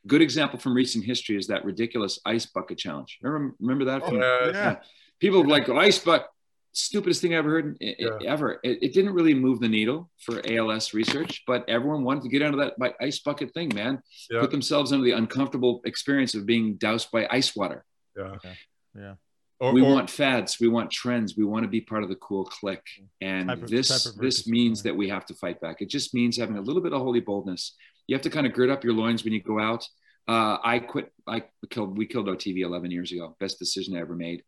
Good 0.08 0.22
example 0.22 0.60
from 0.60 0.74
recent 0.74 1.06
history 1.06 1.38
is 1.38 1.48
that 1.48 1.66
ridiculous 1.66 2.20
ice 2.26 2.46
bucket 2.46 2.78
challenge. 2.78 3.20
Remember, 3.22 3.56
remember 3.60 3.86
that? 3.86 4.06
From, 4.06 4.22
oh, 4.22 4.52
yeah. 4.54 4.78
People 5.20 5.48
like 5.48 5.68
ice 5.70 6.00
bucket 6.00 6.28
stupidest 6.74 7.22
thing 7.22 7.34
I 7.34 7.38
ever 7.38 7.50
heard 7.50 7.78
yeah. 7.80 8.18
ever. 8.26 8.60
It, 8.64 8.84
it, 8.84 8.94
didn't 8.94 9.14
really 9.14 9.34
move 9.34 9.60
the 9.60 9.68
needle 9.68 10.10
for 10.20 10.42
ALS 10.50 10.94
research, 10.94 11.44
but 11.48 11.68
everyone 11.68 12.04
wanted 12.04 12.24
to 12.24 12.30
get 12.30 12.42
out 12.42 12.54
of 12.54 12.60
that 12.60 12.94
ice 13.02 13.20
bucket 13.20 13.54
thing, 13.54 13.72
man. 13.74 14.00
Yeah. 14.30 14.42
Put 14.42 14.52
themselves 14.52 14.92
under 14.92 15.04
the 15.04 15.12
uncomfortable 15.12 15.82
experience 15.86 16.36
of 16.36 16.46
being 16.46 16.76
doused 16.76 17.12
by 17.12 17.28
ice 17.30 17.56
water. 17.56 17.86
Yeah. 18.18 18.24
Okay. 18.24 18.54
Yeah. 18.96 19.14
Or, 19.62 19.74
we 19.74 19.82
or, 19.82 19.92
want 19.92 20.10
fads, 20.10 20.58
we 20.62 20.70
want 20.70 20.90
trends, 20.90 21.36
we 21.36 21.44
want 21.44 21.64
to 21.64 21.70
be 21.70 21.82
part 21.82 22.04
of 22.04 22.08
the 22.08 22.16
cool 22.16 22.46
clique, 22.46 22.80
and 23.20 23.52
of, 23.52 23.68
this 23.68 24.14
this 24.14 24.48
means 24.48 24.84
that 24.84 24.96
we 24.96 25.10
have 25.10 25.26
to 25.26 25.34
fight 25.34 25.60
back. 25.60 25.82
It 25.82 25.90
just 25.90 26.14
means 26.14 26.38
having 26.38 26.58
a 26.58 26.62
little 26.62 26.82
bit 26.82 26.94
of 26.94 27.02
holy 27.02 27.20
boldness. 27.20 27.76
You 28.10 28.16
have 28.16 28.24
to 28.24 28.32
kind 28.32 28.48
of 28.48 28.54
gird 28.54 28.72
up 28.72 28.84
your 28.84 28.94
loins 28.94 29.24
when 29.24 29.34
you 29.34 29.42
go 29.42 29.60
out. 29.60 29.88
Uh, 30.28 30.58
I 30.64 30.80
quit. 30.80 31.14
I 31.28 31.44
killed. 31.70 31.96
We 31.96 32.08
killed 32.08 32.28
OTV 32.28 32.62
11 32.62 32.90
years 32.90 33.12
ago. 33.12 33.36
Best 33.40 33.60
decision 33.60 33.96
I 33.96 34.00
ever 34.00 34.16
made. 34.16 34.44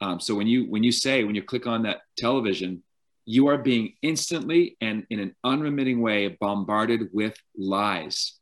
Um, 0.00 0.20
so 0.20 0.34
when 0.34 0.46
you 0.46 0.64
when 0.70 0.82
you 0.82 0.90
say 0.90 1.22
when 1.22 1.34
you 1.34 1.42
click 1.42 1.66
on 1.66 1.82
that 1.82 2.00
television, 2.16 2.82
you 3.26 3.48
are 3.48 3.58
being 3.58 3.92
instantly 4.00 4.78
and 4.80 5.06
in 5.10 5.20
an 5.20 5.36
unremitting 5.44 6.00
way 6.00 6.28
bombarded 6.40 7.10
with 7.12 7.36
lies. 7.56 8.38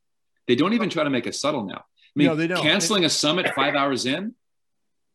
They 0.46 0.54
don't 0.54 0.74
even 0.74 0.90
try 0.90 1.02
to 1.02 1.10
make 1.10 1.26
it 1.26 1.34
subtle 1.34 1.64
now. 1.64 1.78
I 1.84 2.14
mean, 2.14 2.28
no, 2.28 2.36
they 2.36 2.46
don't. 2.46 2.62
canceling 2.62 3.04
a 3.04 3.10
summit 3.10 3.52
five 3.56 3.74
hours 3.74 4.06
in, 4.06 4.34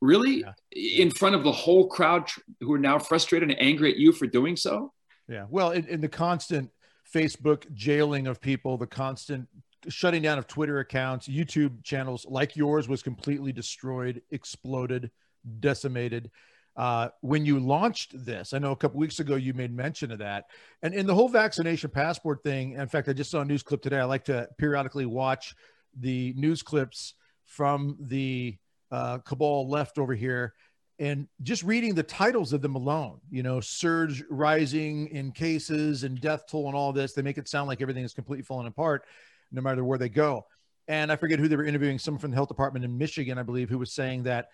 really, 0.02 0.42
yeah. 0.42 1.04
in 1.04 1.12
front 1.12 1.36
of 1.36 1.44
the 1.44 1.52
whole 1.52 1.88
crowd 1.88 2.30
who 2.60 2.74
are 2.74 2.80
now 2.80 3.00
frustrated 3.00 3.50
and 3.50 3.62
angry 3.62 3.92
at 3.92 3.98
you 3.98 4.12
for 4.12 4.28
doing 4.28 4.58
so. 4.58 4.92
Yeah. 5.30 5.46
Well, 5.50 5.72
in, 5.72 5.88
in 5.88 6.02
the 6.02 6.10
constant 6.10 6.72
Facebook 7.14 7.72
jailing 7.74 8.28
of 8.28 8.42
people, 8.42 8.78
the 8.78 8.88
constant 8.88 9.48
shutting 9.88 10.22
down 10.22 10.38
of 10.38 10.48
Twitter 10.48 10.80
accounts, 10.80 11.28
YouTube 11.28 11.84
channels 11.84 12.26
like 12.30 12.56
yours 12.56 12.88
was 12.88 13.02
completely 13.02 13.52
destroyed, 13.52 14.22
exploded 14.32 15.12
decimated. 15.60 16.32
Uh, 16.76 17.10
when 17.22 17.46
you 17.46 17.60
launched 17.60 18.14
this, 18.26 18.54
I 18.54 18.60
know 18.60 18.72
a 18.72 18.76
couple 18.76 19.00
weeks 19.00 19.20
ago 19.20 19.36
you 19.36 19.54
made 19.54 19.74
mention 19.74 20.12
of 20.12 20.20
that, 20.20 20.46
and 20.84 20.94
in 20.94 21.08
the 21.08 21.16
whole 21.16 21.30
vaccination 21.30 21.90
passport 21.90 22.44
thing. 22.44 22.74
In 22.74 22.88
fact, 22.88 23.10
I 23.10 23.14
just 23.14 23.32
saw 23.32 23.42
a 23.42 23.46
news 23.46 23.64
clip 23.64 23.82
today. 23.82 24.00
I 24.00 24.04
like 24.04 24.26
to 24.26 24.48
periodically 24.58 25.06
watch 25.06 25.56
the 26.00 26.34
news 26.38 26.62
clips 26.62 27.16
from 27.46 27.98
the 28.00 28.58
uh, 28.92 29.20
cabal 29.20 29.70
left 29.70 29.98
over 29.98 30.14
here, 30.14 30.54
and 31.00 31.28
just 31.44 31.64
reading 31.64 31.94
the 31.94 32.04
titles 32.04 32.54
of 32.54 32.62
them 32.62 32.76
alone. 32.76 33.20
You 33.30 33.44
know, 33.44 33.60
surge 33.60 34.24
rising 34.30 35.08
in 35.08 35.32
cases 35.32 36.04
and 36.04 36.20
death 36.20 36.44
toll 36.50 36.68
and 36.68 36.76
all 36.76 36.94
this. 36.94 37.14
They 37.14 37.22
make 37.22 37.38
it 37.38 37.48
sound 37.48 37.68
like 37.68 37.82
everything 37.82 38.04
is 38.04 38.14
completely 38.14 38.44
falling 38.44 38.68
apart, 38.68 39.06
no 39.52 39.62
matter 39.62 39.84
where 39.84 39.98
they 39.98 40.10
go. 40.10 40.46
And 40.88 41.12
I 41.12 41.16
forget 41.16 41.40
who 41.40 41.48
they 41.48 41.56
were 41.56 41.66
interviewing, 41.66 42.00
someone 42.00 42.20
from 42.20 42.32
the 42.32 42.36
health 42.36 42.48
department 42.48 42.86
in 42.86 42.98
Michigan, 42.98 43.38
I 43.38 43.44
believe, 43.44 43.70
who 43.70 43.78
was 43.78 43.94
saying 43.94 44.24
that 44.24 44.48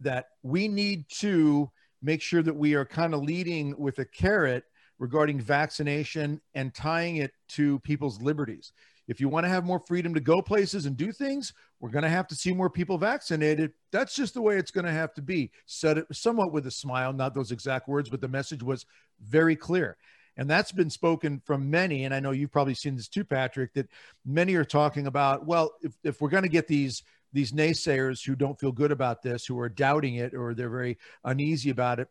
that 0.00 0.26
we 0.42 0.68
need 0.68 1.08
to 1.08 1.70
make 2.02 2.22
sure 2.22 2.42
that 2.42 2.56
we 2.56 2.74
are 2.74 2.86
kind 2.86 3.12
of 3.12 3.22
leading 3.22 3.78
with 3.78 3.98
a 3.98 4.04
carrot 4.04 4.64
regarding 4.98 5.40
vaccination 5.40 6.40
and 6.54 6.74
tying 6.74 7.16
it 7.16 7.32
to 7.48 7.78
people's 7.80 8.20
liberties. 8.20 8.72
If 9.10 9.20
you 9.20 9.28
want 9.28 9.42
to 9.42 9.50
have 9.50 9.64
more 9.64 9.80
freedom 9.80 10.14
to 10.14 10.20
go 10.20 10.40
places 10.40 10.86
and 10.86 10.96
do 10.96 11.10
things, 11.10 11.52
we're 11.80 11.90
going 11.90 12.04
to 12.04 12.08
have 12.08 12.28
to 12.28 12.36
see 12.36 12.52
more 12.52 12.70
people 12.70 12.96
vaccinated. 12.96 13.72
That's 13.90 14.14
just 14.14 14.34
the 14.34 14.40
way 14.40 14.56
it's 14.56 14.70
going 14.70 14.84
to 14.84 14.92
have 14.92 15.12
to 15.14 15.20
be. 15.20 15.50
Said 15.66 15.98
it 15.98 16.06
somewhat 16.12 16.52
with 16.52 16.68
a 16.68 16.70
smile, 16.70 17.12
not 17.12 17.34
those 17.34 17.50
exact 17.50 17.88
words, 17.88 18.08
but 18.08 18.20
the 18.20 18.28
message 18.28 18.62
was 18.62 18.86
very 19.20 19.56
clear. 19.56 19.96
And 20.36 20.48
that's 20.48 20.70
been 20.70 20.90
spoken 20.90 21.42
from 21.44 21.68
many. 21.68 22.04
And 22.04 22.14
I 22.14 22.20
know 22.20 22.30
you've 22.30 22.52
probably 22.52 22.74
seen 22.74 22.94
this 22.94 23.08
too, 23.08 23.24
Patrick, 23.24 23.74
that 23.74 23.88
many 24.24 24.54
are 24.54 24.64
talking 24.64 25.08
about, 25.08 25.44
well, 25.44 25.72
if, 25.82 25.92
if 26.04 26.20
we're 26.20 26.28
going 26.30 26.44
to 26.44 26.48
get 26.48 26.68
these 26.68 27.02
these 27.32 27.52
naysayers 27.52 28.24
who 28.24 28.34
don't 28.34 28.58
feel 28.58 28.72
good 28.72 28.90
about 28.90 29.22
this, 29.22 29.46
who 29.46 29.58
are 29.60 29.68
doubting 29.68 30.16
it 30.16 30.34
or 30.34 30.52
they're 30.52 30.68
very 30.68 30.98
uneasy 31.24 31.70
about 31.70 32.00
it, 32.00 32.08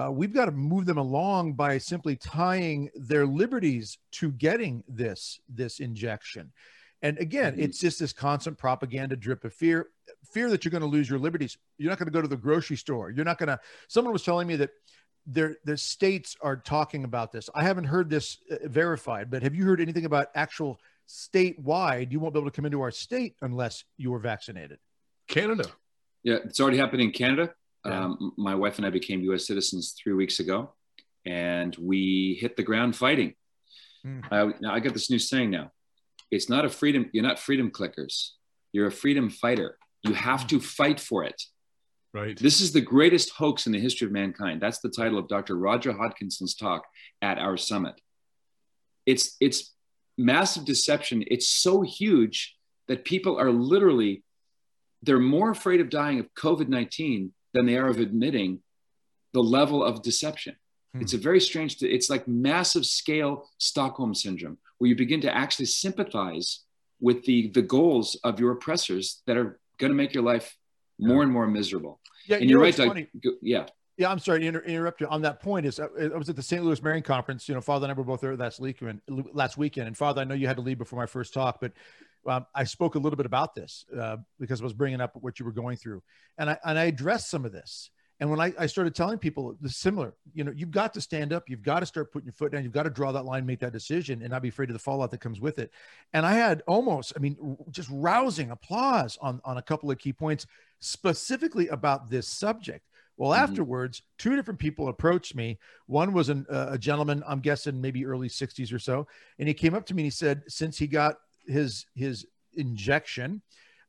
uh, 0.00 0.10
we've 0.10 0.32
got 0.32 0.46
to 0.46 0.52
move 0.52 0.86
them 0.86 0.98
along 0.98 1.52
by 1.54 1.78
simply 1.78 2.16
tying 2.16 2.90
their 2.94 3.26
liberties 3.26 3.98
to 4.12 4.32
getting 4.32 4.82
this 4.88 5.40
this 5.48 5.80
injection. 5.80 6.52
And 7.02 7.18
again, 7.18 7.54
mm-hmm. 7.54 7.62
it's 7.62 7.80
just 7.80 7.98
this 7.98 8.12
constant 8.12 8.56
propaganda 8.56 9.16
drip 9.16 9.44
of 9.44 9.52
fear, 9.52 9.88
fear 10.32 10.48
that 10.50 10.64
you're 10.64 10.70
going 10.70 10.82
to 10.82 10.86
lose 10.86 11.10
your 11.10 11.18
liberties. 11.18 11.58
You're 11.76 11.90
not 11.90 11.98
going 11.98 12.06
to 12.06 12.12
go 12.12 12.22
to 12.22 12.28
the 12.28 12.36
grocery 12.36 12.76
store. 12.76 13.10
You're 13.10 13.24
not 13.24 13.38
going 13.38 13.48
to. 13.48 13.58
Someone 13.88 14.12
was 14.12 14.22
telling 14.22 14.46
me 14.46 14.56
that 14.56 14.70
there 15.26 15.56
the 15.64 15.76
states 15.76 16.36
are 16.40 16.56
talking 16.56 17.04
about 17.04 17.32
this. 17.32 17.50
I 17.54 17.64
haven't 17.64 17.84
heard 17.84 18.08
this 18.08 18.38
uh, 18.50 18.56
verified, 18.64 19.30
but 19.30 19.42
have 19.42 19.54
you 19.54 19.64
heard 19.64 19.80
anything 19.80 20.04
about 20.04 20.28
actual 20.34 20.80
statewide? 21.08 22.12
You 22.12 22.20
won't 22.20 22.34
be 22.34 22.40
able 22.40 22.50
to 22.50 22.54
come 22.54 22.66
into 22.66 22.80
our 22.80 22.90
state 22.90 23.34
unless 23.42 23.84
you 23.98 24.14
are 24.14 24.20
vaccinated. 24.20 24.78
Canada. 25.28 25.64
Yeah, 26.22 26.38
it's 26.44 26.60
already 26.60 26.78
happened 26.78 27.02
in 27.02 27.10
Canada. 27.10 27.52
Yeah. 27.84 28.04
Um, 28.04 28.32
my 28.36 28.54
wife 28.54 28.76
and 28.78 28.86
I 28.86 28.90
became 28.90 29.22
U.S. 29.22 29.46
citizens 29.46 29.94
three 30.00 30.12
weeks 30.12 30.38
ago, 30.40 30.72
and 31.26 31.74
we 31.76 32.38
hit 32.40 32.56
the 32.56 32.62
ground 32.62 32.94
fighting. 32.94 33.34
Mm. 34.06 34.24
Uh, 34.30 34.52
now 34.60 34.72
I 34.72 34.80
got 34.80 34.94
this 34.94 35.10
new 35.10 35.18
saying 35.18 35.50
now. 35.50 35.72
It's 36.30 36.48
not 36.48 36.64
a 36.64 36.68
freedom. 36.68 37.10
You're 37.12 37.24
not 37.24 37.38
freedom 37.38 37.70
clickers. 37.70 38.30
You're 38.72 38.86
a 38.86 38.92
freedom 38.92 39.30
fighter. 39.30 39.78
You 40.02 40.14
have 40.14 40.46
to 40.48 40.60
fight 40.60 40.98
for 40.98 41.24
it. 41.24 41.40
Right. 42.14 42.38
This 42.38 42.60
is 42.60 42.72
the 42.72 42.80
greatest 42.80 43.30
hoax 43.30 43.66
in 43.66 43.72
the 43.72 43.80
history 43.80 44.06
of 44.06 44.12
mankind. 44.12 44.60
That's 44.60 44.80
the 44.80 44.90
title 44.90 45.18
of 45.18 45.28
Dr. 45.28 45.56
Roger 45.56 45.92
Hodkinson's 45.92 46.54
talk 46.54 46.84
at 47.22 47.38
our 47.38 47.56
summit. 47.56 48.00
It's 49.06 49.36
it's 49.40 49.74
massive 50.18 50.64
deception. 50.64 51.24
It's 51.26 51.48
so 51.48 51.82
huge 51.82 52.56
that 52.88 53.04
people 53.04 53.38
are 53.38 53.50
literally 53.50 54.22
they're 55.02 55.18
more 55.18 55.50
afraid 55.50 55.80
of 55.80 55.90
dying 55.90 56.20
of 56.20 56.32
COVID-19 56.34 57.30
than 57.54 57.66
they 57.66 57.76
are 57.76 57.88
of 57.88 57.98
admitting 57.98 58.60
the 59.32 59.42
level 59.42 59.84
of 59.84 60.02
deception. 60.02 60.56
Hmm. 60.94 61.00
It's 61.00 61.14
a 61.14 61.18
very 61.18 61.40
strange, 61.40 61.82
it's 61.82 62.10
like 62.10 62.28
massive 62.28 62.86
scale 62.86 63.48
Stockholm 63.58 64.14
syndrome, 64.14 64.58
where 64.78 64.88
you 64.88 64.96
begin 64.96 65.20
to 65.22 65.34
actually 65.34 65.66
sympathize 65.66 66.60
with 67.00 67.24
the, 67.24 67.50
the 67.50 67.62
goals 67.62 68.16
of 68.24 68.38
your 68.38 68.52
oppressors 68.52 69.22
that 69.26 69.36
are 69.36 69.58
going 69.78 69.90
to 69.90 69.96
make 69.96 70.14
your 70.14 70.22
life 70.22 70.56
more 70.98 71.22
and 71.22 71.32
more 71.32 71.46
miserable. 71.46 72.00
Yeah, 72.26 72.36
and 72.36 72.48
you're 72.48 72.60
right, 72.60 72.76
Doug. 72.76 72.98
Yeah. 73.40 73.66
Yeah, 73.98 74.10
I'm 74.10 74.18
sorry 74.18 74.40
to 74.40 74.46
inter- 74.46 74.60
interrupt 74.60 75.00
you 75.00 75.06
on 75.08 75.20
that 75.22 75.40
point. 75.40 75.66
Is 75.66 75.78
uh, 75.78 75.88
I 76.00 76.16
was 76.16 76.28
at 76.28 76.36
the 76.36 76.42
St. 76.42 76.64
Louis 76.64 76.82
Marian 76.82 77.02
Conference. 77.02 77.46
You 77.48 77.54
know, 77.54 77.60
Father 77.60 77.84
and 77.84 77.92
I 77.92 77.94
were 77.94 78.04
both 78.04 78.22
there 78.22 78.34
last 78.36 78.58
weekend. 78.58 79.02
Last 79.08 79.58
weekend, 79.58 79.86
and 79.86 79.96
Father, 79.96 80.22
I 80.22 80.24
know 80.24 80.34
you 80.34 80.46
had 80.46 80.56
to 80.56 80.62
leave 80.62 80.78
before 80.78 80.98
my 80.98 81.06
first 81.06 81.34
talk, 81.34 81.58
but 81.60 81.72
um, 82.26 82.46
I 82.54 82.64
spoke 82.64 82.94
a 82.94 82.98
little 82.98 83.16
bit 83.16 83.26
about 83.26 83.54
this 83.54 83.84
uh, 83.98 84.18
because 84.38 84.60
I 84.60 84.64
was 84.64 84.72
bringing 84.72 85.00
up 85.00 85.16
what 85.20 85.38
you 85.38 85.46
were 85.46 85.52
going 85.52 85.76
through, 85.76 86.02
and 86.38 86.50
I 86.50 86.58
and 86.64 86.78
I 86.78 86.84
addressed 86.84 87.30
some 87.30 87.44
of 87.44 87.52
this. 87.52 87.90
And 88.20 88.30
when 88.30 88.40
I, 88.40 88.52
I 88.56 88.66
started 88.66 88.94
telling 88.94 89.18
people 89.18 89.56
the 89.60 89.68
similar, 89.68 90.14
you 90.32 90.44
know, 90.44 90.52
you've 90.54 90.70
got 90.70 90.94
to 90.94 91.00
stand 91.00 91.32
up, 91.32 91.48
you've 91.48 91.62
got 91.62 91.80
to 91.80 91.86
start 91.86 92.12
putting 92.12 92.26
your 92.26 92.34
foot 92.34 92.52
down, 92.52 92.62
you've 92.62 92.72
got 92.72 92.84
to 92.84 92.90
draw 92.90 93.10
that 93.10 93.24
line, 93.24 93.44
make 93.44 93.58
that 93.60 93.72
decision, 93.72 94.22
and 94.22 94.30
not 94.30 94.42
be 94.42 94.48
afraid 94.48 94.68
of 94.68 94.74
the 94.74 94.78
fallout 94.78 95.10
that 95.10 95.18
comes 95.18 95.40
with 95.40 95.58
it. 95.58 95.72
And 96.12 96.24
I 96.24 96.34
had 96.34 96.62
almost, 96.68 97.12
I 97.16 97.18
mean, 97.18 97.56
just 97.72 97.88
rousing 97.90 98.52
applause 98.52 99.18
on 99.20 99.40
on 99.44 99.58
a 99.58 99.62
couple 99.62 99.90
of 99.90 99.98
key 99.98 100.12
points, 100.12 100.46
specifically 100.78 101.66
about 101.68 102.10
this 102.10 102.28
subject. 102.28 102.86
Well, 103.16 103.32
mm-hmm. 103.32 103.42
afterwards, 103.42 104.02
two 104.18 104.36
different 104.36 104.60
people 104.60 104.88
approached 104.88 105.34
me. 105.34 105.58
One 105.86 106.12
was 106.12 106.28
an, 106.28 106.46
uh, 106.50 106.68
a 106.70 106.78
gentleman, 106.78 107.22
I'm 107.26 107.40
guessing 107.40 107.80
maybe 107.80 108.06
early 108.06 108.28
60s 108.28 108.72
or 108.72 108.78
so, 108.78 109.06
and 109.38 109.48
he 109.48 109.54
came 109.54 109.74
up 109.74 109.84
to 109.86 109.94
me 109.94 110.02
and 110.02 110.06
he 110.06 110.10
said, 110.10 110.42
since 110.48 110.78
he 110.78 110.86
got 110.86 111.16
his 111.46 111.86
his 111.94 112.26
injection, 112.54 113.42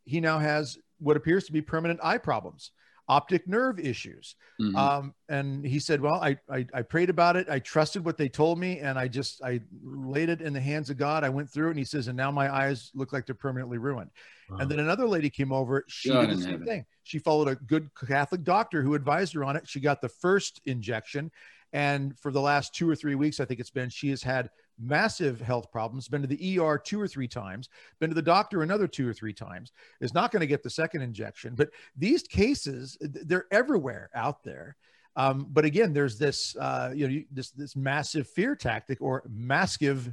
he 0.06 0.20
now 0.20 0.40
has 0.40 0.78
what 1.00 1.18
appears 1.18 1.46
to 1.46 1.52
be 1.52 1.62
permanent 1.62 2.00
eye 2.04 2.18
problems 2.18 2.72
optic 3.08 3.48
nerve 3.48 3.80
issues. 3.80 4.36
Mm-hmm. 4.62 4.76
Um, 4.76 5.14
and 5.30 5.66
he 5.66 5.80
said, 5.80 6.00
well, 6.00 6.16
I, 6.22 6.38
I, 6.50 6.66
I, 6.74 6.82
prayed 6.84 7.10
about 7.10 7.36
it. 7.36 7.50
I 7.50 7.60
trusted 7.60 8.06
what 8.06 8.18
they 8.18 8.30
told 8.30 8.60
me. 8.60 8.80
And 8.80 8.98
I 8.98 9.08
just, 9.08 9.44
I 9.44 9.62
laid 9.84 10.30
it 10.30 10.42
in 10.42 10.54
the 10.54 10.62
hands 10.62 10.90
of 10.90 10.98
God. 10.98 11.24
I 11.24 11.30
went 11.30 11.50
through 11.50 11.68
it. 11.68 11.72
And 11.72 11.80
he 11.80 11.86
says, 11.86 12.08
and 12.08 12.16
now 12.16 12.32
my 12.32 12.54
eyes 12.54 12.92
look 12.94 13.12
like 13.12 13.26
they're 13.26 13.36
permanently 13.36 13.78
ruined. 13.78 14.12
Wow. 14.50 14.58
And 14.60 14.72
then 14.72 14.80
another 14.80 15.08
lady 15.08 15.30
came 15.30 15.52
over. 15.52 15.84
She 15.88 16.10
God 16.10 16.28
did 16.28 16.38
the 16.38 16.42
same 16.42 16.66
thing. 16.66 16.86
She 17.04 17.20
followed 17.20 17.50
a 17.50 17.56
good 17.56 17.90
Catholic 18.08 18.44
doctor 18.44 18.82
who 18.82 18.94
advised 18.94 19.34
her 19.34 19.44
on 19.44 19.56
it. 19.56 19.68
She 19.68 19.80
got 19.80 20.02
the 20.02 20.10
first 20.10 20.62
injection. 20.66 21.32
And 21.74 22.18
for 22.20 22.32
the 22.32 22.42
last 22.42 22.74
two 22.76 22.90
or 22.90 22.96
three 22.96 23.16
weeks, 23.16 23.40
I 23.40 23.46
think 23.46 23.60
it's 23.60 23.72
been, 23.72 23.90
she 23.90 24.10
has 24.10 24.22
had 24.22 24.50
massive 24.80 25.42
health 25.42 25.72
problems, 25.72 26.08
been 26.08 26.22
to 26.22 26.28
the 26.28 26.60
ER 26.60 26.78
two 26.78 27.00
or 27.00 27.08
three 27.08 27.28
times, 27.28 27.70
been 28.00 28.10
to 28.10 28.16
the 28.16 28.22
doctor 28.22 28.64
another 28.64 28.88
two 28.88 29.08
or 29.08 29.14
three 29.14 29.34
times, 29.34 29.72
is 30.02 30.14
not 30.14 30.32
going 30.32 30.42
to 30.42 30.48
get 30.48 30.64
the 30.64 30.70
second 30.70 31.02
injection. 31.02 31.56
But 31.56 31.70
these 31.96 32.24
cases, 32.24 32.98
they're 33.02 33.48
everywhere 33.52 34.10
out 34.16 34.44
there. 34.44 34.76
Um, 35.16 35.48
but 35.52 35.66
again, 35.66 35.94
there's 35.94 36.18
this, 36.18 36.56
uh, 36.56 36.92
you 36.96 37.08
know, 37.08 37.22
this 37.32 37.52
this 37.52 37.76
massive 37.76 38.28
fear 38.28 38.56
tactic 38.56 39.02
or 39.02 39.24
massive. 39.30 40.06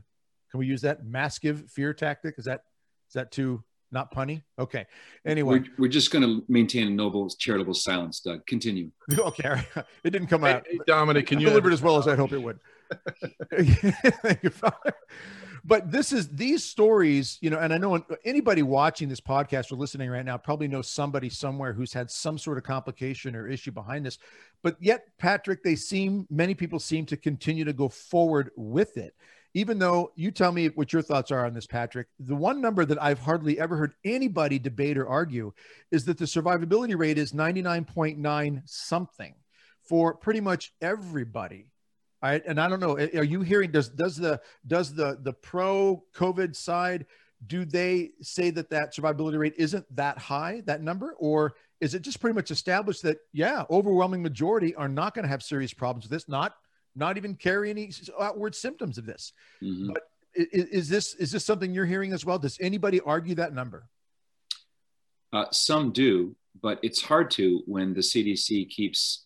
Can 0.50 0.58
we 0.58 0.66
use 0.66 0.82
that 0.82 1.04
massive 1.04 1.70
fear 1.70 1.94
tactic? 1.94 2.34
Is 2.38 2.44
that 2.44 2.64
is 3.08 3.14
that 3.14 3.32
too 3.32 3.64
not 3.92 4.14
punny? 4.14 4.42
Okay. 4.58 4.86
Anyway, 5.24 5.60
we're, 5.60 5.64
we're 5.78 5.90
just 5.90 6.10
going 6.10 6.22
to 6.22 6.44
maintain 6.48 6.86
a 6.86 6.90
noble 6.90 7.28
charitable 7.30 7.74
silence, 7.74 8.20
Doug. 8.20 8.46
Continue. 8.46 8.90
Okay. 9.18 9.62
It 10.04 10.10
didn't 10.10 10.28
come 10.28 10.44
out. 10.44 10.66
Hey, 10.70 10.78
Dominic, 10.86 11.26
can 11.26 11.40
you 11.40 11.48
deliver 11.48 11.70
it 11.70 11.72
as 11.72 11.82
well 11.82 11.96
as 11.98 12.06
I 12.06 12.14
hope 12.14 12.32
it 12.32 12.38
would? 12.38 12.58
But 15.64 15.90
this 15.90 16.12
is 16.12 16.28
these 16.28 16.64
stories, 16.64 17.38
you 17.40 17.50
know, 17.50 17.58
and 17.58 17.72
I 17.72 17.78
know 17.78 18.02
anybody 18.24 18.62
watching 18.62 19.08
this 19.08 19.20
podcast 19.20 19.70
or 19.70 19.76
listening 19.76 20.10
right 20.10 20.24
now 20.24 20.38
probably 20.38 20.68
knows 20.68 20.88
somebody 20.88 21.28
somewhere 21.28 21.72
who's 21.72 21.92
had 21.92 22.10
some 22.10 22.38
sort 22.38 22.58
of 22.58 22.64
complication 22.64 23.36
or 23.36 23.48
issue 23.48 23.70
behind 23.70 24.06
this. 24.06 24.18
But 24.62 24.76
yet, 24.80 25.06
Patrick, 25.18 25.62
they 25.62 25.76
seem, 25.76 26.26
many 26.30 26.54
people 26.54 26.78
seem 26.78 27.06
to 27.06 27.16
continue 27.16 27.64
to 27.64 27.72
go 27.72 27.88
forward 27.88 28.50
with 28.56 28.96
it. 28.96 29.14
Even 29.52 29.80
though 29.80 30.12
you 30.14 30.30
tell 30.30 30.52
me 30.52 30.68
what 30.68 30.92
your 30.92 31.02
thoughts 31.02 31.32
are 31.32 31.44
on 31.44 31.52
this, 31.52 31.66
Patrick, 31.66 32.06
the 32.20 32.36
one 32.36 32.60
number 32.60 32.84
that 32.84 33.02
I've 33.02 33.18
hardly 33.18 33.58
ever 33.58 33.76
heard 33.76 33.94
anybody 34.04 34.60
debate 34.60 34.96
or 34.96 35.08
argue 35.08 35.52
is 35.90 36.04
that 36.04 36.18
the 36.18 36.24
survivability 36.24 36.96
rate 36.96 37.18
is 37.18 37.32
99.9 37.32 38.62
something 38.64 39.34
for 39.82 40.14
pretty 40.14 40.40
much 40.40 40.72
everybody 40.80 41.69
right. 42.28 42.42
And 42.46 42.60
I 42.60 42.68
don't 42.68 42.80
know, 42.80 42.98
are 42.98 43.24
you 43.24 43.40
hearing, 43.40 43.70
does, 43.70 43.88
does 43.88 44.16
the, 44.16 44.40
does 44.66 44.94
the, 44.94 45.18
the 45.22 45.32
pro 45.32 46.04
COVID 46.14 46.54
side, 46.54 47.06
do 47.46 47.64
they 47.64 48.10
say 48.20 48.50
that 48.50 48.68
that 48.70 48.94
survivability 48.94 49.38
rate 49.38 49.54
isn't 49.56 49.86
that 49.96 50.18
high, 50.18 50.62
that 50.66 50.82
number, 50.82 51.14
or 51.18 51.54
is 51.80 51.94
it 51.94 52.02
just 52.02 52.20
pretty 52.20 52.34
much 52.34 52.50
established 52.50 53.02
that, 53.02 53.18
yeah, 53.32 53.64
overwhelming 53.70 54.22
majority 54.22 54.74
are 54.74 54.88
not 54.88 55.14
going 55.14 55.22
to 55.22 55.28
have 55.28 55.42
serious 55.42 55.72
problems 55.72 56.04
with 56.04 56.10
this, 56.10 56.28
not, 56.28 56.54
not 56.94 57.16
even 57.16 57.34
carry 57.34 57.70
any 57.70 57.90
outward 58.20 58.54
symptoms 58.54 58.98
of 58.98 59.06
this. 59.06 59.32
Mm-hmm. 59.62 59.92
But 59.94 60.02
is, 60.34 60.64
is, 60.66 60.88
this, 60.88 61.14
is 61.14 61.32
this 61.32 61.44
something 61.44 61.72
you're 61.72 61.86
hearing 61.86 62.12
as 62.12 62.26
well? 62.26 62.38
Does 62.38 62.58
anybody 62.60 63.00
argue 63.00 63.34
that 63.36 63.54
number? 63.54 63.88
Uh, 65.32 65.46
some 65.52 65.92
do, 65.92 66.36
but 66.60 66.78
it's 66.82 67.00
hard 67.00 67.30
to 67.30 67.62
when 67.66 67.94
the 67.94 68.00
CDC 68.00 68.68
keeps 68.68 69.24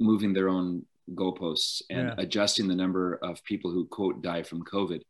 moving 0.00 0.32
their 0.32 0.48
own 0.48 0.84
goalposts 1.10 1.82
and 1.90 2.08
yeah. 2.08 2.14
adjusting 2.18 2.68
the 2.68 2.74
number 2.74 3.18
of 3.22 3.44
people 3.44 3.70
who 3.70 3.86
quote 3.86 4.22
die 4.22 4.42
from 4.42 4.64
COVID. 4.64 5.02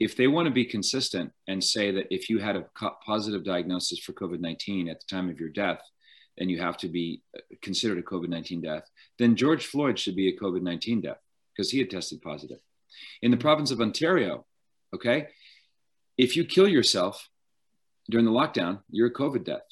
If 0.00 0.16
they 0.16 0.28
want 0.28 0.46
to 0.46 0.52
be 0.52 0.64
consistent 0.64 1.32
and 1.48 1.62
say 1.62 1.90
that 1.92 2.06
if 2.10 2.30
you 2.30 2.38
had 2.38 2.56
a 2.56 2.66
positive 3.04 3.44
diagnosis 3.44 3.98
for 3.98 4.12
COVID 4.12 4.40
19 4.40 4.88
at 4.88 5.00
the 5.00 5.06
time 5.06 5.28
of 5.28 5.40
your 5.40 5.48
death, 5.48 5.80
then 6.38 6.48
you 6.48 6.60
have 6.60 6.76
to 6.78 6.88
be 6.88 7.22
uh, 7.36 7.40
considered 7.62 7.98
a 7.98 8.02
COVID 8.02 8.28
19 8.28 8.62
death, 8.62 8.84
then 9.18 9.36
George 9.36 9.66
Floyd 9.66 9.98
should 9.98 10.16
be 10.16 10.28
a 10.28 10.36
COVID 10.38 10.62
19 10.62 11.02
death 11.02 11.18
because 11.54 11.70
he 11.70 11.78
had 11.78 11.90
tested 11.90 12.22
positive. 12.22 12.58
In 13.22 13.30
the 13.30 13.36
province 13.36 13.70
of 13.70 13.80
Ontario, 13.80 14.46
okay, 14.94 15.28
if 16.16 16.36
you 16.36 16.44
kill 16.44 16.68
yourself 16.68 17.28
during 18.08 18.24
the 18.24 18.32
lockdown, 18.32 18.80
you're 18.90 19.08
a 19.08 19.12
COVID 19.12 19.44
death. 19.44 19.62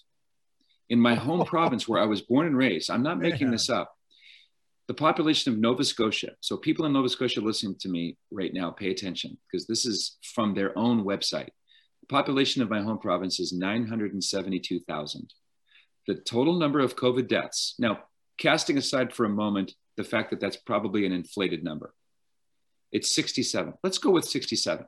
In 0.89 1.01
my 1.01 1.15
home 1.15 1.45
province 1.47 1.89
where 1.89 2.01
I 2.01 2.07
was 2.07 2.23
born 2.23 2.47
and 2.47 2.57
raised, 2.57 2.91
I'm 2.91 3.03
not 3.03 3.21
making 3.21 3.51
this 3.51 3.71
up, 3.71 3.96
the 4.89 4.95
population 4.95 5.53
of 5.53 5.59
Nova 5.59 5.85
Scotia. 5.85 6.33
So 6.41 6.57
people 6.57 6.87
in 6.87 6.93
Nova 6.93 7.09
Scotia 7.09 7.41
listening 7.41 7.77
to 7.81 7.89
me 7.89 8.17
right 8.31 8.53
now, 8.55 8.71
pay 8.71 8.91
attention 8.91 9.37
because 9.51 9.67
this 9.67 9.85
is 9.85 10.17
from 10.35 10.55
their 10.55 10.77
own 10.79 11.05
website. 11.05 11.49
The 12.03 12.07
population 12.09 12.63
of 12.63 12.71
my 12.71 12.83
home 12.83 12.99
province 12.99 13.41
is 13.41 13.53
972,000. 13.53 15.33
The 16.07 16.15
total 16.15 16.59
number 16.59 16.79
of 16.79 16.95
COVID 16.95 17.27
deaths, 17.27 17.75
now 17.79 18.01
casting 18.39 18.79
aside 18.79 19.13
for 19.13 19.25
a 19.25 19.31
moment 19.31 19.73
the 19.97 20.05
fact 20.05 20.31
that 20.31 20.41
that's 20.41 20.57
probably 20.57 21.05
an 21.05 21.13
inflated 21.13 21.65
number, 21.65 21.93
it's 22.93 23.13
67. 23.15 23.75
Let's 23.83 23.99
go 23.99 24.11
with 24.11 24.25
67. 24.25 24.87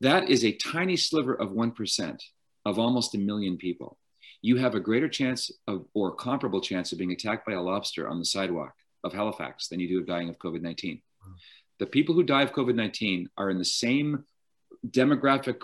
That 0.00 0.30
is 0.30 0.44
a 0.44 0.52
tiny 0.52 0.96
sliver 0.96 1.34
of 1.34 1.50
1% 1.50 2.20
of 2.64 2.78
almost 2.78 3.16
a 3.16 3.18
million 3.18 3.56
people 3.56 3.97
you 4.40 4.56
have 4.56 4.74
a 4.74 4.80
greater 4.80 5.08
chance 5.08 5.50
of, 5.66 5.84
or 5.94 6.14
comparable 6.14 6.60
chance 6.60 6.92
of 6.92 6.98
being 6.98 7.12
attacked 7.12 7.46
by 7.46 7.52
a 7.52 7.62
lobster 7.62 8.08
on 8.08 8.18
the 8.18 8.24
sidewalk 8.24 8.74
of 9.04 9.12
Halifax 9.12 9.68
than 9.68 9.80
you 9.80 9.88
do 9.88 9.98
of 10.00 10.06
dying 10.06 10.28
of 10.28 10.38
COVID 10.38 10.62
19. 10.62 11.00
The 11.78 11.86
people 11.86 12.14
who 12.14 12.22
die 12.22 12.42
of 12.42 12.52
COVID 12.52 12.74
19 12.74 13.30
are 13.36 13.50
in 13.50 13.58
the 13.58 13.64
same 13.64 14.24
demographic, 14.86 15.62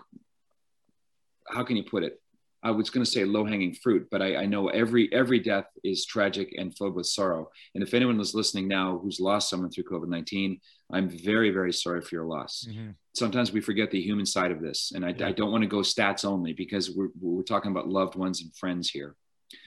how 1.49 1.65
can 1.65 1.77
you 1.77 1.85
put 1.85 2.05
it? 2.05 2.21
I 2.65 2.71
was 2.71 2.89
going 2.89 3.05
to 3.05 3.11
say 3.11 3.27
low 3.27 3.45
hanging 3.45 3.75
fruit, 3.75 4.09
but 4.11 4.23
I, 4.23 4.37
I, 4.37 4.47
know 4.47 4.69
every 4.69 5.13
every 5.13 5.39
death 5.39 5.67
is 5.85 6.07
tragic 6.07 6.55
and 6.57 6.75
filled 6.77 6.95
with 6.95 7.07
sorrow. 7.07 7.51
And 7.75 7.85
if 7.85 7.93
anyone 7.93 8.17
was 8.17 8.35
listening 8.35 8.69
now 8.69 8.99
who's 9.03 9.21
lost 9.21 9.51
someone 9.51 9.71
through 9.71 9.85
COVID 9.85 10.09
nineteen, 10.09 10.61
I'm 10.91 11.11
very 11.11 11.51
very 11.51 11.75
sorry 11.75 12.01
for 12.01 12.15
your 12.15 12.25
loss. 12.25 12.67
Mm-hmm. 12.67 12.93
Sometimes 13.15 13.53
we 13.53 13.61
forget 13.61 13.91
the 13.91 14.01
human 14.01 14.25
side 14.25 14.51
of 14.51 14.63
this, 14.63 14.93
and 14.95 15.05
I, 15.05 15.11
yeah. 15.11 15.29
I 15.29 15.33
don't 15.33 15.53
want 15.53 15.63
to 15.63 15.69
go 15.69 15.81
stats 15.81 16.25
only 16.25 16.55
because 16.55 16.91
we're 16.91 17.11
we're 17.21 17.43
talking 17.43 17.71
about 17.71 17.89
loved 17.89 18.17
ones 18.17 18.41
and 18.41 18.55
friends 18.57 18.89
here. 18.89 19.15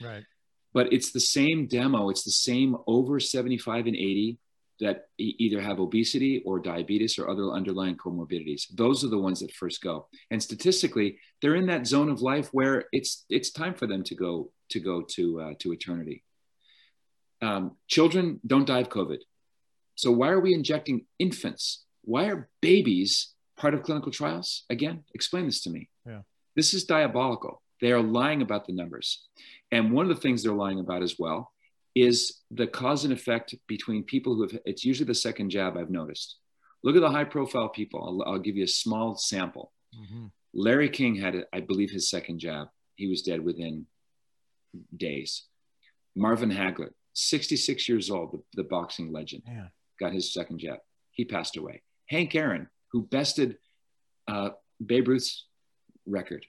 Right. 0.02 0.24
But 0.74 0.92
it's 0.92 1.12
the 1.12 1.20
same 1.20 1.68
demo. 1.68 2.10
It's 2.10 2.24
the 2.24 2.32
same 2.32 2.76
over 2.88 3.20
seventy 3.20 3.58
five 3.58 3.86
and 3.86 3.96
eighty 3.96 4.38
that 4.80 5.06
either 5.18 5.60
have 5.60 5.80
obesity 5.80 6.42
or 6.44 6.60
diabetes 6.60 7.18
or 7.18 7.28
other 7.28 7.50
underlying 7.50 7.96
comorbidities. 7.96 8.64
Those 8.74 9.04
are 9.04 9.08
the 9.08 9.18
ones 9.18 9.40
that 9.40 9.52
first 9.52 9.82
go. 9.82 10.08
And 10.30 10.42
statistically, 10.42 11.18
they're 11.42 11.56
in 11.56 11.66
that 11.66 11.86
zone 11.86 12.08
of 12.08 12.22
life 12.22 12.48
where 12.52 12.84
it's 12.92 13.24
it's 13.28 13.50
time 13.50 13.74
for 13.74 13.86
them 13.86 14.04
to 14.04 14.14
go 14.14 14.50
to 14.70 14.80
go 14.80 15.02
to 15.02 15.40
uh, 15.40 15.52
to 15.60 15.72
eternity. 15.72 16.24
Um, 17.40 17.76
children 17.88 18.40
don't 18.46 18.66
die 18.66 18.80
of 18.80 18.88
COVID. 18.88 19.18
So 19.94 20.12
why 20.12 20.28
are 20.28 20.40
we 20.40 20.54
injecting 20.54 21.06
infants? 21.18 21.84
Why 22.02 22.28
are 22.28 22.48
babies 22.60 23.34
part 23.56 23.74
of 23.74 23.82
clinical 23.82 24.12
trials? 24.12 24.64
Again, 24.70 25.04
explain 25.14 25.46
this 25.46 25.62
to 25.62 25.70
me. 25.70 25.88
Yeah. 26.06 26.20
This 26.54 26.72
is 26.74 26.84
diabolical. 26.84 27.62
They 27.80 27.92
are 27.92 28.02
lying 28.02 28.42
about 28.42 28.66
the 28.66 28.72
numbers. 28.72 29.28
And 29.70 29.92
one 29.92 30.08
of 30.08 30.14
the 30.14 30.20
things 30.20 30.42
they're 30.42 30.52
lying 30.52 30.80
about 30.80 31.02
as 31.02 31.16
well 31.18 31.52
is 32.02 32.40
the 32.50 32.66
cause 32.66 33.04
and 33.04 33.12
effect 33.12 33.54
between 33.66 34.02
people 34.02 34.34
who 34.34 34.42
have, 34.42 34.58
it's 34.64 34.84
usually 34.84 35.06
the 35.06 35.14
second 35.14 35.50
jab 35.50 35.76
I've 35.76 35.90
noticed. 35.90 36.36
Look 36.82 36.96
at 36.96 37.02
the 37.02 37.10
high 37.10 37.24
profile 37.24 37.68
people. 37.68 38.22
I'll, 38.26 38.32
I'll 38.34 38.38
give 38.38 38.56
you 38.56 38.64
a 38.64 38.68
small 38.68 39.16
sample. 39.16 39.72
Mm-hmm. 39.94 40.26
Larry 40.54 40.88
King 40.88 41.16
had, 41.16 41.44
I 41.52 41.60
believe, 41.60 41.90
his 41.90 42.10
second 42.10 42.38
jab. 42.38 42.68
He 42.96 43.08
was 43.08 43.22
dead 43.22 43.44
within 43.44 43.86
days. 44.96 45.44
Marvin 46.16 46.50
Hagler, 46.50 46.90
66 47.14 47.88
years 47.88 48.10
old, 48.10 48.32
the, 48.32 48.62
the 48.62 48.68
boxing 48.68 49.12
legend, 49.12 49.42
yeah. 49.46 49.68
got 50.00 50.12
his 50.12 50.32
second 50.32 50.58
jab. 50.58 50.78
He 51.12 51.24
passed 51.24 51.56
away. 51.56 51.82
Hank 52.08 52.34
Aaron, 52.34 52.68
who 52.92 53.02
bested 53.02 53.58
uh, 54.26 54.50
Babe 54.84 55.08
Ruth's 55.08 55.46
record, 56.06 56.44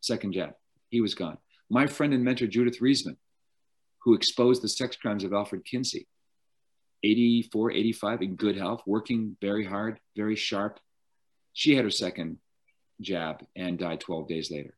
second 0.00 0.32
jab, 0.32 0.54
he 0.88 1.00
was 1.00 1.14
gone. 1.14 1.38
My 1.68 1.86
friend 1.86 2.12
and 2.12 2.24
mentor, 2.24 2.46
Judith 2.46 2.80
Reisman, 2.80 3.16
who 4.02 4.14
exposed 4.14 4.62
the 4.62 4.68
sex 4.68 4.96
crimes 4.96 5.24
of 5.24 5.32
Alfred 5.32 5.64
Kinsey. 5.64 6.06
84, 7.02 7.72
85 7.72 8.22
in 8.22 8.36
good 8.36 8.56
health, 8.56 8.82
working 8.86 9.36
very 9.40 9.64
hard, 9.64 9.98
very 10.16 10.36
sharp. 10.36 10.78
She 11.52 11.74
had 11.74 11.84
her 11.84 11.90
second 11.90 12.38
jab 13.00 13.44
and 13.56 13.78
died 13.78 14.00
12 14.00 14.28
days 14.28 14.50
later. 14.50 14.74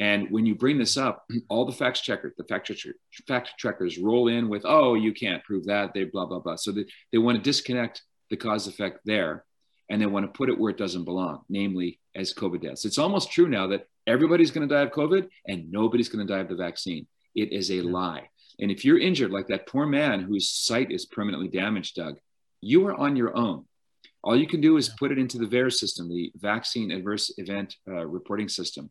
And 0.00 0.30
when 0.30 0.46
you 0.46 0.54
bring 0.54 0.78
this 0.78 0.96
up, 0.96 1.24
all 1.48 1.66
the 1.66 1.72
fact 1.72 2.02
checkers, 2.02 2.32
the 2.36 2.44
fact, 2.44 2.66
checker, 2.66 2.96
fact 3.28 3.52
checkers 3.58 3.98
roll 3.98 4.28
in 4.28 4.48
with, 4.48 4.62
oh, 4.64 4.94
you 4.94 5.12
can't 5.12 5.44
prove 5.44 5.66
that, 5.66 5.92
they 5.94 6.04
blah, 6.04 6.26
blah, 6.26 6.40
blah. 6.40 6.56
So 6.56 6.72
they, 6.72 6.86
they 7.12 7.18
want 7.18 7.36
to 7.36 7.42
disconnect 7.42 8.02
the 8.30 8.36
cause 8.36 8.66
effect 8.66 9.00
there 9.04 9.44
and 9.90 10.00
they 10.00 10.06
want 10.06 10.24
to 10.24 10.36
put 10.36 10.48
it 10.48 10.58
where 10.58 10.70
it 10.70 10.78
doesn't 10.78 11.04
belong, 11.04 11.42
namely 11.48 12.00
as 12.14 12.32
COVID 12.32 12.62
deaths. 12.62 12.84
It's 12.84 12.98
almost 12.98 13.30
true 13.30 13.48
now 13.48 13.66
that 13.68 13.86
everybody's 14.06 14.50
going 14.50 14.66
to 14.66 14.74
die 14.74 14.82
of 14.82 14.92
COVID 14.92 15.28
and 15.46 15.70
nobody's 15.70 16.08
going 16.08 16.26
to 16.26 16.32
die 16.32 16.40
of 16.40 16.48
the 16.48 16.54
vaccine. 16.54 17.06
It 17.34 17.52
is 17.52 17.70
a 17.70 17.82
lie. 17.82 18.28
And 18.60 18.70
if 18.70 18.84
you're 18.84 18.98
injured, 18.98 19.30
like 19.30 19.48
that 19.48 19.66
poor 19.66 19.86
man 19.86 20.20
whose 20.20 20.50
sight 20.50 20.90
is 20.90 21.06
permanently 21.06 21.48
damaged, 21.48 21.96
Doug, 21.96 22.18
you 22.60 22.86
are 22.86 22.94
on 22.94 23.16
your 23.16 23.36
own. 23.36 23.64
All 24.22 24.36
you 24.36 24.46
can 24.46 24.60
do 24.60 24.76
is 24.76 24.90
put 24.90 25.12
it 25.12 25.18
into 25.18 25.38
the 25.38 25.46
VAERS 25.46 25.74
system, 25.74 26.08
the 26.08 26.30
Vaccine 26.36 26.90
Adverse 26.90 27.32
Event 27.38 27.76
uh, 27.88 28.06
Reporting 28.06 28.48
System. 28.48 28.90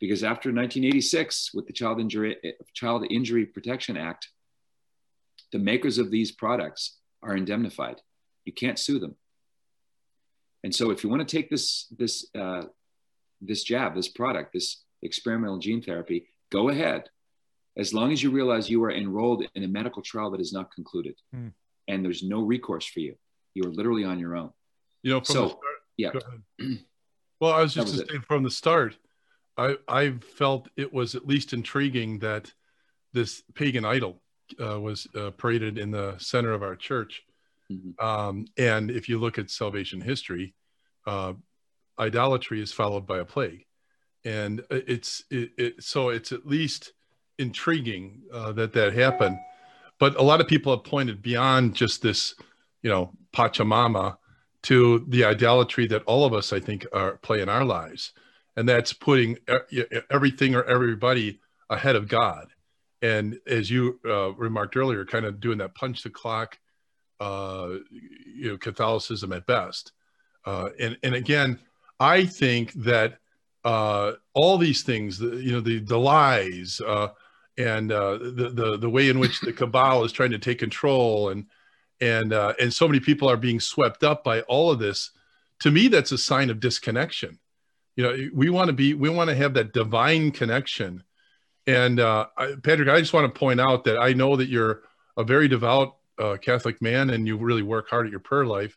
Because 0.00 0.24
after 0.24 0.48
1986, 0.48 1.52
with 1.52 1.66
the 1.66 1.72
Child 1.72 2.00
Injury, 2.00 2.36
Child 2.72 3.06
Injury 3.10 3.44
Protection 3.44 3.96
Act, 3.96 4.28
the 5.52 5.58
makers 5.58 5.98
of 5.98 6.10
these 6.10 6.32
products 6.32 6.98
are 7.22 7.36
indemnified. 7.36 8.00
You 8.44 8.52
can't 8.52 8.78
sue 8.78 8.98
them. 8.98 9.16
And 10.62 10.74
so, 10.74 10.90
if 10.90 11.04
you 11.04 11.10
want 11.10 11.26
to 11.26 11.36
take 11.36 11.50
this 11.50 11.86
this 11.96 12.26
uh, 12.34 12.62
this 13.40 13.62
jab, 13.62 13.94
this 13.94 14.08
product, 14.08 14.52
this 14.52 14.82
experimental 15.02 15.58
gene 15.58 15.82
therapy, 15.82 16.26
go 16.50 16.70
ahead 16.70 17.04
as 17.76 17.92
long 17.92 18.12
as 18.12 18.22
you 18.22 18.30
realize 18.30 18.70
you 18.70 18.82
are 18.84 18.92
enrolled 18.92 19.44
in 19.54 19.64
a 19.64 19.68
medical 19.68 20.02
trial 20.02 20.30
that 20.30 20.40
is 20.40 20.52
not 20.52 20.72
concluded 20.72 21.14
mm. 21.34 21.52
and 21.88 22.04
there's 22.04 22.22
no 22.22 22.40
recourse 22.40 22.86
for 22.86 23.00
you 23.00 23.14
you 23.54 23.62
are 23.62 23.72
literally 23.72 24.04
on 24.04 24.18
your 24.18 24.36
own. 24.36 24.50
You 25.02 25.12
know 25.12 25.22
so 25.22 25.48
start, 25.48 25.60
yeah. 25.96 26.10
well 27.40 27.52
i 27.52 27.60
was 27.60 27.74
just 27.74 27.92
was 27.92 28.04
saying 28.08 28.22
from 28.22 28.42
the 28.42 28.50
start 28.50 28.96
i 29.56 29.76
i 29.86 30.12
felt 30.12 30.68
it 30.76 30.92
was 30.92 31.14
at 31.14 31.26
least 31.26 31.52
intriguing 31.52 32.18
that 32.20 32.52
this 33.12 33.42
pagan 33.54 33.84
idol 33.84 34.20
uh, 34.60 34.80
was 34.80 35.06
uh, 35.14 35.30
paraded 35.30 35.78
in 35.78 35.90
the 35.90 36.16
center 36.18 36.52
of 36.52 36.62
our 36.62 36.76
church. 36.76 37.22
Mm-hmm. 37.72 38.04
um, 38.04 38.44
and 38.58 38.90
if 38.90 39.08
you 39.08 39.18
look 39.18 39.38
at 39.38 39.50
salvation 39.50 40.00
history 40.02 40.54
uh, 41.06 41.32
idolatry 41.98 42.60
is 42.60 42.72
followed 42.72 43.06
by 43.06 43.18
a 43.18 43.24
plague. 43.24 43.64
And 44.24 44.62
it's 44.70 45.24
it, 45.30 45.50
it 45.58 45.82
so 45.82 46.08
it's 46.08 46.32
at 46.32 46.46
least 46.46 46.92
intriguing 47.38 48.22
uh, 48.32 48.52
that 48.52 48.72
that 48.72 48.92
happened. 48.92 49.38
But 49.98 50.16
a 50.16 50.22
lot 50.22 50.40
of 50.40 50.48
people 50.48 50.74
have 50.74 50.84
pointed 50.84 51.22
beyond 51.22 51.74
just 51.74 52.02
this, 52.02 52.34
you 52.82 52.90
know, 52.90 53.12
Pachamama 53.32 54.16
to 54.62 55.04
the 55.08 55.24
idolatry 55.24 55.86
that 55.88 56.02
all 56.04 56.24
of 56.24 56.32
us, 56.32 56.52
I 56.52 56.60
think, 56.60 56.86
are 56.92 57.18
play 57.18 57.42
in 57.42 57.48
our 57.48 57.64
lives, 57.64 58.12
and 58.56 58.68
that's 58.68 58.92
putting 58.92 59.38
everything 60.10 60.54
or 60.54 60.64
everybody 60.64 61.40
ahead 61.70 61.96
of 61.96 62.08
God. 62.08 62.48
And 63.02 63.38
as 63.46 63.70
you 63.70 64.00
uh, 64.06 64.32
remarked 64.32 64.76
earlier, 64.76 65.04
kind 65.04 65.26
of 65.26 65.40
doing 65.40 65.58
that 65.58 65.74
punch 65.74 66.02
the 66.02 66.10
clock, 66.10 66.58
uh, 67.20 67.74
you 67.90 68.48
know, 68.48 68.56
Catholicism 68.56 69.32
at 69.32 69.46
best. 69.46 69.92
Uh, 70.44 70.70
and 70.80 70.96
and 71.02 71.14
again, 71.14 71.58
I 72.00 72.24
think 72.24 72.72
that 72.74 73.18
uh, 73.64 74.12
all 74.32 74.58
these 74.58 74.82
things, 74.82 75.20
you 75.20 75.52
know, 75.52 75.60
the 75.60 75.80
the 75.80 75.98
lies, 75.98 76.80
uh, 76.80 77.08
and 77.56 77.92
uh, 77.92 78.18
the, 78.18 78.50
the 78.52 78.78
the 78.78 78.90
way 78.90 79.08
in 79.08 79.18
which 79.18 79.40
the 79.40 79.52
cabal 79.52 80.04
is 80.04 80.12
trying 80.12 80.30
to 80.30 80.38
take 80.38 80.58
control 80.58 81.28
and 81.28 81.46
and 82.00 82.32
uh, 82.32 82.54
and 82.60 82.72
so 82.72 82.88
many 82.88 83.00
people 83.00 83.30
are 83.30 83.36
being 83.36 83.60
swept 83.60 84.02
up 84.02 84.24
by 84.24 84.40
all 84.42 84.70
of 84.70 84.78
this 84.78 85.10
to 85.60 85.70
me 85.70 85.88
that's 85.88 86.12
a 86.12 86.18
sign 86.18 86.50
of 86.50 86.60
disconnection. 86.60 87.38
You 87.96 88.04
know 88.04 88.28
we 88.34 88.50
want 88.50 88.68
to 88.68 88.72
be 88.72 88.94
we 88.94 89.08
want 89.08 89.30
to 89.30 89.36
have 89.36 89.54
that 89.54 89.72
divine 89.72 90.30
connection. 90.30 91.04
And 91.66 91.98
uh, 91.98 92.26
patrick 92.62 92.90
i 92.90 93.00
just 93.00 93.14
want 93.14 93.32
to 93.32 93.38
point 93.38 93.58
out 93.58 93.84
that 93.84 93.98
i 93.98 94.12
know 94.12 94.36
that 94.36 94.50
you're 94.50 94.82
a 95.16 95.24
very 95.24 95.48
devout 95.48 95.96
uh, 96.18 96.36
catholic 96.36 96.82
man 96.82 97.08
and 97.08 97.26
you 97.26 97.38
really 97.38 97.62
work 97.62 97.88
hard 97.88 98.06
at 98.06 98.10
your 98.10 98.20
prayer 98.20 98.44
life. 98.44 98.76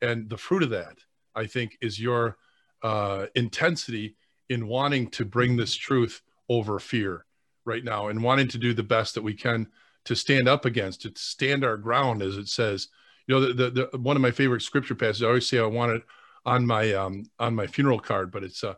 And 0.00 0.30
the 0.30 0.36
fruit 0.36 0.62
of 0.62 0.70
that 0.70 0.98
i 1.34 1.46
think 1.46 1.78
is 1.80 1.98
your 1.98 2.36
uh, 2.82 3.26
intensity 3.34 4.16
in 4.48 4.68
wanting 4.68 5.08
to 5.10 5.24
bring 5.24 5.56
this 5.56 5.74
truth 5.74 6.22
over 6.48 6.78
fear 6.78 7.24
right 7.68 7.84
now 7.84 8.08
and 8.08 8.22
wanting 8.22 8.48
to 8.48 8.58
do 8.58 8.74
the 8.74 8.82
best 8.82 9.14
that 9.14 9.22
we 9.22 9.34
can 9.34 9.68
to 10.04 10.16
stand 10.16 10.48
up 10.48 10.64
against 10.64 11.02
to 11.02 11.12
stand 11.14 11.64
our 11.64 11.76
ground, 11.76 12.22
as 12.22 12.36
it 12.36 12.48
says. 12.48 12.88
You 13.26 13.34
know, 13.34 13.52
the, 13.52 13.70
the, 13.70 13.88
the 13.92 13.98
one 13.98 14.16
of 14.16 14.22
my 14.22 14.30
favorite 14.30 14.62
scripture 14.62 14.94
passages. 14.94 15.22
I 15.22 15.26
always 15.26 15.48
say 15.48 15.58
I 15.58 15.66
want 15.66 15.92
it 15.92 16.02
on 16.46 16.66
my 16.66 16.94
um, 16.94 17.24
on 17.38 17.54
my 17.54 17.66
funeral 17.66 18.00
card, 18.00 18.32
but 18.32 18.42
it's 18.42 18.64
uh, 18.64 18.74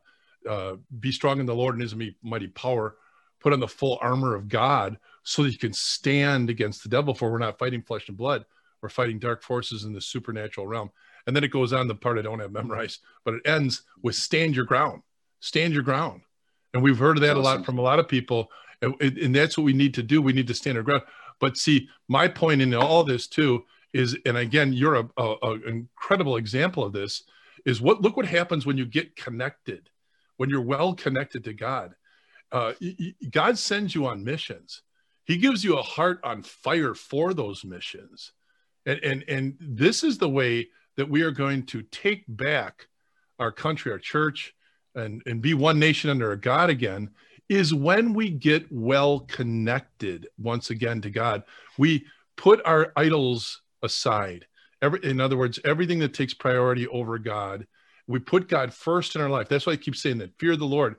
uh, 0.48 0.74
"Be 0.98 1.12
strong 1.12 1.38
in 1.38 1.46
the 1.46 1.54
Lord 1.54 1.74
and 1.74 1.82
His 1.82 1.94
mighty 2.22 2.48
power." 2.48 2.96
Put 3.38 3.54
on 3.54 3.60
the 3.60 3.68
full 3.68 3.98
armor 4.02 4.34
of 4.34 4.48
God 4.48 4.98
so 5.22 5.42
that 5.42 5.52
you 5.52 5.58
can 5.58 5.72
stand 5.72 6.50
against 6.50 6.82
the 6.82 6.90
devil. 6.90 7.14
For 7.14 7.30
we're 7.30 7.38
not 7.38 7.58
fighting 7.58 7.82
flesh 7.82 8.08
and 8.08 8.16
blood; 8.16 8.44
we're 8.82 8.88
fighting 8.88 9.18
dark 9.20 9.42
forces 9.42 9.84
in 9.84 9.92
the 9.92 10.00
supernatural 10.00 10.66
realm. 10.66 10.90
And 11.26 11.36
then 11.36 11.44
it 11.44 11.52
goes 11.52 11.72
on 11.72 11.86
the 11.86 11.94
part 11.94 12.18
I 12.18 12.22
don't 12.22 12.40
have 12.40 12.52
memorized, 12.52 13.00
but 13.24 13.34
it 13.34 13.42
ends 13.46 13.82
with 14.02 14.16
"Stand 14.16 14.56
your 14.56 14.64
ground." 14.64 15.02
Stand 15.38 15.72
your 15.72 15.82
ground. 15.82 16.20
And 16.74 16.82
we've 16.82 16.98
heard 16.98 17.16
of 17.16 17.22
that 17.22 17.36
awesome. 17.36 17.40
a 17.40 17.44
lot 17.44 17.64
from 17.64 17.78
a 17.78 17.82
lot 17.82 17.98
of 17.98 18.08
people 18.08 18.50
and, 18.82 19.18
and 19.18 19.34
that's 19.34 19.58
what 19.58 19.64
we 19.64 19.72
need 19.72 19.94
to 19.94 20.02
do. 20.02 20.22
We 20.22 20.32
need 20.32 20.46
to 20.46 20.54
stand 20.54 20.78
our 20.78 20.82
ground. 20.82 21.02
But 21.38 21.56
see, 21.56 21.88
my 22.08 22.28
point 22.28 22.62
in 22.62 22.74
all 22.74 23.04
this 23.04 23.26
too 23.26 23.64
is, 23.92 24.16
and 24.24 24.36
again, 24.36 24.72
you're 24.72 24.96
a, 24.96 25.08
a, 25.16 25.34
a 25.42 25.52
incredible 25.66 26.36
example 26.36 26.84
of 26.84 26.92
this. 26.92 27.24
Is 27.66 27.80
what 27.80 28.00
look 28.00 28.16
what 28.16 28.26
happens 28.26 28.64
when 28.64 28.78
you 28.78 28.86
get 28.86 29.16
connected, 29.16 29.90
when 30.38 30.48
you're 30.48 30.62
well 30.62 30.94
connected 30.94 31.44
to 31.44 31.52
God. 31.52 31.94
Uh, 32.50 32.72
God 33.30 33.58
sends 33.58 33.94
you 33.94 34.06
on 34.06 34.24
missions. 34.24 34.82
He 35.24 35.36
gives 35.36 35.62
you 35.62 35.78
a 35.78 35.82
heart 35.82 36.20
on 36.24 36.42
fire 36.42 36.94
for 36.94 37.34
those 37.34 37.62
missions, 37.62 38.32
and 38.86 38.98
and 39.04 39.24
and 39.28 39.56
this 39.60 40.02
is 40.02 40.16
the 40.16 40.28
way 40.28 40.68
that 40.96 41.10
we 41.10 41.20
are 41.20 41.30
going 41.30 41.66
to 41.66 41.82
take 41.82 42.24
back 42.28 42.88
our 43.38 43.52
country, 43.52 43.92
our 43.92 43.98
church, 43.98 44.54
and 44.94 45.22
and 45.26 45.42
be 45.42 45.52
one 45.52 45.78
nation 45.78 46.08
under 46.08 46.32
a 46.32 46.40
God 46.40 46.70
again 46.70 47.10
is 47.50 47.74
when 47.74 48.14
we 48.14 48.30
get 48.30 48.64
well 48.70 49.20
connected 49.20 50.28
once 50.38 50.70
again 50.70 51.00
to 51.02 51.10
God. 51.10 51.42
We 51.76 52.06
put 52.36 52.64
our 52.64 52.92
idols 52.96 53.60
aside. 53.82 54.46
Every, 54.80 55.00
in 55.02 55.20
other 55.20 55.36
words, 55.36 55.58
everything 55.64 55.98
that 55.98 56.14
takes 56.14 56.32
priority 56.32 56.86
over 56.86 57.18
God, 57.18 57.66
we 58.06 58.20
put 58.20 58.48
God 58.48 58.72
first 58.72 59.16
in 59.16 59.20
our 59.20 59.28
life. 59.28 59.48
That's 59.48 59.66
why 59.66 59.72
I 59.72 59.76
keep 59.76 59.96
saying 59.96 60.18
that 60.18 60.38
fear 60.38 60.54
the 60.54 60.64
Lord. 60.64 60.96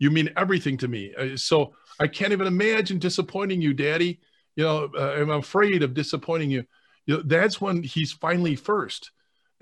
You 0.00 0.10
mean 0.10 0.30
everything 0.36 0.76
to 0.78 0.88
me. 0.88 1.14
Uh, 1.16 1.36
so 1.36 1.74
I 2.00 2.08
can't 2.08 2.32
even 2.32 2.48
imagine 2.48 2.98
disappointing 2.98 3.62
you, 3.62 3.72
Daddy. 3.72 4.20
You 4.56 4.64
know, 4.64 4.90
uh, 4.98 5.12
I'm 5.20 5.30
afraid 5.30 5.84
of 5.84 5.94
disappointing 5.94 6.50
you. 6.50 6.64
You 7.06 7.18
know, 7.18 7.22
that's 7.24 7.60
when 7.60 7.84
he's 7.84 8.12
finally 8.12 8.56
first. 8.56 9.12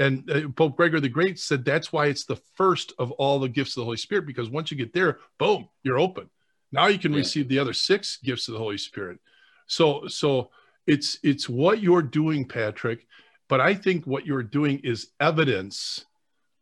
And 0.01 0.29
uh, 0.31 0.49
Pope 0.57 0.77
Gregory 0.77 1.01
the 1.01 1.09
Great 1.11 1.39
said 1.39 1.63
that's 1.63 1.93
why 1.93 2.07
it's 2.07 2.25
the 2.25 2.41
first 2.55 2.95
of 2.99 3.13
all 3.13 3.39
the 3.39 3.49
gifts 3.49 3.77
of 3.77 3.83
the 3.83 3.85
Holy 3.85 3.99
Spirit, 3.99 4.27
because 4.27 4.49
once 4.49 4.71
you 4.71 4.77
get 4.77 4.95
there, 4.95 5.19
boom, 5.39 5.69
you're 5.83 6.01
open. 6.01 6.31
Now 6.73 6.87
you 6.87 6.99
can 6.99 7.13
yeah. 7.13 7.19
receive 7.19 7.49
the 7.49 7.59
other 7.59 7.75
six 7.75 8.17
gifts 8.17 8.49
of 8.49 8.55
the 8.55 8.59
Holy 8.59 8.79
Spirit. 8.79 9.19
So, 9.67 10.07
so 10.09 10.51
it's 10.87 11.19
it's 11.23 11.49
what 11.49 11.83
you're 11.83 12.03
doing, 12.03 12.49
Patrick. 12.49 13.07
But 13.49 13.61
I 13.61 13.75
think 13.75 14.07
what 14.07 14.25
you're 14.25 14.43
doing 14.43 14.81
is 14.83 15.09
evidence 15.21 16.07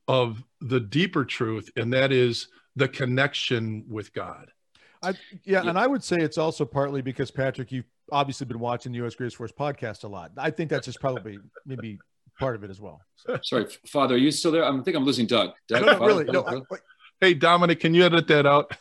of 0.09 0.43
the 0.61 0.81
deeper 0.81 1.25
truth, 1.25 1.71
and 1.77 1.93
that 1.93 2.11
is 2.13 2.49
the 2.75 2.89
connection 2.89 3.85
with 3.89 4.13
God. 4.13 4.51
I, 5.03 5.11
yeah, 5.11 5.15
yeah, 5.45 5.69
and 5.69 5.79
I 5.79 5.87
would 5.87 6.03
say 6.03 6.17
it's 6.17 6.39
also 6.39 6.65
partly 6.65 7.03
because 7.03 7.31
Patrick, 7.31 7.71
you've 7.71 7.85
obviously 8.11 8.47
been 8.47 8.59
watching 8.59 8.91
the 8.91 8.99
U.S. 8.99 9.15
Grace 9.15 9.35
Force 9.35 9.53
podcast 9.53 10.03
a 10.03 10.09
lot. 10.09 10.33
I 10.37 10.51
think 10.51 10.71
that's 10.71 10.87
just 10.87 10.99
probably 10.99 11.39
maybe 11.67 11.99
part 12.39 12.57
of 12.57 12.65
it 12.65 12.71
as 12.71 12.81
well. 12.81 13.03
So. 13.17 13.39
Sorry, 13.43 13.67
Father, 13.87 14.15
are 14.15 14.19
you 14.19 14.31
still 14.31 14.53
there? 14.53 14.65
I 14.65 14.81
think 14.81 14.97
I'm 14.97 15.05
losing 15.05 15.27
Doug. 15.27 15.53
Doug 15.69 15.85
no, 15.85 15.99
really. 15.99 16.25
No, 16.25 16.45
I, 16.47 16.61
hey, 17.21 17.35
Dominic, 17.35 17.81
can 17.81 17.95
you 17.95 18.05
edit 18.05 18.29
that 18.29 18.47
out? 18.47 18.73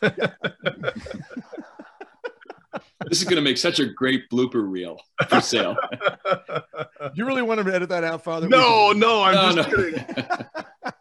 this 3.08 3.20
is 3.20 3.24
going 3.24 3.36
to 3.36 3.42
make 3.42 3.58
such 3.58 3.80
a 3.80 3.86
great 3.86 4.30
blooper 4.30 4.68
reel 4.68 5.00
for 5.28 5.40
sale. 5.40 5.76
you 7.14 7.26
really 7.26 7.42
want 7.42 7.64
to 7.64 7.74
edit 7.74 7.88
that 7.88 8.04
out, 8.04 8.24
Father? 8.24 8.48
No, 8.48 8.92
no, 8.92 9.22
I'm 9.22 9.34
no, 9.34 9.52
just 9.52 9.70
no. 9.70 9.76
kidding. 9.76 10.04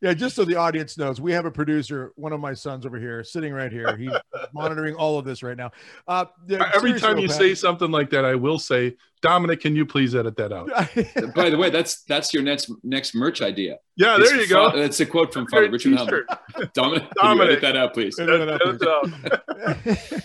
yeah, 0.00 0.14
just 0.14 0.36
so 0.36 0.44
the 0.44 0.56
audience 0.56 0.98
knows, 0.98 1.20
we 1.20 1.32
have 1.32 1.44
a 1.46 1.50
producer, 1.50 2.12
one 2.16 2.32
of 2.32 2.40
my 2.40 2.54
sons 2.54 2.86
over 2.86 2.98
here, 2.98 3.24
sitting 3.24 3.52
right 3.52 3.72
here. 3.72 3.96
He's 3.96 4.10
monitoring 4.52 4.94
all 4.94 5.18
of 5.18 5.24
this 5.24 5.42
right 5.42 5.56
now. 5.56 5.70
Uh, 6.06 6.26
yeah, 6.46 6.70
Every 6.74 6.98
time 6.98 7.18
you 7.18 7.28
Pat, 7.28 7.36
say 7.36 7.54
something 7.54 7.90
like 7.90 8.10
that, 8.10 8.24
I 8.24 8.34
will 8.34 8.58
say, 8.58 8.96
Dominic, 9.22 9.60
can 9.60 9.74
you 9.74 9.86
please 9.86 10.14
edit 10.14 10.36
that 10.36 10.52
out? 10.52 10.68
By 11.34 11.50
the 11.50 11.56
way, 11.56 11.70
that's 11.70 12.02
that's 12.02 12.34
your 12.34 12.42
next 12.42 12.70
next 12.84 13.14
merch 13.14 13.42
idea. 13.42 13.78
Yeah, 13.96 14.18
there 14.18 14.40
you 14.40 14.46
go. 14.46 14.76
That's 14.76 15.00
a 15.00 15.06
quote 15.06 15.32
from 15.32 15.46
Father 15.48 15.70
Richard 15.70 15.94
Heilman. 15.94 16.72
Dominic, 16.74 17.10
Dominic, 17.14 17.48
edit 17.48 17.60
that 17.62 17.76
out, 17.76 17.94
please? 17.94 18.18
Edit 18.18 18.46
that 18.46 18.62
out, 18.86 20.20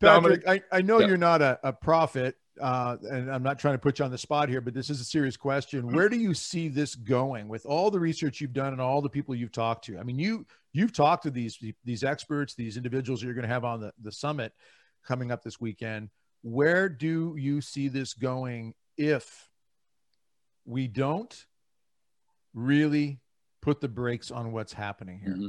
Patrick, 0.00 0.48
I, 0.48 0.62
I 0.72 0.80
know 0.80 0.98
yeah. 0.98 1.08
you're 1.08 1.16
not 1.18 1.42
a, 1.42 1.60
a 1.62 1.72
prophet, 1.72 2.36
uh, 2.60 2.96
and 3.10 3.30
I'm 3.30 3.42
not 3.42 3.58
trying 3.58 3.74
to 3.74 3.78
put 3.78 3.98
you 3.98 4.04
on 4.04 4.10
the 4.10 4.18
spot 4.18 4.48
here, 4.48 4.60
but 4.60 4.74
this 4.74 4.90
is 4.90 5.00
a 5.00 5.04
serious 5.04 5.36
question. 5.36 5.92
Where 5.92 6.08
do 6.08 6.16
you 6.16 6.34
see 6.34 6.68
this 6.68 6.94
going 6.94 7.48
with 7.48 7.66
all 7.66 7.90
the 7.90 8.00
research 8.00 8.40
you've 8.40 8.52
done 8.52 8.72
and 8.72 8.80
all 8.80 9.00
the 9.00 9.08
people 9.08 9.34
you've 9.34 9.52
talked 9.52 9.84
to? 9.86 9.98
I 9.98 10.02
mean, 10.02 10.18
you 10.18 10.46
you've 10.72 10.92
talked 10.92 11.24
to 11.24 11.30
these 11.30 11.58
these 11.84 12.04
experts, 12.04 12.54
these 12.54 12.76
individuals 12.76 13.22
you're 13.22 13.34
going 13.34 13.46
to 13.46 13.52
have 13.52 13.64
on 13.64 13.80
the, 13.80 13.92
the 14.02 14.12
summit 14.12 14.52
coming 15.06 15.30
up 15.30 15.42
this 15.42 15.60
weekend. 15.60 16.10
Where 16.42 16.88
do 16.88 17.34
you 17.38 17.60
see 17.60 17.88
this 17.88 18.14
going 18.14 18.74
if 18.96 19.48
we 20.64 20.86
don't 20.88 21.46
really 22.54 23.20
put 23.62 23.80
the 23.80 23.88
brakes 23.88 24.30
on 24.30 24.52
what's 24.52 24.72
happening 24.72 25.20
here? 25.22 25.34
Mm-hmm. 25.34 25.48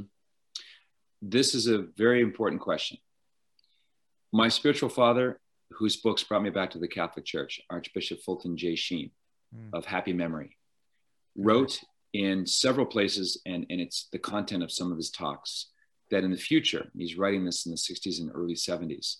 This 1.22 1.54
is 1.54 1.68
a 1.68 1.86
very 1.96 2.20
important 2.20 2.60
question 2.60 2.98
my 4.32 4.48
spiritual 4.48 4.88
father, 4.88 5.38
whose 5.76 5.96
books 5.96 6.22
brought 6.22 6.42
me 6.42 6.50
back 6.50 6.70
to 6.70 6.78
the 6.78 6.88
Catholic 6.88 7.24
Church, 7.24 7.60
Archbishop 7.70 8.20
Fulton 8.20 8.56
J. 8.56 8.74
Sheen 8.74 9.10
mm. 9.54 9.70
of 9.72 9.84
happy 9.84 10.12
memory, 10.12 10.56
wrote 11.36 11.80
in 12.12 12.46
several 12.46 12.86
places, 12.86 13.40
and, 13.46 13.66
and 13.70 13.80
it's 13.80 14.08
the 14.12 14.18
content 14.18 14.62
of 14.62 14.72
some 14.72 14.90
of 14.90 14.98
his 14.98 15.10
talks, 15.10 15.68
that 16.10 16.24
in 16.24 16.30
the 16.30 16.36
future, 16.36 16.90
he's 16.96 17.16
writing 17.16 17.44
this 17.44 17.64
in 17.64 17.72
the 17.72 17.78
60s 17.78 18.20
and 18.20 18.30
early 18.34 18.54
70s, 18.54 19.16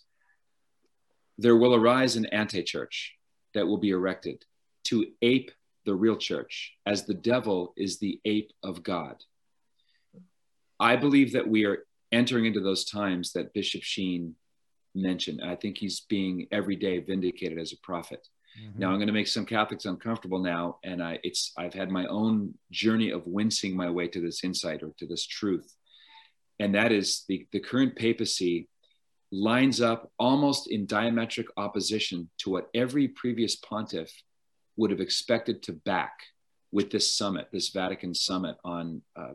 there 1.38 1.56
will 1.56 1.74
arise 1.74 2.16
an 2.16 2.26
anti 2.26 2.62
church 2.62 3.14
that 3.54 3.66
will 3.66 3.78
be 3.78 3.90
erected 3.90 4.44
to 4.84 5.06
ape 5.22 5.50
the 5.84 5.94
real 5.94 6.16
church, 6.16 6.74
as 6.86 7.04
the 7.04 7.14
devil 7.14 7.72
is 7.76 7.98
the 7.98 8.20
ape 8.24 8.52
of 8.62 8.82
God. 8.82 9.16
I 10.78 10.96
believe 10.96 11.32
that 11.32 11.48
we 11.48 11.64
are 11.64 11.84
entering 12.12 12.44
into 12.44 12.60
those 12.60 12.84
times 12.84 13.32
that 13.32 13.54
Bishop 13.54 13.82
Sheen 13.82 14.36
mentioned. 14.94 15.40
I 15.44 15.56
think 15.56 15.78
he's 15.78 16.00
being 16.00 16.46
every 16.52 16.76
day 16.76 16.98
vindicated 16.98 17.58
as 17.58 17.72
a 17.72 17.80
prophet. 17.82 18.26
Mm-hmm. 18.60 18.78
Now 18.80 18.88
I'm 18.88 18.96
going 18.96 19.06
to 19.06 19.12
make 19.12 19.28
some 19.28 19.46
Catholics 19.46 19.86
uncomfortable 19.86 20.38
now, 20.38 20.78
and 20.84 21.02
I 21.02 21.18
it's 21.22 21.52
I've 21.56 21.74
had 21.74 21.90
my 21.90 22.06
own 22.06 22.54
journey 22.70 23.10
of 23.10 23.26
wincing 23.26 23.76
my 23.76 23.90
way 23.90 24.08
to 24.08 24.20
this 24.20 24.44
insight 24.44 24.82
or 24.82 24.92
to 24.98 25.06
this 25.06 25.26
truth, 25.26 25.74
and 26.58 26.74
that 26.74 26.92
is 26.92 27.24
the 27.28 27.46
the 27.52 27.60
current 27.60 27.96
papacy 27.96 28.68
lines 29.30 29.80
up 29.80 30.10
almost 30.18 30.70
in 30.70 30.86
diametric 30.86 31.46
opposition 31.56 32.28
to 32.38 32.50
what 32.50 32.68
every 32.74 33.08
previous 33.08 33.56
pontiff 33.56 34.12
would 34.76 34.90
have 34.90 35.00
expected 35.00 35.62
to 35.62 35.72
back 35.72 36.12
with 36.70 36.90
this 36.90 37.14
summit, 37.14 37.48
this 37.50 37.70
Vatican 37.70 38.14
summit 38.14 38.56
on 38.64 39.00
uh, 39.16 39.32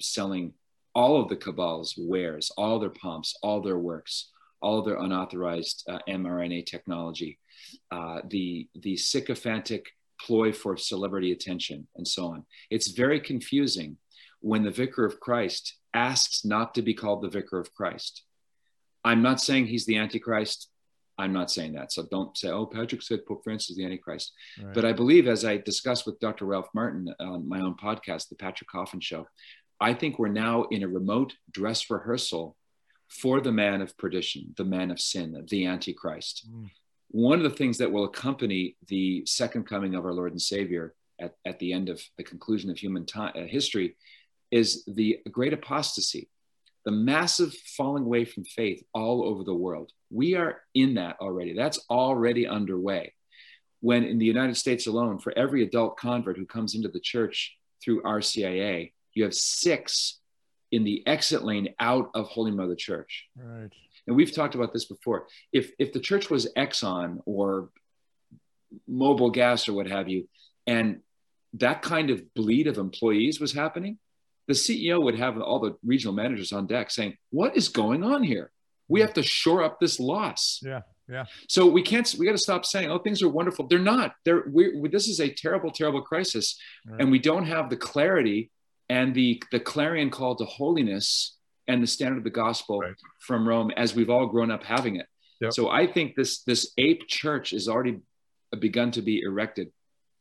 selling 0.00 0.54
all 0.94 1.20
of 1.20 1.28
the 1.28 1.36
cabal's 1.36 1.94
wares, 1.98 2.50
all 2.56 2.78
their 2.78 2.90
pomps, 2.90 3.36
all 3.42 3.60
their 3.60 3.78
works, 3.78 4.30
all 4.64 4.82
their 4.82 4.96
unauthorized 4.96 5.84
uh, 5.88 5.98
mRNA 6.08 6.64
technology, 6.64 7.38
uh, 7.90 8.20
the, 8.28 8.66
the 8.74 8.96
sycophantic 8.96 9.84
ploy 10.18 10.52
for 10.52 10.76
celebrity 10.76 11.32
attention, 11.32 11.86
and 11.96 12.08
so 12.08 12.26
on. 12.28 12.46
It's 12.70 12.88
very 12.88 13.20
confusing 13.20 13.98
when 14.40 14.62
the 14.62 14.70
vicar 14.70 15.04
of 15.04 15.20
Christ 15.20 15.76
asks 15.92 16.44
not 16.44 16.74
to 16.74 16.82
be 16.82 16.94
called 16.94 17.22
the 17.22 17.28
vicar 17.28 17.58
of 17.60 17.74
Christ. 17.74 18.22
I'm 19.04 19.20
not 19.20 19.40
saying 19.40 19.66
he's 19.66 19.84
the 19.84 19.98
Antichrist. 19.98 20.70
I'm 21.18 21.34
not 21.34 21.50
saying 21.50 21.74
that. 21.74 21.92
So 21.92 22.06
don't 22.10 22.36
say, 22.36 22.48
oh, 22.48 22.66
Patrick 22.66 23.02
said 23.02 23.26
Pope 23.26 23.44
Francis 23.44 23.70
is 23.70 23.76
the 23.76 23.84
Antichrist. 23.84 24.32
Right. 24.60 24.74
But 24.74 24.84
I 24.86 24.92
believe, 24.92 25.28
as 25.28 25.44
I 25.44 25.58
discussed 25.58 26.06
with 26.06 26.18
Dr. 26.20 26.46
Ralph 26.46 26.68
Martin 26.74 27.14
on 27.20 27.48
my 27.48 27.60
own 27.60 27.76
podcast, 27.76 28.30
The 28.30 28.36
Patrick 28.36 28.70
Coffin 28.70 29.00
Show, 29.00 29.26
I 29.78 29.92
think 29.92 30.18
we're 30.18 30.28
now 30.28 30.64
in 30.70 30.82
a 30.82 30.88
remote 30.88 31.34
dress 31.52 31.90
rehearsal 31.90 32.56
for 33.14 33.40
the 33.40 33.52
man 33.52 33.80
of 33.80 33.96
perdition, 33.96 34.52
the 34.56 34.64
man 34.64 34.90
of 34.90 35.00
sin, 35.00 35.44
the 35.48 35.66
Antichrist. 35.66 36.46
Mm. 36.50 36.70
One 37.10 37.38
of 37.38 37.44
the 37.44 37.56
things 37.56 37.78
that 37.78 37.92
will 37.92 38.04
accompany 38.04 38.76
the 38.88 39.24
second 39.24 39.66
coming 39.66 39.94
of 39.94 40.04
our 40.04 40.12
Lord 40.12 40.32
and 40.32 40.42
Savior 40.42 40.94
at, 41.20 41.36
at 41.46 41.60
the 41.60 41.72
end 41.72 41.88
of 41.88 42.02
the 42.16 42.24
conclusion 42.24 42.70
of 42.70 42.76
human 42.76 43.06
time, 43.06 43.32
uh, 43.36 43.42
history 43.42 43.96
is 44.50 44.84
the 44.86 45.20
great 45.30 45.52
apostasy, 45.52 46.28
the 46.84 46.90
massive 46.90 47.54
falling 47.76 48.04
away 48.04 48.24
from 48.24 48.44
faith 48.44 48.82
all 48.92 49.24
over 49.24 49.44
the 49.44 49.54
world. 49.54 49.92
We 50.10 50.34
are 50.34 50.62
in 50.74 50.94
that 50.94 51.16
already. 51.20 51.52
That's 51.52 51.78
already 51.88 52.48
underway. 52.48 53.14
When 53.80 54.02
in 54.02 54.18
the 54.18 54.26
United 54.26 54.56
States 54.56 54.86
alone, 54.88 55.18
for 55.18 55.36
every 55.38 55.62
adult 55.62 55.98
convert 55.98 56.36
who 56.36 56.46
comes 56.46 56.74
into 56.74 56.88
the 56.88 57.00
church 57.00 57.56
through 57.82 58.02
RCIA, 58.02 58.92
you 59.12 59.22
have 59.22 59.34
six 59.34 60.18
in 60.74 60.82
the 60.82 61.06
exit 61.06 61.44
lane 61.44 61.72
out 61.78 62.10
of 62.14 62.26
Holy 62.26 62.50
Mother 62.50 62.74
Church. 62.74 63.28
Right. 63.36 63.70
And 64.08 64.16
we've 64.16 64.34
talked 64.34 64.56
about 64.56 64.72
this 64.72 64.86
before. 64.86 65.28
If 65.52 65.70
if 65.78 65.92
the 65.92 66.00
church 66.00 66.28
was 66.30 66.52
Exxon 66.56 67.20
or 67.26 67.70
Mobil 68.90 69.32
Gas 69.32 69.68
or 69.68 69.74
what 69.74 69.86
have 69.86 70.08
you, 70.08 70.28
and 70.66 71.00
that 71.54 71.80
kind 71.82 72.10
of 72.10 72.34
bleed 72.34 72.66
of 72.66 72.76
employees 72.76 73.40
was 73.40 73.52
happening, 73.52 73.98
the 74.48 74.54
CEO 74.54 75.00
would 75.00 75.16
have 75.16 75.40
all 75.40 75.60
the 75.60 75.76
regional 75.84 76.12
managers 76.12 76.52
on 76.52 76.66
deck 76.66 76.90
saying, 76.90 77.16
"What 77.30 77.56
is 77.56 77.68
going 77.68 78.02
on 78.02 78.24
here? 78.24 78.50
We 78.88 79.00
have 79.00 79.14
to 79.14 79.22
shore 79.22 79.62
up 79.62 79.78
this 79.78 80.00
loss." 80.00 80.60
Yeah. 80.62 80.80
Yeah. 81.08 81.26
So 81.48 81.66
we 81.66 81.82
can't. 81.82 82.12
We 82.18 82.26
got 82.26 82.32
to 82.32 82.38
stop 82.38 82.64
saying, 82.66 82.90
"Oh, 82.90 82.98
things 82.98 83.22
are 83.22 83.28
wonderful." 83.28 83.68
They're 83.68 83.78
not. 83.78 84.14
They're. 84.24 84.44
We, 84.50 84.88
this 84.88 85.06
is 85.06 85.20
a 85.20 85.28
terrible, 85.28 85.70
terrible 85.70 86.02
crisis, 86.02 86.58
right. 86.86 87.00
and 87.00 87.10
we 87.10 87.20
don't 87.20 87.46
have 87.46 87.70
the 87.70 87.76
clarity 87.76 88.50
and 88.88 89.14
the, 89.14 89.42
the 89.50 89.60
clarion 89.60 90.10
call 90.10 90.36
to 90.36 90.44
holiness 90.44 91.36
and 91.66 91.82
the 91.82 91.86
standard 91.86 92.18
of 92.18 92.24
the 92.24 92.30
gospel 92.30 92.80
right. 92.80 92.94
from 93.20 93.48
Rome 93.48 93.70
as 93.76 93.94
we've 93.94 94.10
all 94.10 94.26
grown 94.26 94.50
up 94.50 94.64
having 94.64 94.96
it. 94.96 95.06
Yep. 95.40 95.52
So 95.52 95.70
I 95.70 95.86
think 95.86 96.14
this 96.14 96.42
this 96.42 96.72
ape 96.78 97.06
church 97.08 97.52
is 97.52 97.68
already 97.68 98.00
begun 98.58 98.90
to 98.92 99.02
be 99.02 99.20
erected. 99.20 99.70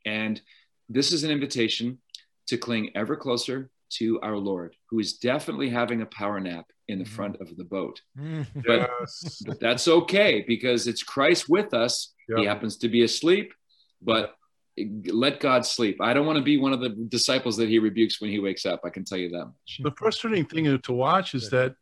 And 0.05 0.41
this 0.89 1.11
is 1.11 1.23
an 1.23 1.31
invitation 1.31 1.99
to 2.47 2.57
cling 2.57 2.91
ever 2.95 3.15
closer 3.15 3.69
to 3.97 4.19
our 4.21 4.37
Lord, 4.37 4.75
who 4.89 4.99
is 4.99 5.13
definitely 5.13 5.69
having 5.69 6.01
a 6.01 6.05
power 6.07 6.39
nap 6.39 6.65
in 6.87 6.97
the 6.97 7.05
mm-hmm. 7.05 7.13
front 7.13 7.37
of 7.41 7.55
the 7.55 7.63
boat. 7.63 8.01
Mm-hmm. 8.17 8.61
But, 8.65 8.89
yes. 8.99 9.41
but, 9.45 9.59
that's 9.59 9.87
okay 9.87 10.43
because 10.47 10.87
it's 10.87 11.03
Christ 11.03 11.47
with 11.47 11.73
us. 11.73 12.13
Yep. 12.27 12.39
He 12.39 12.45
happens 12.45 12.77
to 12.77 12.89
be 12.89 13.03
asleep, 13.03 13.53
but 14.01 14.35
let 14.77 15.39
God 15.39 15.65
sleep. 15.65 16.01
I 16.01 16.13
don't 16.13 16.25
want 16.25 16.37
to 16.37 16.43
be 16.43 16.57
one 16.57 16.73
of 16.73 16.79
the 16.79 16.89
disciples 16.89 17.57
that 17.57 17.69
he 17.69 17.79
rebukes 17.79 18.19
when 18.19 18.31
he 18.31 18.39
wakes 18.39 18.65
up. 18.65 18.81
I 18.83 18.89
can 18.89 19.05
tell 19.05 19.17
you 19.17 19.29
that 19.29 19.45
much. 19.45 19.79
The 19.81 19.91
frustrating 19.91 20.45
thing 20.45 20.79
to 20.79 20.93
watch 20.93 21.35
is 21.35 21.49
that 21.51 21.75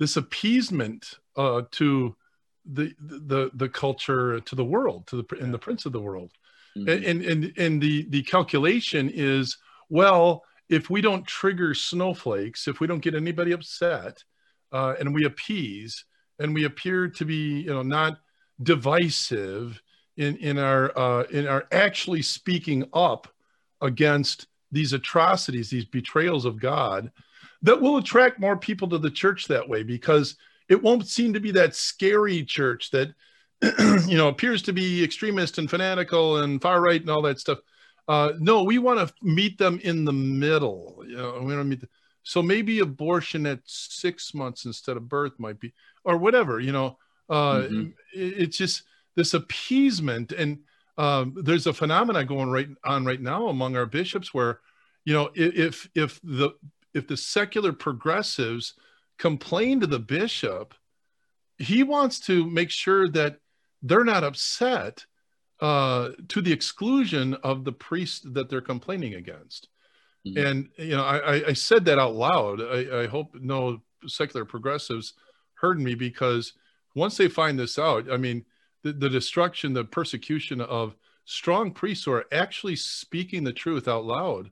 this 0.00 0.16
appeasement 0.16 1.18
uh, 1.36 1.62
to 1.72 2.16
the, 2.64 2.92
the 2.98 3.50
the 3.54 3.68
culture, 3.68 4.40
to 4.40 4.54
the 4.54 4.64
world, 4.64 5.06
to 5.08 5.16
the 5.16 5.36
and 5.40 5.52
the 5.52 5.58
prince 5.58 5.86
of 5.86 5.92
the 5.92 6.00
world, 6.00 6.32
mm-hmm. 6.76 6.88
and 6.88 7.22
and 7.22 7.52
and 7.58 7.80
the 7.80 8.06
the 8.08 8.22
calculation 8.22 9.10
is 9.12 9.56
well, 9.88 10.42
if 10.68 10.90
we 10.90 11.00
don't 11.00 11.26
trigger 11.26 11.74
snowflakes, 11.74 12.66
if 12.66 12.80
we 12.80 12.86
don't 12.86 13.02
get 13.02 13.14
anybody 13.14 13.52
upset, 13.52 14.24
uh, 14.72 14.94
and 14.98 15.14
we 15.14 15.24
appease 15.24 16.04
and 16.38 16.54
we 16.54 16.64
appear 16.64 17.08
to 17.08 17.24
be 17.24 17.60
you 17.60 17.72
know 17.72 17.82
not 17.82 18.18
divisive 18.62 19.80
in 20.16 20.36
in 20.36 20.58
our 20.58 20.96
uh, 20.96 21.22
in 21.24 21.46
our 21.46 21.66
actually 21.72 22.22
speaking 22.22 22.84
up 22.92 23.28
against 23.80 24.46
these 24.70 24.92
atrocities, 24.92 25.70
these 25.70 25.84
betrayals 25.84 26.44
of 26.44 26.60
God, 26.60 27.10
that 27.62 27.80
will 27.80 27.96
attract 27.96 28.40
more 28.40 28.56
people 28.56 28.88
to 28.88 28.98
the 28.98 29.10
church 29.10 29.46
that 29.46 29.68
way 29.68 29.82
because 29.82 30.36
it 30.68 30.82
won't 30.82 31.06
seem 31.06 31.32
to 31.32 31.40
be 31.40 31.50
that 31.52 31.74
scary 31.74 32.42
church 32.44 32.90
that 32.90 33.14
you 34.06 34.16
know 34.16 34.28
appears 34.28 34.62
to 34.62 34.72
be 34.72 35.02
extremist 35.02 35.58
and 35.58 35.70
fanatical 35.70 36.38
and 36.38 36.60
far 36.60 36.80
right 36.80 37.00
and 37.00 37.10
all 37.10 37.22
that 37.22 37.40
stuff. 37.40 37.58
Uh, 38.06 38.32
no, 38.38 38.62
we 38.62 38.78
want 38.78 39.00
to 39.00 39.14
meet 39.22 39.56
them 39.56 39.80
in 39.82 40.04
the 40.04 40.12
middle. 40.12 41.02
You 41.06 41.16
know, 41.16 41.38
we 41.40 41.46
want 41.54 41.60
to 41.60 41.64
meet. 41.64 41.80
The, 41.80 41.88
so 42.22 42.42
maybe 42.42 42.80
abortion 42.80 43.46
at 43.46 43.60
six 43.64 44.34
months 44.34 44.64
instead 44.64 44.96
of 44.96 45.08
birth 45.08 45.38
might 45.38 45.60
be, 45.60 45.72
or 46.04 46.16
whatever. 46.16 46.60
You 46.60 46.72
know, 46.72 46.98
uh, 47.28 47.60
mm-hmm. 47.62 47.86
it, 48.12 48.34
it's 48.38 48.58
just 48.58 48.82
this 49.16 49.34
appeasement. 49.34 50.32
And 50.32 50.60
um, 50.98 51.34
there's 51.42 51.66
a 51.66 51.72
phenomena 51.72 52.24
going 52.24 52.50
right 52.50 52.68
on 52.84 53.04
right 53.04 53.20
now 53.20 53.48
among 53.48 53.76
our 53.76 53.86
bishops 53.86 54.32
where 54.32 54.60
you 55.04 55.12
know 55.12 55.30
if 55.34 55.88
if 55.94 56.20
the 56.22 56.50
if 56.92 57.08
the 57.08 57.16
secular 57.16 57.72
progressives 57.72 58.74
complain 59.18 59.80
to 59.80 59.86
the 59.86 59.98
bishop 59.98 60.74
he 61.58 61.82
wants 61.82 62.18
to 62.18 62.48
make 62.48 62.70
sure 62.70 63.08
that 63.08 63.38
they're 63.82 64.04
not 64.04 64.24
upset 64.24 65.04
uh, 65.60 66.10
to 66.28 66.40
the 66.40 66.52
exclusion 66.52 67.34
of 67.44 67.64
the 67.64 67.72
priest 67.72 68.34
that 68.34 68.48
they're 68.48 68.60
complaining 68.60 69.14
against. 69.14 69.68
Mm-hmm. 70.26 70.46
and 70.46 70.68
you 70.78 70.96
know 70.96 71.04
I, 71.04 71.48
I 71.48 71.52
said 71.52 71.84
that 71.84 71.98
out 71.98 72.14
loud. 72.14 72.62
I, 72.62 73.02
I 73.02 73.06
hope 73.06 73.36
no 73.38 73.82
secular 74.06 74.46
progressives 74.46 75.14
heard 75.54 75.80
me 75.80 75.94
because 75.94 76.54
once 76.94 77.16
they 77.16 77.28
find 77.28 77.58
this 77.58 77.78
out 77.78 78.10
i 78.10 78.16
mean 78.16 78.44
the, 78.84 78.92
the 78.92 79.08
destruction, 79.08 79.72
the 79.72 79.84
persecution 79.84 80.60
of 80.60 80.94
strong 81.24 81.72
priests 81.72 82.04
who 82.04 82.12
are 82.12 82.26
actually 82.30 82.76
speaking 82.76 83.42
the 83.42 83.52
truth 83.52 83.88
out 83.88 84.04
loud 84.04 84.50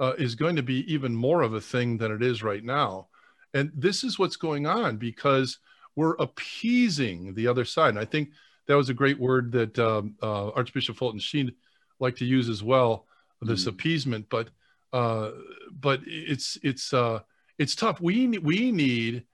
uh, 0.00 0.12
is 0.18 0.34
going 0.34 0.56
to 0.56 0.62
be 0.62 0.92
even 0.92 1.14
more 1.14 1.42
of 1.42 1.54
a 1.54 1.60
thing 1.60 1.96
than 1.96 2.12
it 2.12 2.22
is 2.22 2.42
right 2.42 2.64
now. 2.64 3.06
And 3.54 3.70
this 3.74 4.04
is 4.04 4.18
what's 4.18 4.36
going 4.36 4.66
on 4.66 4.98
because 4.98 5.58
we're 5.96 6.16
appeasing 6.16 7.34
the 7.34 7.46
other 7.46 7.64
side. 7.64 7.90
And 7.90 7.98
I 7.98 8.04
think 8.04 8.30
that 8.66 8.76
was 8.76 8.90
a 8.90 8.94
great 8.94 9.18
word 9.18 9.52
that 9.52 9.78
um, 9.78 10.16
uh, 10.22 10.48
Archbishop 10.50 10.96
Fulton 10.96 11.20
Sheen 11.20 11.52
liked 11.98 12.18
to 12.18 12.24
use 12.24 12.48
as 12.48 12.62
well, 12.62 13.06
this 13.40 13.64
mm. 13.64 13.68
appeasement. 13.68 14.26
But 14.28 14.50
uh, 14.92 15.30
but 15.72 16.00
it's 16.04 16.58
it's 16.62 16.92
uh, 16.92 17.20
it's 17.58 17.74
tough. 17.74 18.00
We 18.00 18.38
we 18.38 18.70
need 18.70 19.24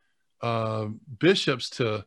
uh, 0.40 0.86
bishops 1.18 1.68
to 1.70 2.04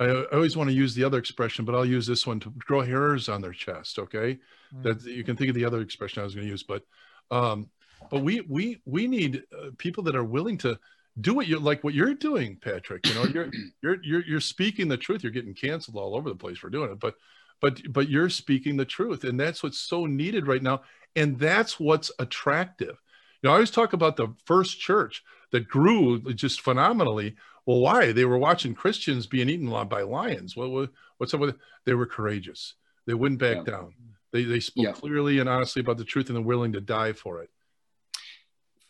I, 0.00 0.04
I, 0.04 0.24
always 0.32 0.56
want 0.56 0.70
to 0.70 0.76
use 0.76 0.94
the 0.94 1.04
other 1.04 1.18
expression, 1.18 1.64
but 1.64 1.74
I'll 1.74 1.84
use 1.84 2.06
this 2.06 2.26
one 2.26 2.40
to 2.40 2.50
grow 2.58 2.80
hairs 2.80 3.28
on 3.28 3.40
their 3.40 3.52
chest. 3.52 3.98
Okay, 3.98 4.38
mm-hmm. 4.74 4.82
that 4.82 5.04
you 5.04 5.24
can 5.24 5.36
think 5.36 5.50
of 5.50 5.54
the 5.54 5.64
other 5.64 5.80
expression 5.80 6.20
I 6.20 6.24
was 6.24 6.34
going 6.34 6.46
to 6.46 6.50
use, 6.50 6.62
but 6.62 6.82
um, 7.30 7.68
but 8.10 8.20
we 8.20 8.40
we 8.42 8.80
we 8.84 9.06
need 9.06 9.44
uh, 9.52 9.70
people 9.78 10.04
that 10.04 10.16
are 10.16 10.24
willing 10.24 10.58
to 10.58 10.78
do 11.20 11.34
what 11.34 11.46
you 11.46 11.58
like 11.58 11.84
what 11.84 11.94
you're 11.94 12.14
doing, 12.14 12.56
Patrick. 12.56 13.06
You 13.06 13.14
know, 13.14 13.24
you're 13.24 13.50
you're 13.82 14.02
you're 14.02 14.24
you're 14.24 14.40
speaking 14.40 14.88
the 14.88 14.96
truth. 14.96 15.22
You're 15.22 15.32
getting 15.32 15.54
canceled 15.54 15.96
all 15.96 16.16
over 16.16 16.28
the 16.28 16.36
place 16.36 16.58
for 16.58 16.70
doing 16.70 16.90
it, 16.90 17.00
but 17.00 17.14
but 17.60 17.80
but 17.92 18.08
you're 18.08 18.30
speaking 18.30 18.76
the 18.76 18.84
truth, 18.84 19.24
and 19.24 19.38
that's 19.38 19.62
what's 19.62 19.78
so 19.78 20.06
needed 20.06 20.46
right 20.46 20.62
now, 20.62 20.82
and 21.16 21.38
that's 21.38 21.78
what's 21.78 22.10
attractive. 22.18 22.96
You 23.42 23.48
know, 23.48 23.50
I 23.50 23.54
always 23.54 23.70
talk 23.70 23.92
about 23.92 24.16
the 24.16 24.34
first 24.46 24.80
church 24.80 25.22
that 25.52 25.68
grew 25.68 26.20
just 26.34 26.62
phenomenally 26.62 27.36
well, 27.66 27.80
why? 27.80 28.12
They 28.12 28.24
were 28.24 28.38
watching 28.38 28.74
Christians 28.74 29.26
being 29.26 29.48
eaten 29.48 29.70
by 29.88 30.02
lions. 30.02 30.56
What, 30.56 30.90
what's 31.18 31.32
up 31.32 31.40
with 31.40 31.50
it? 31.50 31.56
They 31.84 31.94
were 31.94 32.06
courageous. 32.06 32.74
They 33.06 33.14
wouldn't 33.14 33.40
back 33.40 33.58
yeah. 33.58 33.72
down. 33.72 33.94
They, 34.32 34.44
they 34.44 34.60
spoke 34.60 34.84
yeah. 34.84 34.92
clearly 34.92 35.38
and 35.38 35.48
honestly 35.48 35.80
about 35.80 35.96
the 35.96 36.04
truth 36.04 36.28
and 36.28 36.36
they're 36.36 36.42
willing 36.42 36.72
to 36.72 36.80
die 36.80 37.12
for 37.12 37.42
it. 37.42 37.50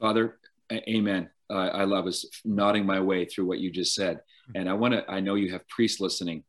Father, 0.01 0.39
amen. 0.73 1.31
Uh, 1.51 1.69
I 1.69 1.85
love 1.85 2.07
us 2.07 2.25
nodding 2.45 2.87
my 2.87 3.01
way 3.01 3.27
through 3.27 3.47
what 3.47 3.59
you 3.59 3.71
just 3.71 3.95
said. 3.95 4.21
Hmm. 4.47 4.61
And 4.61 4.69
I 4.69 4.73
want 4.73 4.95
to, 4.95 5.09
I 5.11 5.21
know 5.21 5.35
you 5.35 5.53
have 5.53 5.69
priests 5.69 6.01
listening. 6.01 6.45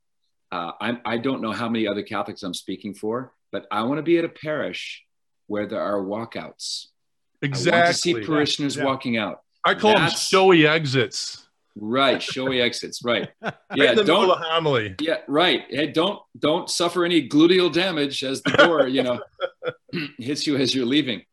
Uh, 0.51 0.71
I'm, 0.79 1.01
I 1.05 1.17
don't 1.17 1.41
know 1.41 1.51
how 1.51 1.67
many 1.67 1.87
other 1.87 2.03
Catholics 2.03 2.43
I'm 2.43 2.53
speaking 2.53 2.93
for, 2.93 3.33
but 3.51 3.65
I 3.71 3.83
want 3.83 3.97
to 3.97 4.03
be 4.03 4.17
at 4.17 4.25
a 4.25 4.29
parish 4.29 5.03
where 5.47 5.67
there 5.67 5.81
are 5.81 6.01
walkouts. 6.01 6.87
Exactly. 7.41 7.71
I 7.71 7.83
want 7.83 7.95
to 7.95 8.01
see 8.01 8.13
parishioners 8.25 8.77
yeah. 8.77 8.85
walking 8.85 9.17
out. 9.17 9.41
I 9.65 9.73
call 9.73 9.93
That's, 9.93 10.13
them 10.13 10.39
showy 10.39 10.67
exits. 10.67 11.44
Right, 11.75 12.21
showy 12.21 12.61
exits. 12.61 13.03
Right. 13.03 13.29
Yeah. 13.75 13.93
don't 13.93 14.29
homily. 14.41 14.95
Yeah. 15.01 15.17
Right. 15.27 15.63
Hey, 15.69 15.87
don't 15.87 16.19
don't 16.39 16.69
suffer 16.69 17.03
any 17.03 17.27
gluteal 17.27 17.73
damage 17.73 18.23
as 18.23 18.41
the 18.41 18.51
door, 18.51 18.87
you 18.87 19.03
know, 19.03 19.19
hits 20.17 20.47
you 20.47 20.55
as 20.55 20.73
you're 20.73 20.85
leaving. 20.85 21.23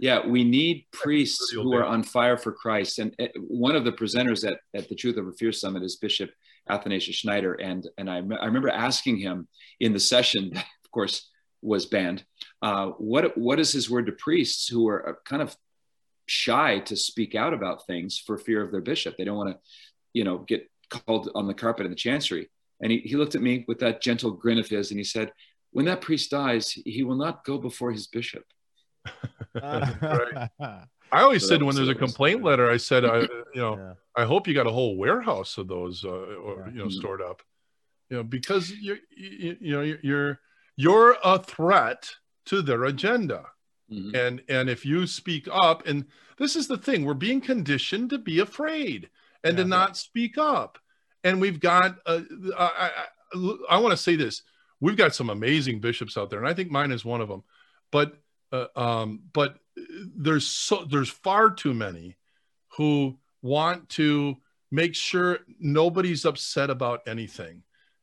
Yeah, 0.00 0.26
we 0.26 0.42
need 0.42 0.86
priests 0.90 1.50
who 1.50 1.72
are 1.74 1.84
on 1.84 2.02
fire 2.02 2.36
for 2.36 2.50
Christ. 2.50 2.98
And 2.98 3.14
eh, 3.20 3.28
one 3.36 3.76
of 3.76 3.84
the 3.84 3.92
presenters 3.92 4.44
at, 4.44 4.58
at 4.74 4.88
the 4.88 4.96
Truth 4.96 5.16
Over 5.16 5.32
Fear 5.32 5.52
Summit 5.52 5.84
is 5.84 5.94
Bishop 5.94 6.30
Athanasius 6.68 7.14
Schneider. 7.14 7.54
And 7.54 7.88
and 7.96 8.10
I, 8.10 8.16
I 8.16 8.46
remember 8.46 8.68
asking 8.68 9.18
him 9.18 9.46
in 9.78 9.92
the 9.92 10.00
session, 10.00 10.50
that 10.54 10.64
of 10.84 10.90
course, 10.90 11.30
was 11.60 11.86
banned. 11.86 12.24
Uh, 12.60 12.88
what 12.98 13.38
what 13.38 13.60
is 13.60 13.70
his 13.70 13.88
word 13.88 14.06
to 14.06 14.12
priests 14.12 14.66
who 14.66 14.88
are 14.88 15.10
uh, 15.10 15.12
kind 15.24 15.40
of 15.40 15.56
shy 16.26 16.80
to 16.80 16.96
speak 16.96 17.36
out 17.36 17.54
about 17.54 17.86
things 17.86 18.18
for 18.18 18.36
fear 18.36 18.60
of 18.60 18.72
their 18.72 18.80
bishop? 18.80 19.16
They 19.16 19.24
don't 19.24 19.36
want 19.36 19.50
to 19.50 19.58
you 20.12 20.24
know, 20.24 20.38
get 20.38 20.68
called 20.90 21.30
on 21.34 21.46
the 21.46 21.54
carpet 21.54 21.86
in 21.86 21.90
the 21.90 21.96
chancery. 21.96 22.50
And 22.80 22.90
he, 22.90 22.98
he 22.98 23.16
looked 23.16 23.34
at 23.34 23.42
me 23.42 23.64
with 23.68 23.78
that 23.80 24.02
gentle 24.02 24.32
grin 24.32 24.58
of 24.58 24.68
his 24.68 24.90
and 24.90 24.98
he 24.98 25.04
said, 25.04 25.32
When 25.70 25.86
that 25.86 26.00
priest 26.00 26.30
dies, 26.30 26.70
he 26.70 27.02
will 27.04 27.16
not 27.16 27.44
go 27.44 27.58
before 27.58 27.92
his 27.92 28.06
bishop. 28.06 28.44
right. 29.54 30.48
I 31.12 31.20
always 31.20 31.42
so 31.42 31.48
said 31.48 31.62
when 31.62 31.76
there's 31.76 31.90
a 31.90 31.94
complaint 31.94 32.42
letter, 32.42 32.70
I 32.70 32.78
said, 32.78 33.04
I, 33.04 33.20
you 33.20 33.28
know, 33.54 33.76
yeah. 33.76 33.92
I 34.16 34.24
hope 34.24 34.48
you 34.48 34.54
got 34.54 34.66
a 34.66 34.72
whole 34.72 34.96
warehouse 34.96 35.58
of 35.58 35.68
those, 35.68 36.04
uh, 36.04 36.08
or, 36.08 36.64
yeah. 36.66 36.72
you 36.72 36.78
know, 36.78 36.84
mm-hmm. 36.86 36.98
stored 36.98 37.20
up, 37.20 37.42
you 38.08 38.16
know, 38.16 38.22
because 38.22 38.72
you're, 38.72 38.96
you, 39.14 39.56
you 39.60 39.72
know, 39.72 39.96
you're, 40.02 40.40
you're 40.76 41.16
a 41.22 41.38
threat 41.38 42.10
to 42.46 42.62
their 42.62 42.84
agenda. 42.84 43.44
Mm-hmm. 43.92 44.16
And, 44.16 44.42
and 44.48 44.70
if 44.70 44.86
you 44.86 45.06
speak 45.06 45.48
up, 45.52 45.86
and 45.86 46.06
this 46.38 46.56
is 46.56 46.66
the 46.66 46.78
thing, 46.78 47.04
we're 47.04 47.12
being 47.12 47.42
conditioned 47.42 48.08
to 48.08 48.18
be 48.18 48.38
afraid 48.38 49.10
and 49.44 49.56
yeah, 49.56 49.64
to 49.64 49.68
not 49.68 49.96
speak 49.96 50.38
up. 50.38 50.78
And 51.24 51.40
we've 51.40 51.60
got, 51.60 51.98
uh, 52.06 52.20
I, 52.58 52.90
I, 53.34 53.56
I 53.70 53.78
want 53.78 53.92
to 53.92 53.96
say 53.96 54.16
this: 54.16 54.42
we've 54.80 54.96
got 54.96 55.14
some 55.14 55.30
amazing 55.30 55.80
bishops 55.80 56.16
out 56.16 56.30
there, 56.30 56.38
and 56.38 56.48
I 56.48 56.54
think 56.54 56.70
mine 56.70 56.92
is 56.92 57.04
one 57.04 57.20
of 57.20 57.28
them. 57.28 57.44
But, 57.90 58.16
uh, 58.50 58.66
um, 58.76 59.20
but 59.32 59.58
there's 60.16 60.46
so 60.46 60.84
there's 60.84 61.08
far 61.08 61.50
too 61.50 61.74
many 61.74 62.16
who 62.76 63.18
want 63.40 63.88
to 63.90 64.36
make 64.70 64.94
sure 64.94 65.40
nobody's 65.58 66.24
upset 66.24 66.70
about 66.70 67.02
anything, 67.06 67.62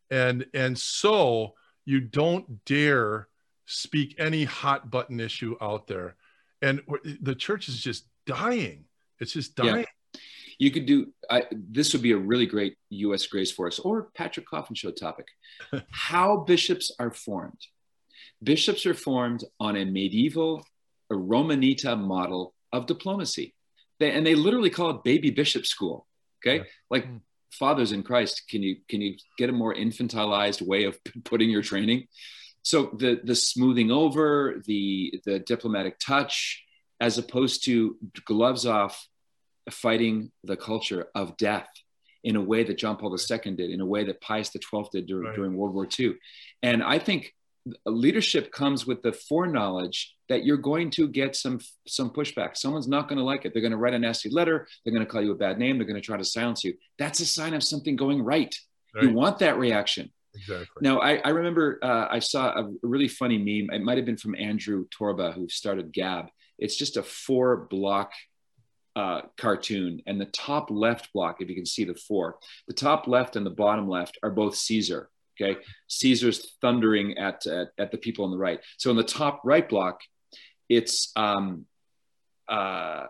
and 0.10 0.46
and 0.54 0.78
so 0.78 1.54
you 1.86 2.00
don't 2.00 2.64
dare 2.66 3.28
speak 3.66 4.16
any 4.18 4.46
hot 4.46 4.90
button 4.90 5.20
issue 5.20 5.56
out 5.62 5.88
there, 5.88 6.16
and 6.62 6.82
the 7.22 7.36
church 7.36 7.68
is 7.68 7.82
just 7.82 8.06
dying. 8.26 8.86
It's 9.20 9.34
just 9.34 9.56
dying. 9.56 9.80
Yeah 9.80 9.86
you 10.60 10.70
could 10.70 10.86
do 10.86 11.08
I, 11.30 11.46
this 11.52 11.94
would 11.94 12.04
be 12.04 12.12
a 12.12 12.18
really 12.18 12.46
great 12.46 12.76
US 12.90 13.26
Grace 13.26 13.52
Force 13.52 13.80
or 13.80 14.10
patrick 14.14 14.46
coffin 14.46 14.76
show 14.76 14.92
topic. 14.92 15.28
How 15.92 16.38
bishops 16.38 16.92
are 17.00 17.12
formed. 17.12 17.60
Bishops 18.44 18.86
are 18.86 18.94
formed 18.94 19.44
on 19.60 19.76
a 19.76 19.86
medieval 19.86 20.64
a 21.10 21.16
romanita 21.16 21.96
model 21.96 22.54
of 22.72 22.86
diplomacy. 22.86 23.56
They, 24.00 24.12
and 24.12 24.24
they 24.26 24.36
literally 24.36 24.70
call 24.70 24.92
it 24.92 25.04
baby 25.04 25.32
bishop 25.32 25.66
school 25.66 26.06
okay? 26.40 26.58
Yeah. 26.58 26.64
like 26.90 27.08
mm. 27.08 27.22
fathers 27.52 27.92
in 27.92 28.04
christ 28.04 28.44
can 28.50 28.64
you 28.64 28.78
can 28.88 29.02
you 29.02 29.16
get 29.38 29.50
a 29.50 29.54
more 29.54 29.74
infantilized 29.74 30.62
way 30.62 30.86
of 30.86 30.98
putting 31.24 31.50
your 31.50 31.62
training? 31.62 32.08
So 32.62 32.92
the 32.98 33.20
the 33.24 33.36
smoothing 33.36 33.92
over 33.92 34.62
the 34.66 35.22
the 35.26 35.40
diplomatic 35.40 35.98
touch 36.00 36.64
as 37.00 37.18
opposed 37.18 37.64
to 37.66 37.96
gloves 38.26 38.66
off 38.66 39.08
fighting 39.70 40.32
the 40.44 40.58
culture 40.58 41.08
of 41.16 41.38
death 41.38 41.70
in 42.24 42.36
a 42.36 42.42
way 42.42 42.64
that 42.64 42.78
John 42.78 42.98
Paul 42.98 43.16
II 43.16 43.56
did, 43.56 43.70
in 43.70 43.82
a 43.82 43.86
way 43.86 44.04
that 44.04 44.22
Pius 44.22 44.52
XII 44.52 44.84
did 44.92 45.08
during, 45.08 45.28
right. 45.28 45.36
during 45.36 45.56
World 45.56 45.74
War 45.74 45.88
II. 46.00 46.16
And 46.62 46.84
I 46.84 47.00
think 47.00 47.34
leadership 47.86 48.52
comes 48.52 48.86
with 48.86 49.02
the 49.02 49.14
foreknowledge 49.14 50.16
that 50.28 50.46
you're 50.46 50.58
going 50.58 50.90
to 50.92 51.08
get 51.08 51.36
some 51.36 51.60
some 51.88 52.10
pushback. 52.10 52.58
Someone's 52.58 52.88
not 52.88 53.08
going 53.08 53.18
to 53.18 53.24
like 53.24 53.46
it. 53.46 53.54
They're 53.54 53.62
going 53.62 53.72
to 53.72 53.78
write 53.78 53.94
a 53.94 54.00
nasty 54.00 54.30
letter. 54.30 54.68
They're 54.84 54.94
going 54.94 55.06
to 55.06 55.12
call 55.12 55.22
you 55.22 55.32
a 55.32 55.36
bad 55.36 55.58
name. 55.58 55.78
They're 55.78 55.88
going 55.88 56.02
to 56.02 56.06
try 56.06 56.18
to 56.18 56.26
silence 56.26 56.64
you. 56.64 56.76
That's 56.98 57.20
a 57.20 57.26
sign 57.26 57.54
of 57.54 57.64
something 57.64 57.96
going 57.96 58.22
right. 58.22 58.56
right. 58.96 59.04
You 59.04 59.14
want 59.14 59.40
that 59.40 59.58
reaction. 59.58 60.12
Exactly. 60.36 60.68
Now, 60.82 61.00
I, 61.00 61.16
I 61.18 61.30
remember 61.30 61.80
uh, 61.82 62.08
I 62.10 62.20
saw 62.20 62.50
a 62.50 62.72
really 62.84 63.08
funny 63.08 63.38
meme. 63.38 63.74
It 63.74 63.84
might 63.84 63.98
have 63.98 64.06
been 64.06 64.18
from 64.18 64.36
Andrew 64.36 64.86
Torba, 64.90 65.34
who 65.34 65.50
started 65.50 65.92
Gab. 65.92 66.28
It's 66.58 66.76
just 66.76 66.98
a 66.98 67.04
four 67.04 67.68
block 67.70 68.12
uh, 68.96 69.22
cartoon, 69.38 70.02
and 70.08 70.20
the 70.20 70.26
top 70.26 70.70
left 70.70 71.14
block, 71.14 71.42
if 71.42 71.50
you 71.50 71.56
can 71.56 71.66
see 71.66 71.86
the 71.86 71.96
four, 71.96 72.38
the 72.68 72.74
top 72.74 73.08
left 73.08 73.36
and 73.36 73.46
the 73.46 73.52
bottom 73.52 73.88
left 73.88 74.18
are 74.24 74.32
both 74.32 74.56
Caesar. 74.56 75.10
Okay, 75.42 75.60
Caesar's 75.88 76.56
thundering 76.62 77.18
at, 77.18 77.48
at, 77.48 77.70
at 77.78 77.92
the 77.92 77.98
people 77.98 78.26
on 78.26 78.32
the 78.32 78.38
right. 78.38 78.60
So 78.78 78.92
in 78.92 78.98
the 78.98 79.04
top 79.04 79.42
right 79.46 79.68
block, 79.68 80.02
it's 80.68 81.14
um, 81.16 81.66
uh, 82.50 83.06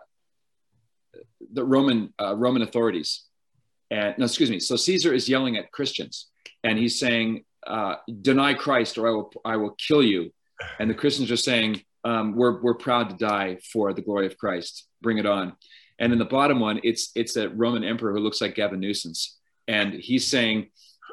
the 1.52 1.64
Roman 1.64 2.14
uh, 2.20 2.36
Roman 2.36 2.62
authorities. 2.62 3.24
And 3.90 4.16
no, 4.18 4.26
excuse 4.26 4.50
me. 4.50 4.60
So 4.60 4.76
Caesar 4.76 5.12
is 5.12 5.28
yelling 5.28 5.56
at 5.56 5.72
Christians, 5.72 6.28
and 6.62 6.78
he's 6.78 7.00
saying, 7.00 7.44
uh, 7.66 7.96
"Deny 8.22 8.54
Christ, 8.54 8.96
or 8.98 9.08
I 9.08 9.10
will 9.10 9.32
I 9.44 9.56
will 9.56 9.74
kill 9.88 10.02
you." 10.02 10.32
And 10.78 10.88
the 10.88 10.94
Christians 10.94 11.30
are 11.30 11.36
saying, 11.36 11.82
um, 12.04 12.34
"We're 12.36 12.60
we're 12.60 12.74
proud 12.74 13.10
to 13.10 13.16
die 13.16 13.58
for 13.72 13.92
the 13.92 14.02
glory 14.02 14.26
of 14.26 14.38
Christ. 14.38 14.86
Bring 15.02 15.18
it 15.18 15.26
on." 15.26 15.54
And 15.98 16.12
in 16.12 16.18
the 16.18 16.24
bottom 16.24 16.60
one, 16.60 16.80
it's 16.82 17.10
it's 17.14 17.36
a 17.36 17.48
Roman 17.48 17.84
emperor 17.84 18.12
who 18.12 18.20
looks 18.20 18.40
like 18.40 18.54
Gavin 18.54 18.80
Newsom, 18.80 19.12
and 19.68 19.94
he's 19.94 20.26
saying, 20.26 20.70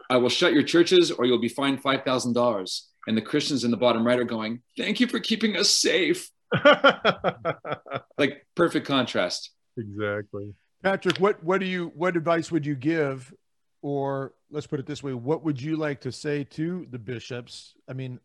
"I 0.09 0.17
will 0.17 0.29
shut 0.29 0.53
your 0.53 0.63
churches, 0.63 1.11
or 1.11 1.25
you'll 1.25 1.39
be 1.39 1.49
fined 1.49 1.81
five 1.81 2.03
thousand 2.03 2.33
dollars." 2.33 2.89
And 3.07 3.15
the 3.15 3.21
Christians 3.21 3.63
in 3.63 3.71
the 3.71 3.77
bottom 3.77 4.05
right 4.05 4.19
are 4.19 4.23
going, 4.25 4.61
"Thank 4.77 4.99
you 4.99 5.07
for 5.07 5.19
keeping 5.19 5.57
us 5.57 5.69
safe." 5.69 6.29
like 8.17 8.45
perfect 8.55 8.87
contrast. 8.87 9.51
Exactly. 9.77 10.53
Patrick, 10.83 11.17
what 11.17 11.43
what 11.43 11.59
do 11.59 11.65
you 11.65 11.91
what 11.95 12.15
advice 12.15 12.51
would 12.51 12.65
you 12.65 12.75
give, 12.75 13.33
or 13.81 14.33
let's 14.49 14.67
put 14.67 14.79
it 14.79 14.85
this 14.85 15.03
way, 15.03 15.13
what 15.13 15.43
would 15.43 15.61
you 15.61 15.75
like 15.75 16.01
to 16.01 16.11
say 16.11 16.43
to 16.43 16.87
the 16.91 16.99
bishops? 16.99 17.73
I 17.89 17.93
mean, 17.93 18.19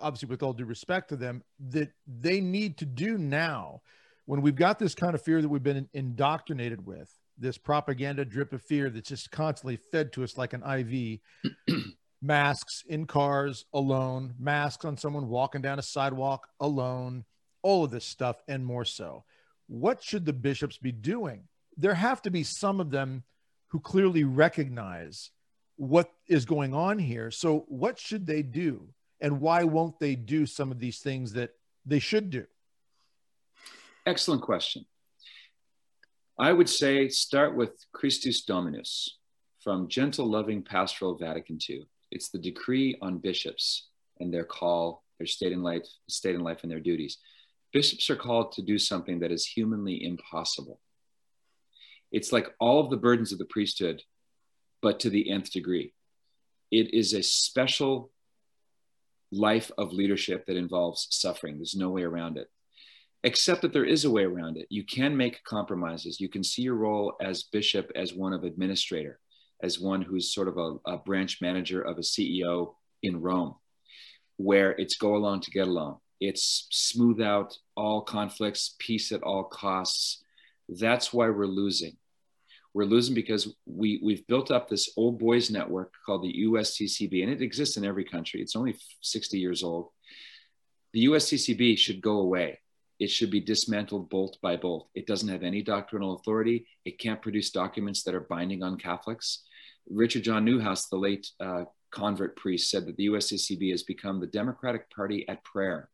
obviously, 0.00 0.28
with 0.28 0.42
all 0.42 0.52
due 0.52 0.64
respect 0.64 1.08
to 1.10 1.16
them, 1.16 1.42
that 1.70 1.90
they 2.06 2.40
need 2.40 2.78
to 2.78 2.84
do 2.84 3.18
now 3.18 3.82
when 4.26 4.42
we've 4.42 4.56
got 4.56 4.78
this 4.78 4.94
kind 4.94 5.14
of 5.14 5.22
fear 5.22 5.40
that 5.40 5.48
we've 5.48 5.62
been 5.62 5.88
indoctrinated 5.94 6.84
with, 6.84 7.08
this 7.38 7.58
propaganda 7.58 8.24
drip 8.24 8.52
of 8.52 8.62
fear 8.62 8.90
that's 8.90 9.08
just 9.08 9.30
constantly 9.30 9.76
fed 9.76 10.12
to 10.12 10.24
us 10.24 10.36
like 10.36 10.52
an 10.52 10.62
IV. 10.62 11.20
masks 12.22 12.82
in 12.88 13.06
cars 13.06 13.64
alone, 13.72 14.34
masks 14.38 14.84
on 14.84 14.96
someone 14.96 15.28
walking 15.28 15.62
down 15.62 15.78
a 15.78 15.82
sidewalk 15.82 16.48
alone, 16.60 17.24
all 17.62 17.84
of 17.84 17.90
this 17.90 18.04
stuff 18.04 18.36
and 18.48 18.64
more 18.64 18.84
so. 18.84 19.24
What 19.68 20.02
should 20.02 20.24
the 20.24 20.32
bishops 20.32 20.78
be 20.78 20.92
doing? 20.92 21.44
There 21.76 21.94
have 21.94 22.22
to 22.22 22.30
be 22.30 22.42
some 22.42 22.80
of 22.80 22.90
them 22.90 23.24
who 23.68 23.80
clearly 23.80 24.24
recognize 24.24 25.30
what 25.76 26.10
is 26.28 26.44
going 26.44 26.74
on 26.74 26.98
here. 26.98 27.30
So, 27.30 27.64
what 27.68 27.98
should 27.98 28.26
they 28.26 28.42
do? 28.42 28.88
And 29.20 29.40
why 29.40 29.64
won't 29.64 29.98
they 29.98 30.14
do 30.14 30.46
some 30.46 30.70
of 30.70 30.78
these 30.78 30.98
things 30.98 31.32
that 31.32 31.50
they 31.84 31.98
should 31.98 32.30
do? 32.30 32.46
Excellent 34.04 34.42
question. 34.42 34.84
I 36.38 36.52
would 36.52 36.68
say 36.68 37.08
start 37.08 37.56
with 37.56 37.72
Christus 37.92 38.44
Dominus 38.44 39.18
from 39.60 39.88
Gentle 39.88 40.26
Loving 40.26 40.62
Pastoral 40.62 41.16
Vatican 41.16 41.58
II. 41.68 41.86
It's 42.10 42.28
the 42.28 42.38
decree 42.38 42.96
on 43.00 43.18
bishops 43.18 43.88
and 44.20 44.32
their 44.32 44.44
call, 44.44 45.02
their 45.18 45.26
state 45.26 45.52
in 45.52 45.62
life, 45.62 45.86
state 46.08 46.34
in 46.34 46.42
life, 46.42 46.58
and 46.62 46.70
their 46.70 46.80
duties. 46.80 47.18
Bishops 47.72 48.08
are 48.10 48.16
called 48.16 48.52
to 48.52 48.62
do 48.62 48.78
something 48.78 49.20
that 49.20 49.32
is 49.32 49.46
humanly 49.46 50.04
impossible. 50.04 50.80
It's 52.12 52.32
like 52.32 52.54
all 52.60 52.80
of 52.80 52.90
the 52.90 52.96
burdens 52.96 53.32
of 53.32 53.38
the 53.38 53.44
priesthood, 53.44 54.02
but 54.82 55.00
to 55.00 55.10
the 55.10 55.30
nth 55.30 55.52
degree. 55.52 55.94
It 56.70 56.94
is 56.94 57.12
a 57.12 57.22
special 57.22 58.10
life 59.32 59.70
of 59.78 59.92
leadership 59.92 60.46
that 60.46 60.56
involves 60.56 61.08
suffering. 61.10 61.56
There's 61.56 61.76
no 61.76 61.90
way 61.90 62.02
around 62.02 62.36
it 62.36 62.48
except 63.26 63.62
that 63.62 63.72
there 63.72 63.84
is 63.84 64.04
a 64.04 64.10
way 64.10 64.22
around 64.22 64.56
it. 64.56 64.68
You 64.70 64.84
can 64.84 65.16
make 65.16 65.42
compromises. 65.42 66.20
You 66.20 66.28
can 66.28 66.44
see 66.44 66.62
your 66.62 66.76
role 66.76 67.14
as 67.20 67.42
bishop 67.42 67.90
as 67.96 68.14
one 68.14 68.32
of 68.32 68.44
administrator, 68.44 69.18
as 69.60 69.80
one 69.80 70.00
who's 70.00 70.32
sort 70.32 70.46
of 70.46 70.56
a, 70.58 70.76
a 70.86 70.98
branch 70.98 71.40
manager 71.42 71.82
of 71.82 71.98
a 71.98 72.02
CEO 72.02 72.74
in 73.02 73.20
Rome, 73.20 73.56
where 74.36 74.70
it's 74.78 74.96
go 74.96 75.16
along 75.16 75.40
to 75.40 75.50
get 75.50 75.66
along. 75.66 75.98
It's 76.20 76.68
smooth 76.70 77.20
out 77.20 77.58
all 77.76 78.02
conflicts, 78.02 78.76
peace 78.78 79.10
at 79.10 79.24
all 79.24 79.42
costs. 79.42 80.22
That's 80.68 81.12
why 81.12 81.28
we're 81.28 81.46
losing. 81.46 81.96
We're 82.76 82.84
losing 82.84 83.14
because 83.14 83.54
we, 83.64 84.00
we've 84.02 84.26
built 84.26 84.50
up 84.50 84.68
this 84.68 84.90
old 84.96 85.18
boys 85.18 85.50
network 85.50 85.94
called 86.04 86.22
the 86.22 86.44
USCCB, 86.44 87.22
and 87.22 87.32
it 87.32 87.40
exists 87.40 87.76
in 87.76 87.84
every 87.84 88.04
country. 88.04 88.42
It's 88.42 88.56
only 88.56 88.76
60 89.00 89.38
years 89.38 89.62
old. 89.62 89.88
The 90.92 91.06
USCCB 91.06 91.78
should 91.78 92.00
go 92.00 92.20
away 92.20 92.58
it 92.98 93.10
should 93.10 93.30
be 93.30 93.40
dismantled 93.40 94.08
bolt 94.08 94.38
by 94.40 94.56
bolt. 94.56 94.88
It 94.94 95.06
doesn't 95.06 95.28
have 95.28 95.42
any 95.42 95.62
doctrinal 95.62 96.16
authority. 96.16 96.66
It 96.84 96.98
can't 96.98 97.20
produce 97.20 97.50
documents 97.50 98.02
that 98.04 98.14
are 98.14 98.20
binding 98.20 98.62
on 98.62 98.78
Catholics. 98.78 99.42
Richard 99.88 100.24
John 100.24 100.46
Neuhaus, 100.46 100.88
the 100.88 100.96
late 100.96 101.30
uh, 101.38 101.64
convert 101.90 102.36
priest, 102.36 102.70
said 102.70 102.86
that 102.86 102.96
the 102.96 103.08
USCCB 103.08 103.70
has 103.70 103.82
become 103.82 104.20
the 104.20 104.26
Democratic 104.26 104.90
Party 104.90 105.28
at 105.28 105.44
prayer. 105.44 105.90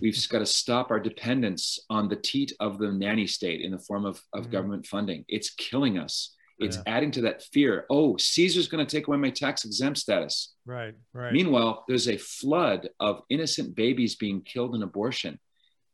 We've 0.00 0.28
got 0.28 0.40
to 0.40 0.46
stop 0.46 0.90
our 0.90 1.00
dependence 1.00 1.78
on 1.88 2.08
the 2.08 2.16
teat 2.16 2.52
of 2.60 2.78
the 2.78 2.90
nanny 2.90 3.26
state 3.26 3.60
in 3.60 3.70
the 3.70 3.78
form 3.78 4.04
of, 4.04 4.20
of 4.32 4.42
mm-hmm. 4.44 4.52
government 4.52 4.86
funding. 4.86 5.24
It's 5.28 5.50
killing 5.50 5.98
us. 5.98 6.34
It's 6.58 6.76
yeah. 6.76 6.94
adding 6.94 7.10
to 7.12 7.22
that 7.22 7.42
fear. 7.42 7.86
Oh, 7.90 8.16
Caesar's 8.16 8.68
going 8.68 8.84
to 8.84 8.96
take 8.96 9.08
away 9.08 9.16
my 9.16 9.30
tax 9.30 9.64
exempt 9.64 9.98
status. 9.98 10.54
Right, 10.64 10.94
right. 11.12 11.32
Meanwhile, 11.32 11.84
there's 11.88 12.08
a 12.08 12.16
flood 12.16 12.88
of 13.00 13.22
innocent 13.30 13.74
babies 13.74 14.14
being 14.14 14.42
killed 14.42 14.74
in 14.74 14.82
abortion. 14.82 15.38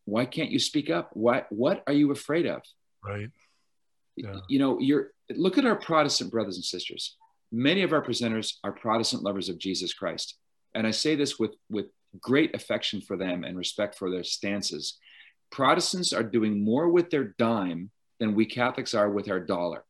Why 0.05 0.25
can't 0.27 0.51
you 0.51 0.59
speak 0.59 0.91
up? 0.91 1.11
Why, 1.13 1.45
what 1.51 1.83
are 1.87 1.93
you 1.93 2.11
afraid 2.11 2.47
of? 2.47 2.63
Right. 3.05 3.31
Yeah. 4.17 4.41
You 4.49 4.59
know, 4.59 4.79
you're 4.81 5.13
look 5.31 5.59
at 5.59 5.65
our 5.65 5.77
Protestant 5.77 6.31
brothers 6.31 6.57
and 6.57 6.65
sisters. 6.65 7.17
Many 7.53 7.83
of 7.83 7.93
our 7.93 8.03
presenters 8.03 8.55
are 8.65 8.73
Protestant 8.73 9.23
lovers 9.23 9.49
of 9.49 9.59
Jesus 9.59 9.95
Christ. 9.95 10.37
And 10.75 10.87
I 10.87 10.91
say 10.91 11.15
this 11.15 11.39
with, 11.39 11.55
with 11.71 11.87
great 12.21 12.55
affection 12.55 13.01
for 13.01 13.17
them 13.17 13.45
and 13.45 13.57
respect 13.57 13.97
for 13.97 14.11
their 14.11 14.25
stances. 14.25 14.99
Protestants 15.51 16.13
are 16.13 16.23
doing 16.23 16.65
more 16.65 16.89
with 16.89 17.11
their 17.11 17.35
dime 17.39 17.91
than 18.19 18.35
we 18.35 18.47
Catholics 18.47 18.95
are 18.95 19.11
with 19.11 19.31
our 19.31 19.41
dollar. 19.41 19.85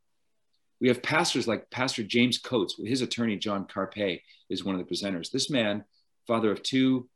We 0.80 0.88
have 0.88 1.02
pastors 1.02 1.48
like 1.48 1.70
Pastor 1.70 2.04
James 2.04 2.38
Coates, 2.38 2.76
his 2.84 3.02
attorney, 3.02 3.36
John 3.36 3.66
Carpay, 3.66 4.20
is 4.48 4.64
one 4.64 4.78
of 4.78 4.86
the 4.86 4.94
presenters. 4.94 5.30
This 5.30 5.50
man, 5.50 5.84
father 6.26 6.52
of 6.52 6.62
two, 6.62 7.08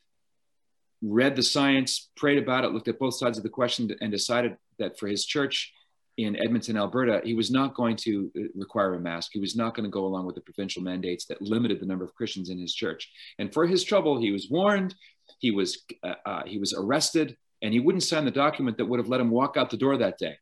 read 1.00 1.36
the 1.36 1.42
science, 1.42 2.11
prayed 2.16 2.38
about 2.38 2.64
it, 2.64 2.72
looked 2.72 2.88
at 2.88 2.98
both 2.98 3.14
sides 3.14 3.36
of 3.36 3.44
the 3.44 3.50
question, 3.50 3.94
and 4.00 4.11
decided 4.11 4.57
that 4.78 4.98
for 4.98 5.07
his 5.07 5.24
church 5.24 5.72
in 6.19 6.37
Edmonton, 6.37 6.77
Alberta, 6.77 7.21
he 7.25 7.35
was 7.35 7.51
not 7.51 7.75
going 7.75 7.97
to 7.97 8.31
uh, 8.37 8.43
require 8.55 8.95
a 8.95 9.01
mask. 9.01 9.31
He 9.33 9.41
was 9.41 9.57
not 9.57 9.75
going 9.75 9.85
to 9.85 9.91
go 9.91 10.05
along 10.05 10.27
with 10.27 10.35
the 10.35 10.43
provincial 10.43 10.83
mandates 10.83 11.25
that 11.27 11.41
limited 11.41 11.81
the 11.81 11.87
number 11.87 12.05
of 12.05 12.15
Christians 12.15 12.51
in 12.51 12.59
his 12.59 12.75
church. 12.75 13.11
And 13.39 13.53
for 13.53 13.67
his 13.67 13.83
trouble, 13.83 14.21
he 14.21 14.31
was 14.31 14.49
warned, 14.51 14.95
he 15.39 15.51
was 15.51 15.83
uh, 16.03 16.15
uh, 16.27 16.43
he 16.45 16.59
was 16.59 16.75
arrested, 16.75 17.37
and 17.63 17.73
he 17.73 17.81
wouldn't 17.81 18.03
sign 18.03 18.25
the 18.25 18.31
document 18.31 18.77
that 18.77 18.87
would 18.87 18.99
have 18.99 19.09
let 19.09 19.21
him 19.21 19.31
walk 19.31 19.57
out 19.57 19.71
the 19.71 19.77
door 19.77 19.97
that 19.97 20.19
day, 20.19 20.37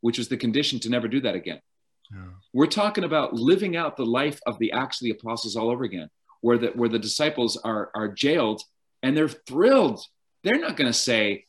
which 0.00 0.18
was 0.18 0.28
the 0.28 0.36
condition 0.36 0.78
to 0.80 0.90
never 0.90 1.08
do 1.08 1.20
that 1.20 1.34
again. 1.34 1.60
Yeah. 2.12 2.22
We're 2.52 2.66
talking 2.66 3.04
about 3.04 3.34
living 3.34 3.76
out 3.76 3.96
the 3.96 4.06
life 4.06 4.40
of 4.46 4.58
the 4.58 4.72
Acts 4.72 5.00
of 5.00 5.04
the 5.04 5.10
Apostles 5.10 5.56
all 5.56 5.70
over 5.70 5.84
again, 5.84 6.08
where 6.40 6.58
the, 6.58 6.68
where 6.68 6.88
the 6.88 6.98
disciples 6.98 7.56
are, 7.58 7.90
are 7.94 8.08
jailed 8.08 8.62
and 9.02 9.16
they're 9.16 9.28
thrilled. 9.28 10.02
They're 10.42 10.58
not 10.58 10.76
going 10.76 10.90
to 10.90 10.98
say, 10.98 11.44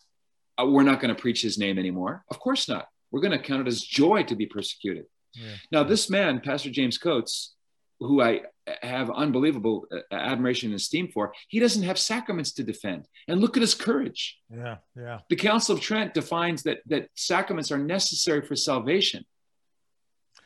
oh, 0.58 0.70
We're 0.70 0.84
not 0.84 1.00
going 1.00 1.14
to 1.14 1.20
preach 1.20 1.42
his 1.42 1.58
name 1.58 1.80
anymore. 1.80 2.24
Of 2.30 2.40
course 2.40 2.68
not. 2.68 2.88
We're 3.12 3.22
going 3.22 3.38
to 3.38 3.40
count 3.40 3.62
it 3.62 3.68
as 3.68 3.82
joy 3.82 4.24
to 4.24 4.36
be 4.36 4.46
persecuted. 4.46 5.06
Yeah. 5.34 5.54
Now, 5.72 5.84
this 5.84 6.10
man, 6.10 6.42
Pastor 6.42 6.70
James 6.70 6.98
Coates, 6.98 7.54
who 8.00 8.22
I 8.22 8.42
have 8.82 9.12
unbelievable 9.12 9.86
uh, 9.92 10.00
admiration 10.14 10.70
and 10.70 10.76
esteem 10.76 11.10
for, 11.14 11.34
he 11.48 11.60
doesn't 11.60 11.84
have 11.84 12.00
sacraments 12.00 12.52
to 12.54 12.64
defend. 12.64 13.08
And 13.28 13.40
look 13.40 13.58
at 13.58 13.62
his 13.62 13.76
courage. 13.76 14.40
Yeah, 14.50 14.78
yeah. 14.98 15.20
The 15.30 15.36
Council 15.36 15.76
of 15.76 15.82
Trent 15.82 16.14
defines 16.14 16.64
that 16.64 16.80
that 16.88 17.10
sacraments 17.16 17.72
are 17.72 17.78
necessary 17.78 18.42
for 18.42 18.56
salvation. 18.56 19.26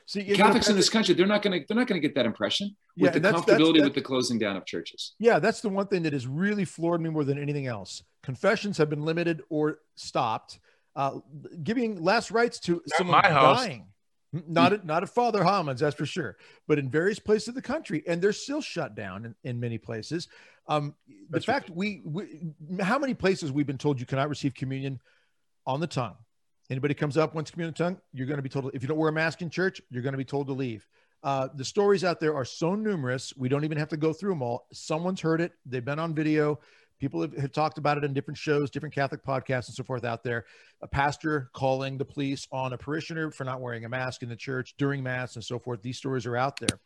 See, 0.08 0.24
Catholics 0.24 0.70
in 0.70 0.76
this 0.76 0.90
country, 0.90 1.16
they're 1.16 1.26
not 1.26 1.42
going 1.42 1.60
to 1.60 1.66
they're 1.68 1.78
not 1.78 1.88
going 1.88 2.00
to 2.00 2.08
get 2.08 2.14
that 2.16 2.28
impression 2.28 2.76
with 2.96 3.08
yeah, 3.08 3.12
the 3.12 3.20
that's, 3.20 3.42
comfortability 3.42 3.78
that's, 3.78 3.86
with 3.86 3.96
the 3.96 4.02
closing 4.02 4.38
down 4.38 4.56
of 4.56 4.66
churches. 4.66 5.14
Yeah, 5.18 5.40
that's 5.40 5.62
the 5.62 5.70
one 5.70 5.88
thing 5.88 6.04
that 6.04 6.14
has 6.14 6.28
really 6.28 6.66
floored 6.66 7.02
me 7.02 7.10
more 7.10 7.24
than 7.24 7.40
anything 7.40 7.66
else. 7.66 8.04
Confessions 8.22 8.78
have 8.78 8.90
been 8.90 9.04
limited 9.04 9.42
or 9.50 9.80
stopped. 9.96 10.60
Uh, 10.96 11.20
giving 11.64 12.02
last 12.02 12.32
rites 12.32 12.60
to 12.62 12.74
not 12.74 12.98
someone 12.98 13.22
dying. 13.24 13.88
Not 14.48 14.74
at, 14.74 14.86
not 14.86 15.02
at 15.02 15.10
Father 15.10 15.42
Heilman's, 15.42 15.80
that's 15.80 15.96
for 15.96 16.06
sure, 16.06 16.36
but 16.68 16.78
in 16.78 16.90
various 16.90 17.20
places 17.20 17.50
of 17.50 17.56
the 17.56 17.62
country, 17.62 18.04
and 18.06 18.22
they're 18.22 18.34
still 18.34 18.60
shut 18.60 18.94
down 18.94 19.24
in, 19.26 19.36
in 19.46 19.60
many 19.62 19.78
places. 19.78 20.28
Um, 20.68 20.94
the 21.08 21.16
that's 21.30 21.46
fact 21.46 21.70
we, 21.70 22.02
we, 22.04 22.42
how 22.82 23.00
many 23.00 23.14
places 23.14 23.54
we've 23.54 23.68
been 23.68 23.78
told 23.78 23.98
you 23.98 24.06
cannot 24.06 24.28
receive 24.28 24.54
communion 24.54 25.00
on 25.66 25.80
the 25.80 25.88
tongue, 25.88 26.16
Anybody 26.70 26.96
comes 26.96 27.16
up, 27.16 27.36
wants 27.36 27.52
communion 27.52 27.76
tongue, 27.76 27.98
you're 28.12 28.26
going 28.26 28.38
to 28.38 28.44
be 28.44 28.50
told, 28.50 28.72
if 28.74 28.82
you 28.82 28.88
don't 28.88 28.98
wear 28.98 29.10
a 29.10 29.14
mask 29.14 29.42
in 29.42 29.50
church, 29.50 29.82
you're 29.92 30.02
going 30.02 30.14
to 30.14 30.18
be 30.18 30.26
told 30.26 30.48
to 30.48 30.54
leave. 30.54 30.88
Uh, 31.24 31.48
the 31.56 31.66
stories 31.66 32.04
out 32.04 32.20
there 32.20 32.36
are 32.36 32.46
so 32.46 32.76
numerous. 32.76 33.34
We 33.38 33.50
don't 33.50 33.64
even 33.64 33.78
have 33.78 33.90
to 33.90 33.98
go 33.98 34.14
through 34.14 34.32
them 34.32 34.42
all. 34.42 34.68
Someone's 34.74 35.22
heard 35.22 35.42
it. 35.42 35.54
They've 35.66 35.86
been 35.86 36.00
on 36.00 36.16
video. 36.16 36.60
People 37.00 37.22
have, 37.22 37.36
have, 37.38 37.52
talked 37.52 37.78
about 37.78 37.98
it 37.98 38.04
in 38.04 38.14
different 38.14 38.38
shows, 38.38 38.70
different 38.70 38.96
Catholic 38.96 39.24
podcasts, 39.24 39.68
and 39.68 39.76
so 39.76 39.84
forth 39.84 40.06
out 40.06 40.24
there. 40.24 40.46
A 40.82 40.88
pastor 40.88 41.50
calling 41.54 41.98
the 41.98 42.06
police 42.06 42.48
on 42.52 42.74
a 42.74 42.78
parishioner 42.78 43.32
for 43.32 43.44
not 43.44 43.62
wearing 43.62 43.86
a 43.86 43.90
mask 43.90 44.24
in 44.24 44.30
the 44.30 44.36
church 44.36 44.76
during 44.78 45.04
Mass 45.04 45.36
and 45.36 45.44
so 45.44 45.60
forth. 45.60 45.82
These 45.82 45.98
stories 45.98 46.26
are 46.26 46.38
out 46.38 46.60
there. 46.60 46.80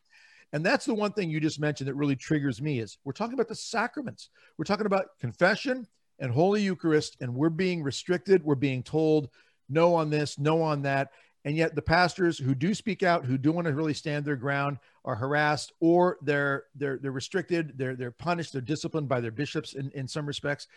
And 0.51 0.65
that's 0.65 0.85
the 0.85 0.95
one 0.95 1.11
thing 1.13 1.29
you 1.29 1.39
just 1.39 1.59
mentioned 1.59 1.87
that 1.87 1.93
really 1.93 2.15
triggers 2.15 2.61
me 2.61 2.79
is 2.79 2.97
we're 3.03 3.13
talking 3.13 3.35
about 3.35 3.47
the 3.47 3.55
sacraments. 3.55 4.29
We're 4.57 4.65
talking 4.65 4.87
about 4.87 5.19
confession 5.19 5.87
and 6.19 6.31
Holy 6.31 6.61
Eucharist, 6.61 7.17
and 7.21 7.35
we're 7.35 7.49
being 7.49 7.83
restricted. 7.83 8.43
We're 8.43 8.55
being 8.55 8.83
told 8.83 9.29
no 9.69 9.93
on 9.93 10.09
this, 10.09 10.39
no 10.39 10.61
on 10.61 10.81
that. 10.83 11.11
And 11.45 11.55
yet 11.55 11.73
the 11.73 11.81
pastors 11.81 12.37
who 12.37 12.53
do 12.53 12.73
speak 12.73 13.01
out, 13.01 13.25
who 13.25 13.37
do 13.37 13.51
want 13.51 13.67
to 13.67 13.73
really 13.73 13.93
stand 13.93 14.25
their 14.25 14.35
ground, 14.35 14.77
are 15.05 15.15
harassed 15.15 15.71
or 15.79 16.17
they're 16.21 16.65
they're 16.75 16.97
they're 16.97 17.11
restricted, 17.11 17.77
they're 17.77 17.95
they're 17.95 18.11
punished, 18.11 18.53
they're 18.53 18.61
disciplined 18.61 19.07
by 19.07 19.21
their 19.21 19.31
bishops 19.31 19.73
in, 19.73 19.89
in 19.91 20.07
some 20.07 20.25
respects. 20.25 20.67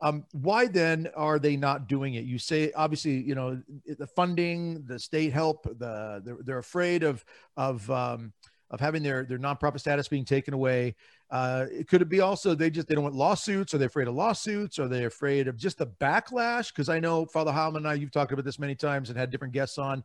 Um, 0.00 0.24
why 0.32 0.66
then 0.66 1.08
are 1.16 1.38
they 1.38 1.56
not 1.56 1.88
doing 1.88 2.14
it? 2.14 2.24
You 2.24 2.38
say 2.38 2.72
obviously, 2.72 3.20
you 3.20 3.34
know, 3.34 3.60
the 3.86 4.06
funding, 4.06 4.84
the 4.86 4.98
state 4.98 5.32
help, 5.32 5.64
the 5.64 6.22
they're, 6.24 6.38
they're 6.44 6.58
afraid 6.58 7.02
of 7.02 7.24
of 7.56 7.88
um, 7.90 8.32
of 8.70 8.80
having 8.80 9.02
their 9.02 9.24
their 9.24 9.38
nonprofit 9.38 9.80
status 9.80 10.08
being 10.08 10.24
taken 10.24 10.54
away. 10.54 10.94
Uh, 11.30 11.66
could 11.88 12.02
it 12.02 12.08
be 12.08 12.20
also 12.20 12.54
they 12.54 12.70
just 12.70 12.88
they 12.88 12.94
don't 12.94 13.04
want 13.04 13.14
lawsuits? 13.14 13.74
Are 13.74 13.78
they 13.78 13.86
afraid 13.86 14.08
of 14.08 14.14
lawsuits? 14.14 14.78
Are 14.78 14.88
they 14.88 15.04
afraid 15.04 15.48
of 15.48 15.56
just 15.56 15.78
the 15.78 15.86
backlash? 15.86 16.68
Because 16.68 16.88
I 16.88 17.00
know 17.00 17.26
Father 17.26 17.52
Heilman 17.52 17.78
and 17.78 17.88
I, 17.88 17.94
you've 17.94 18.10
talked 18.10 18.32
about 18.32 18.44
this 18.44 18.58
many 18.58 18.74
times 18.74 19.08
and 19.08 19.18
had 19.18 19.30
different 19.30 19.54
guests 19.54 19.78
on. 19.78 20.04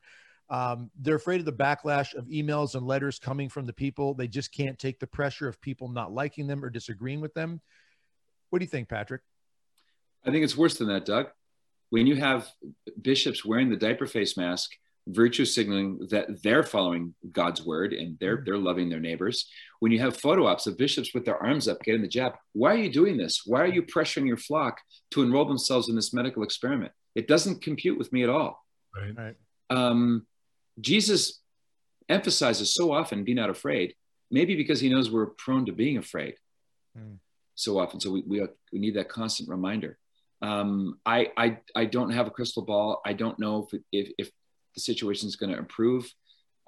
Um, 0.50 0.92
they're 1.00 1.16
afraid 1.16 1.40
of 1.40 1.46
the 1.46 1.54
backlash 1.54 2.14
of 2.16 2.26
emails 2.26 2.76
and 2.76 2.86
letters 2.86 3.18
coming 3.18 3.50
from 3.50 3.66
the 3.66 3.74
people. 3.74 4.14
They 4.14 4.28
just 4.28 4.52
can't 4.52 4.78
take 4.78 5.00
the 5.00 5.08
pressure 5.08 5.48
of 5.48 5.60
people 5.62 5.88
not 5.88 6.14
liking 6.14 6.48
them 6.48 6.64
or 6.64 6.70
disagreeing 6.70 7.22
with 7.22 7.34
them. 7.34 7.62
What 8.50 8.60
do 8.60 8.66
you 8.66 8.70
think, 8.70 8.90
Patrick? 8.90 9.22
I 10.26 10.32
think 10.32 10.44
it's 10.44 10.58
worse 10.58 10.78
than 10.78 10.88
that, 10.90 11.06
Doug. 11.06 11.28
When 11.90 12.08
you 12.08 12.16
have 12.16 12.50
bishops 13.02 13.44
wearing 13.44 13.70
the 13.70 13.78
diaper 13.78 14.06
face 14.06 14.38
mask 14.38 14.72
virtue 15.08 15.46
signaling 15.46 16.08
that 16.10 16.42
they're 16.44 16.64
following 16.64 17.14
God's 17.32 17.66
word 17.66 17.94
and 17.94 18.18
they're 18.20 18.38
mm-hmm. 18.38 18.46
they're 18.46 18.58
loving 18.58 18.90
their 18.90 19.00
neighbors. 19.00 19.50
When 19.80 19.92
you 19.92 20.00
have 20.00 20.18
photo 20.18 20.46
ops 20.48 20.68
of 20.68 20.78
bishops 20.78 21.14
with 21.14 21.26
their 21.26 21.38
arms 21.38 21.68
up 21.68 21.82
getting 21.84 22.02
the 22.02 22.08
jab, 22.08 22.34
why 22.54 22.74
are 22.74 22.78
you 22.78 22.92
doing 22.92 23.18
this? 23.18 23.42
Why 23.46 23.62
are 23.62 23.68
you 23.68 23.84
pressuring 23.84 24.28
your 24.28 24.38
flock 24.38 24.80
to 25.12 25.22
enroll 25.22 25.46
themselves 25.46 25.90
in 25.90 25.96
this 25.96 26.14
medical 26.14 26.44
experiment? 26.44 26.94
It 27.16 27.28
doesn't 27.28 27.62
compute 27.62 27.98
with 27.98 28.12
me 28.14 28.24
at 28.24 28.30
all. 28.30 28.64
Right. 28.96 29.16
right. 29.18 29.36
Um, 29.70 30.26
Jesus 30.80 31.42
emphasizes 32.10 32.74
so 32.74 32.92
often 32.92 33.24
be 33.24 33.34
not 33.34 33.50
afraid, 33.50 33.96
maybe 34.32 34.56
because 34.56 34.80
he 34.80 34.90
knows 34.90 35.12
we're 35.12 35.28
prone 35.28 35.66
to 35.66 35.72
being 35.72 35.98
afraid 35.98 36.36
mm. 36.98 37.18
so 37.56 37.80
often. 37.80 38.00
So 38.00 38.12
we, 38.12 38.24
we, 38.26 38.48
we 38.72 38.80
need 38.80 38.96
that 38.96 39.10
constant 39.10 39.50
reminder. 39.50 39.98
Um, 40.42 41.00
I, 41.06 41.32
I, 41.38 41.58
I 41.76 41.86
don't 41.86 42.12
have 42.12 42.28
a 42.28 42.32
crystal 42.32 42.64
ball. 42.64 43.02
I 43.06 43.14
don't 43.14 43.40
know 43.40 43.68
if, 43.72 43.82
if, 43.92 44.12
if 44.18 44.32
the 44.76 44.82
situation 44.82 45.28
is 45.28 45.36
going 45.36 45.52
to 45.52 45.58
improve. 45.58 46.12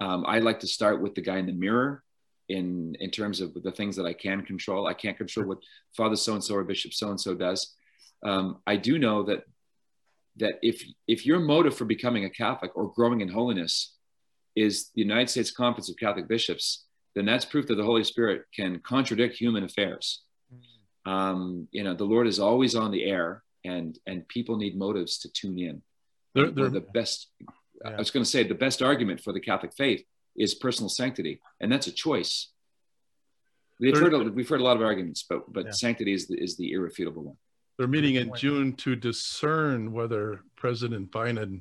Um, 0.00 0.24
I 0.26 0.40
like 0.40 0.60
to 0.60 0.66
start 0.66 1.00
with 1.00 1.14
the 1.14 1.22
guy 1.22 1.38
in 1.38 1.46
the 1.46 1.52
mirror 1.52 2.02
in 2.48 2.96
in 3.00 3.10
terms 3.10 3.40
of 3.40 3.54
the 3.54 3.72
things 3.72 3.96
that 3.96 4.06
I 4.06 4.12
can 4.12 4.42
control. 4.42 4.86
I 4.86 4.94
can't 4.94 5.16
control 5.16 5.46
what 5.46 5.58
Father 5.96 6.16
so 6.16 6.34
and 6.34 6.44
so 6.44 6.54
or 6.54 6.64
Bishop 6.64 6.92
so 6.92 7.10
and 7.10 7.20
so 7.20 7.34
does. 7.34 7.74
Um, 8.24 8.58
I 8.66 8.76
do 8.76 8.98
know 8.98 9.24
that 9.24 9.44
that 10.36 10.54
if 10.62 10.84
if 11.06 11.26
your 11.26 11.40
motive 11.40 11.76
for 11.76 11.84
becoming 11.84 12.24
a 12.24 12.30
Catholic 12.30 12.72
or 12.76 12.92
growing 12.92 13.20
in 13.20 13.28
holiness 13.28 13.94
is 14.54 14.90
the 14.94 15.02
United 15.02 15.30
States 15.30 15.50
Conference 15.50 15.88
of 15.90 15.96
Catholic 15.96 16.28
Bishops, 16.28 16.84
then 17.14 17.26
that's 17.26 17.44
proof 17.44 17.66
that 17.66 17.76
the 17.76 17.84
Holy 17.84 18.04
Spirit 18.04 18.42
can 18.54 18.78
contradict 18.80 19.36
human 19.36 19.64
affairs. 19.64 20.22
Mm. 20.52 21.10
Um, 21.10 21.68
you 21.72 21.84
know, 21.84 21.94
the 21.94 22.04
Lord 22.04 22.26
is 22.26 22.38
always 22.38 22.74
on 22.74 22.90
the 22.90 23.04
air, 23.04 23.42
and 23.64 23.98
and 24.06 24.28
people 24.28 24.56
need 24.56 24.76
motives 24.76 25.18
to 25.20 25.32
tune 25.32 25.58
in. 25.58 25.82
They're, 26.34 26.50
they're 26.50 26.68
the 26.68 26.80
best 26.80 27.30
yeah. 27.84 27.92
I 27.92 27.96
was 27.96 28.10
going 28.10 28.24
to 28.24 28.30
say 28.30 28.42
the 28.42 28.54
best 28.54 28.82
argument 28.82 29.20
for 29.20 29.32
the 29.32 29.40
Catholic 29.40 29.72
faith 29.74 30.04
is 30.36 30.54
personal 30.54 30.88
sanctity, 30.88 31.40
and 31.60 31.70
that's 31.70 31.86
a 31.86 31.92
choice. 31.92 32.48
We've 33.78 33.96
heard, 33.96 34.14
a, 34.14 34.18
we've 34.18 34.48
heard 34.48 34.60
a 34.60 34.64
lot 34.64 34.76
of 34.76 34.82
arguments, 34.82 35.24
but 35.28 35.52
but 35.52 35.66
yeah. 35.66 35.70
sanctity 35.72 36.12
is 36.12 36.26
the, 36.28 36.42
is 36.42 36.56
the 36.56 36.72
irrefutable 36.72 37.22
one. 37.22 37.36
They're 37.78 37.86
meeting 37.86 38.14
in 38.14 38.32
June 38.34 38.72
to 38.76 38.96
discern 38.96 39.92
whether 39.92 40.40
President 40.56 41.10
Biden 41.10 41.60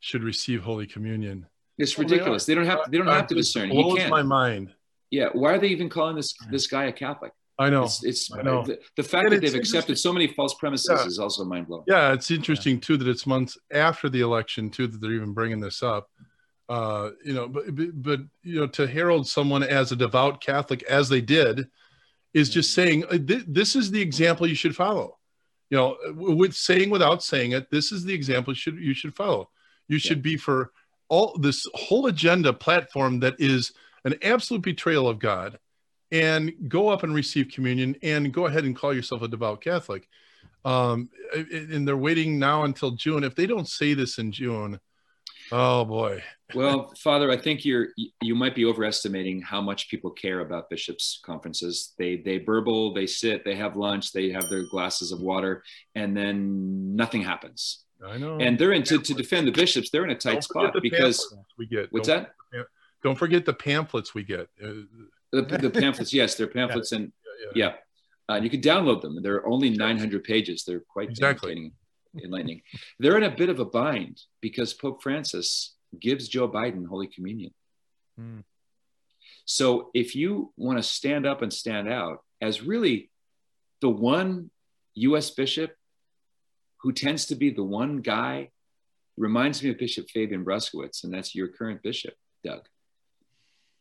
should 0.00 0.22
receive 0.22 0.62
Holy 0.62 0.86
Communion. 0.86 1.46
It's 1.76 1.98
ridiculous. 1.98 2.46
They, 2.46 2.54
they, 2.54 2.60
don't 2.60 2.66
have 2.66 2.90
they 2.90 2.96
don't 2.96 3.08
uh, 3.08 3.14
have 3.14 3.26
to 3.26 3.34
discern. 3.34 3.70
It 3.70 3.74
blows 3.74 4.08
my 4.08 4.22
mind. 4.22 4.72
Yeah, 5.10 5.28
why 5.32 5.52
are 5.52 5.58
they 5.58 5.68
even 5.68 5.90
calling 5.90 6.16
this 6.16 6.34
this 6.50 6.66
guy 6.66 6.84
a 6.84 6.92
Catholic? 6.92 7.32
I 7.58 7.70
know. 7.70 7.84
It's, 7.84 8.04
it's 8.04 8.32
I 8.32 8.42
know. 8.42 8.64
The, 8.64 8.78
the 8.96 9.02
fact 9.02 9.26
and 9.26 9.32
that 9.32 9.40
they've 9.40 9.54
accepted 9.54 9.98
so 9.98 10.12
many 10.12 10.26
false 10.26 10.54
premises 10.54 10.90
yeah. 10.90 11.06
is 11.06 11.18
also 11.18 11.44
mind 11.44 11.68
blowing. 11.68 11.84
Yeah, 11.86 12.12
it's 12.12 12.30
interesting 12.30 12.74
yeah. 12.74 12.80
too 12.82 12.96
that 12.98 13.08
it's 13.08 13.26
months 13.26 13.56
after 13.72 14.08
the 14.08 14.20
election 14.20 14.68
too 14.68 14.86
that 14.86 15.00
they're 15.00 15.12
even 15.12 15.32
bringing 15.32 15.60
this 15.60 15.82
up. 15.82 16.10
Uh, 16.68 17.10
you 17.24 17.32
know, 17.32 17.48
but, 17.48 17.64
but 18.02 18.20
you 18.42 18.60
know, 18.60 18.66
to 18.66 18.86
herald 18.86 19.26
someone 19.26 19.62
as 19.62 19.92
a 19.92 19.96
devout 19.96 20.40
Catholic 20.40 20.82
as 20.84 21.08
they 21.08 21.20
did, 21.20 21.68
is 22.34 22.50
just 22.50 22.74
saying 22.74 23.04
uh, 23.06 23.16
this 23.46 23.74
is 23.74 23.90
the 23.90 24.02
example 24.02 24.46
you 24.46 24.54
should 24.54 24.76
follow. 24.76 25.16
You 25.70 25.78
know, 25.78 25.96
with 26.14 26.54
saying 26.54 26.90
without 26.90 27.22
saying 27.22 27.52
it, 27.52 27.70
this 27.70 27.90
is 27.90 28.04
the 28.04 28.12
example 28.12 28.52
you 28.52 28.56
should 28.56 28.78
you 28.78 28.92
should 28.92 29.16
follow. 29.16 29.48
You 29.88 29.98
should 29.98 30.18
yeah. 30.18 30.32
be 30.32 30.36
for 30.36 30.72
all 31.08 31.38
this 31.38 31.66
whole 31.74 32.06
agenda 32.06 32.52
platform 32.52 33.20
that 33.20 33.36
is 33.38 33.72
an 34.04 34.16
absolute 34.22 34.62
betrayal 34.62 35.08
of 35.08 35.18
God 35.18 35.58
and 36.12 36.52
go 36.68 36.88
up 36.88 37.02
and 37.02 37.14
receive 37.14 37.48
communion 37.48 37.96
and 38.02 38.32
go 38.32 38.46
ahead 38.46 38.64
and 38.64 38.76
call 38.76 38.94
yourself 38.94 39.22
a 39.22 39.28
devout 39.28 39.60
Catholic. 39.60 40.08
Um, 40.64 41.10
and 41.34 41.86
they're 41.86 41.96
waiting 41.96 42.38
now 42.38 42.64
until 42.64 42.92
June. 42.92 43.24
If 43.24 43.34
they 43.34 43.46
don't 43.46 43.68
say 43.68 43.94
this 43.94 44.18
in 44.18 44.32
June, 44.32 44.80
oh 45.52 45.84
boy. 45.84 46.22
well, 46.56 46.92
Father, 46.98 47.30
I 47.30 47.36
think 47.36 47.64
you're 47.64 47.88
you 48.20 48.34
might 48.34 48.56
be 48.56 48.64
overestimating 48.64 49.42
how 49.42 49.60
much 49.60 49.88
people 49.88 50.10
care 50.10 50.40
about 50.40 50.68
bishops' 50.68 51.20
conferences. 51.24 51.94
They 51.98 52.16
they 52.16 52.38
burble, 52.38 52.94
they 52.94 53.06
sit, 53.06 53.44
they 53.44 53.54
have 53.54 53.76
lunch, 53.76 54.12
they 54.12 54.30
have 54.30 54.48
their 54.50 54.64
glasses 54.68 55.12
of 55.12 55.20
water, 55.20 55.62
and 55.94 56.16
then 56.16 56.96
nothing 56.96 57.22
happens. 57.22 57.84
I 58.04 58.18
know. 58.18 58.38
And 58.38 58.58
they're 58.58 58.72
in 58.72 58.82
to, 58.84 58.98
to 58.98 59.14
defend 59.14 59.46
the 59.46 59.52
bishops. 59.52 59.90
They're 59.90 60.04
in 60.04 60.10
a 60.10 60.18
tight 60.18 60.42
spot 60.42 60.74
because 60.82 61.34
we 61.56 61.66
get. 61.66 61.92
What's 61.92 62.08
don't, 62.08 62.24
that? 62.24 62.66
Don't 63.02 63.16
forget 63.16 63.44
the 63.44 63.54
pamphlets 63.54 64.14
we 64.14 64.24
get. 64.24 64.48
The, 65.32 65.42
the 65.62 65.70
pamphlets, 65.70 66.12
yes, 66.12 66.34
they're 66.34 66.46
pamphlets, 66.46 66.92
yeah. 66.92 66.98
and 66.98 67.12
yeah, 67.54 67.68
yeah. 68.28 68.34
Uh, 68.34 68.40
you 68.40 68.50
can 68.50 68.60
download 68.60 69.02
them. 69.02 69.22
They're 69.22 69.46
only 69.46 69.70
900 69.70 70.24
pages. 70.24 70.64
They're 70.64 70.80
quite 70.80 71.10
exactly. 71.10 71.72
enlightening. 72.22 72.62
They're 72.98 73.16
in 73.16 73.22
a 73.22 73.30
bit 73.30 73.48
of 73.48 73.60
a 73.60 73.64
bind 73.64 74.20
because 74.40 74.74
Pope 74.74 75.02
Francis 75.02 75.76
gives 76.00 76.28
Joe 76.28 76.48
Biden 76.48 76.86
Holy 76.86 77.06
Communion. 77.06 77.54
Hmm. 78.18 78.40
So 79.44 79.90
if 79.94 80.16
you 80.16 80.52
want 80.56 80.78
to 80.78 80.82
stand 80.82 81.24
up 81.24 81.42
and 81.42 81.52
stand 81.52 81.88
out 81.88 82.24
as 82.40 82.62
really 82.62 83.10
the 83.80 83.90
one 83.90 84.50
U.S. 84.94 85.30
bishop 85.30 85.72
who 86.78 86.92
tends 86.92 87.26
to 87.26 87.36
be 87.36 87.50
the 87.50 87.62
one 87.62 87.98
guy, 87.98 88.50
reminds 89.16 89.62
me 89.62 89.70
of 89.70 89.78
Bishop 89.78 90.10
Fabian 90.10 90.44
Bruskewitz, 90.44 91.04
and 91.04 91.14
that's 91.14 91.34
your 91.34 91.48
current 91.48 91.82
bishop, 91.82 92.14
Doug 92.44 92.66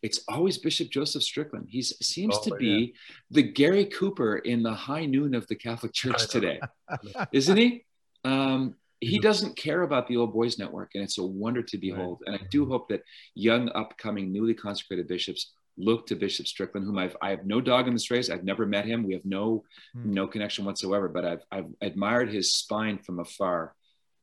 it's 0.06 0.22
always 0.28 0.60
Bishop 0.60 0.91
Joseph 0.91 1.24
Strickland. 1.24 1.66
He 1.68 1.82
seems 1.82 2.38
oh, 2.38 2.43
to 2.43 2.56
be 2.58 2.68
yeah. 2.68 3.01
the 3.32 3.41
Gary 3.41 3.86
Cooper 3.86 4.38
in 4.38 4.62
the 4.62 4.72
high 4.72 5.08
noon 5.08 5.34
of 5.34 5.47
the 5.47 5.56
Catholic 5.56 5.93
Church 5.93 6.28
today, 6.28 6.60
isn't 7.32 7.58
he? 7.58 7.86
Um, 8.24 8.76
he 9.01 9.18
doesn't 9.18 9.58
care 9.58 9.82
about 9.82 10.08
the 10.08 10.18
old 10.18 10.32
boys 10.32 10.60
network, 10.60 10.91
and 10.93 11.03
it's 11.03 11.18
a 11.18 11.26
wonder 11.26 11.64
to 11.64 11.78
behold. 11.80 12.22
Right. 12.22 12.36
And 12.36 12.43
I 12.43 12.47
do 12.51 12.68
hope 12.68 12.88
that 12.89 13.01
young, 13.34 13.72
upcoming, 13.74 14.32
newly 14.32 14.53
consecrated 14.53 15.08
bishops 15.08 15.53
look 15.76 16.06
to 16.08 16.16
Bishop 16.16 16.45
Strickland, 16.45 16.86
whom 16.86 16.99
I've 16.99 17.18
I 17.20 17.32
have 17.32 17.47
no 17.47 17.60
dog 17.60 17.88
in 17.88 17.93
this 17.93 18.12
race. 18.12 18.30
I've 18.30 18.43
never 18.43 18.68
met 18.68 18.86
him. 18.86 19.08
We 19.08 19.14
have 19.14 19.26
no 19.26 19.64
hmm. 19.93 20.14
no 20.14 20.28
connection 20.28 20.66
whatsoever. 20.66 21.10
But 21.10 21.26
I've 21.26 21.43
I've 21.51 21.74
admired 21.82 22.30
his 22.30 22.53
spine 22.53 22.99
from 22.99 23.20
afar, 23.20 23.74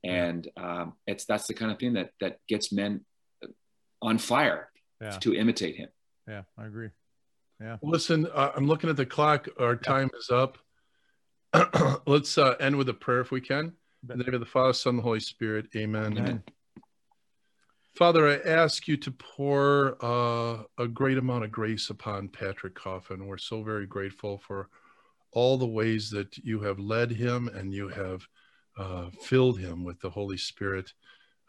and 0.04 0.48
um, 0.56 0.92
it's 1.08 1.24
that's 1.24 1.48
the 1.48 1.54
kind 1.54 1.72
of 1.72 1.80
thing 1.80 1.94
that 1.94 2.10
that 2.20 2.38
gets 2.46 2.70
men 2.70 3.04
on 4.00 4.18
fire 4.18 4.68
yeah. 5.02 5.18
to 5.18 5.34
imitate 5.34 5.76
him. 5.76 5.88
Yeah, 6.28 6.42
I 6.56 6.66
agree. 6.66 6.90
Yeah. 7.60 7.76
Listen, 7.82 8.26
uh, 8.32 8.52
I'm 8.56 8.66
looking 8.66 8.90
at 8.90 8.96
the 8.96 9.06
clock. 9.06 9.48
Our 9.58 9.76
time 9.76 10.10
yeah. 10.12 10.18
is 10.18 10.30
up. 10.30 10.58
Let's 12.06 12.38
uh, 12.38 12.54
end 12.60 12.76
with 12.76 12.88
a 12.88 12.94
prayer 12.94 13.20
if 13.20 13.30
we 13.30 13.40
can. 13.40 13.72
In 14.10 14.18
the 14.18 14.24
name 14.24 14.34
of 14.34 14.40
the 14.40 14.46
Father, 14.46 14.72
Son, 14.72 14.96
the 14.96 15.02
Holy 15.02 15.20
Spirit. 15.20 15.66
Amen. 15.76 16.18
Amen. 16.18 16.42
Father, 17.94 18.26
I 18.26 18.48
ask 18.48 18.88
you 18.88 18.96
to 18.96 19.10
pour 19.12 19.96
uh, 20.02 20.62
a 20.78 20.88
great 20.88 21.18
amount 21.18 21.44
of 21.44 21.52
grace 21.52 21.90
upon 21.90 22.28
Patrick 22.28 22.74
Coffin. 22.74 23.26
We're 23.26 23.36
so 23.38 23.62
very 23.62 23.86
grateful 23.86 24.38
for 24.38 24.70
all 25.32 25.56
the 25.56 25.66
ways 25.66 26.10
that 26.10 26.36
you 26.38 26.60
have 26.60 26.78
led 26.78 27.10
him 27.10 27.48
and 27.48 27.72
you 27.72 27.88
have 27.88 28.26
uh, 28.78 29.10
filled 29.20 29.60
him 29.60 29.84
with 29.84 30.00
the 30.00 30.10
Holy 30.10 30.38
Spirit. 30.38 30.92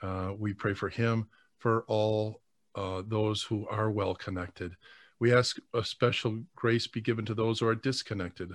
Uh, 0.02 0.34
we 0.38 0.54
pray 0.54 0.74
for 0.74 0.90
him, 0.90 1.28
for 1.58 1.86
all 1.88 2.43
uh, 2.76 3.04
those 3.06 3.44
who 3.44 3.68
are 3.68 3.92
well 3.92 4.16
connected. 4.16 4.76
We 5.20 5.34
ask 5.34 5.58
a 5.74 5.84
special 5.84 6.44
grace 6.56 6.88
be 6.88 7.02
given 7.02 7.26
to 7.26 7.34
those 7.34 7.60
who 7.60 7.68
are 7.68 7.76
disconnected. 7.76 8.52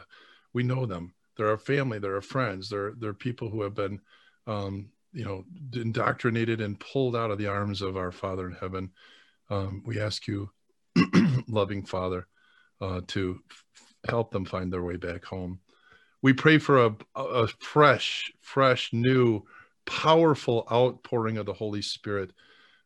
We 0.52 0.62
know 0.62 0.86
them. 0.86 1.14
They're 1.36 1.50
our 1.50 1.58
family. 1.58 1.98
They're 1.98 2.16
our 2.16 2.20
friends. 2.20 2.68
They're 2.68 2.92
they're 2.98 3.14
people 3.14 3.48
who 3.48 3.62
have 3.62 3.74
been, 3.74 4.00
um, 4.46 4.90
you 5.12 5.24
know, 5.24 5.44
indoctrinated 5.72 6.60
and 6.60 6.78
pulled 6.80 7.16
out 7.16 7.30
of 7.30 7.38
the 7.38 7.46
arms 7.46 7.80
of 7.80 7.96
our 7.96 8.12
Father 8.12 8.46
in 8.46 8.54
heaven. 8.54 8.90
Um, 9.50 9.82
we 9.86 10.00
ask 10.00 10.26
you, 10.26 10.50
loving 11.48 11.84
Father, 11.84 12.26
uh, 12.80 13.00
to 13.08 13.40
f- 13.50 13.94
help 14.08 14.30
them 14.30 14.44
find 14.44 14.72
their 14.72 14.82
way 14.82 14.96
back 14.96 15.24
home. 15.24 15.60
We 16.22 16.32
pray 16.32 16.58
for 16.58 16.84
a, 16.86 16.96
a 17.14 17.46
fresh, 17.60 18.32
fresh, 18.40 18.92
new, 18.92 19.44
powerful 19.86 20.66
outpouring 20.70 21.38
of 21.38 21.46
the 21.46 21.52
Holy 21.52 21.82
Spirit. 21.82 22.32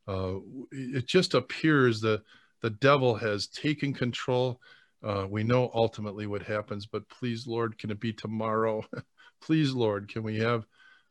Uh, 0.07 0.35
it 0.71 1.07
just 1.07 1.35
appears 1.35 2.01
that 2.01 2.23
the 2.61 2.71
devil 2.71 3.15
has 3.15 3.47
taken 3.49 3.93
control. 3.93 4.61
Uh, 5.03 5.27
we 5.29 5.43
know 5.43 5.71
ultimately 5.75 6.27
what 6.27 6.43
happens, 6.43 6.87
but 6.87 7.09
please, 7.09 7.47
Lord, 7.47 7.79
can 7.79 7.91
it 7.91 8.01
be 8.01 8.13
tomorrow? 8.13 8.85
please, 9.41 9.73
Lord, 9.73 10.09
can 10.09 10.23
we 10.23 10.39
have 10.39 10.65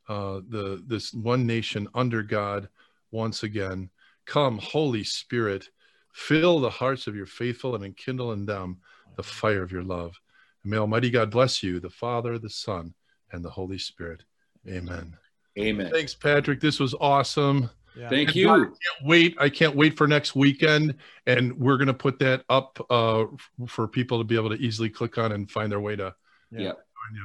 uh, 0.08 0.40
the 0.48 0.82
this 0.86 1.12
one 1.12 1.46
nation 1.46 1.88
under 1.94 2.22
God 2.22 2.68
once 3.10 3.42
again? 3.42 3.90
Come, 4.24 4.58
Holy 4.58 5.04
Spirit, 5.04 5.68
fill 6.12 6.60
the 6.60 6.70
hearts 6.70 7.06
of 7.06 7.16
your 7.16 7.26
faithful 7.26 7.74
and 7.74 7.84
enkindle 7.84 8.32
in 8.32 8.46
them 8.46 8.78
the 9.16 9.22
fire 9.22 9.62
of 9.62 9.72
your 9.72 9.82
love. 9.82 10.14
And 10.62 10.70
may 10.70 10.78
Almighty 10.78 11.10
God 11.10 11.30
bless 11.30 11.62
you, 11.62 11.80
the 11.80 11.90
Father, 11.90 12.38
the 12.38 12.50
Son, 12.50 12.94
and 13.32 13.44
the 13.44 13.50
Holy 13.50 13.78
Spirit. 13.78 14.22
Amen. 14.68 15.16
Amen. 15.58 15.90
Thanks, 15.92 16.14
Patrick. 16.14 16.60
This 16.60 16.80
was 16.80 16.94
awesome. 17.00 17.68
Yeah. 17.96 18.08
Thank 18.08 18.28
And 18.30 18.36
you. 18.36 18.50
I 18.50 18.58
can't 18.58 18.76
wait. 19.04 19.36
I 19.38 19.48
can't 19.48 19.76
wait 19.76 19.96
for 19.96 20.06
next 20.06 20.34
weekend. 20.34 20.94
And 21.26 21.58
we're 21.58 21.76
going 21.76 21.88
to 21.88 21.94
put 21.94 22.18
that 22.20 22.44
up 22.48 22.84
uh, 22.90 23.24
for 23.66 23.86
people 23.88 24.18
to 24.18 24.24
be 24.24 24.36
able 24.36 24.50
to 24.50 24.56
easily 24.56 24.88
click 24.88 25.18
on 25.18 25.32
and 25.32 25.50
find 25.50 25.70
their 25.70 25.80
way 25.80 25.96
to. 25.96 26.14
Yeah. 26.50 26.60
you. 26.60 26.72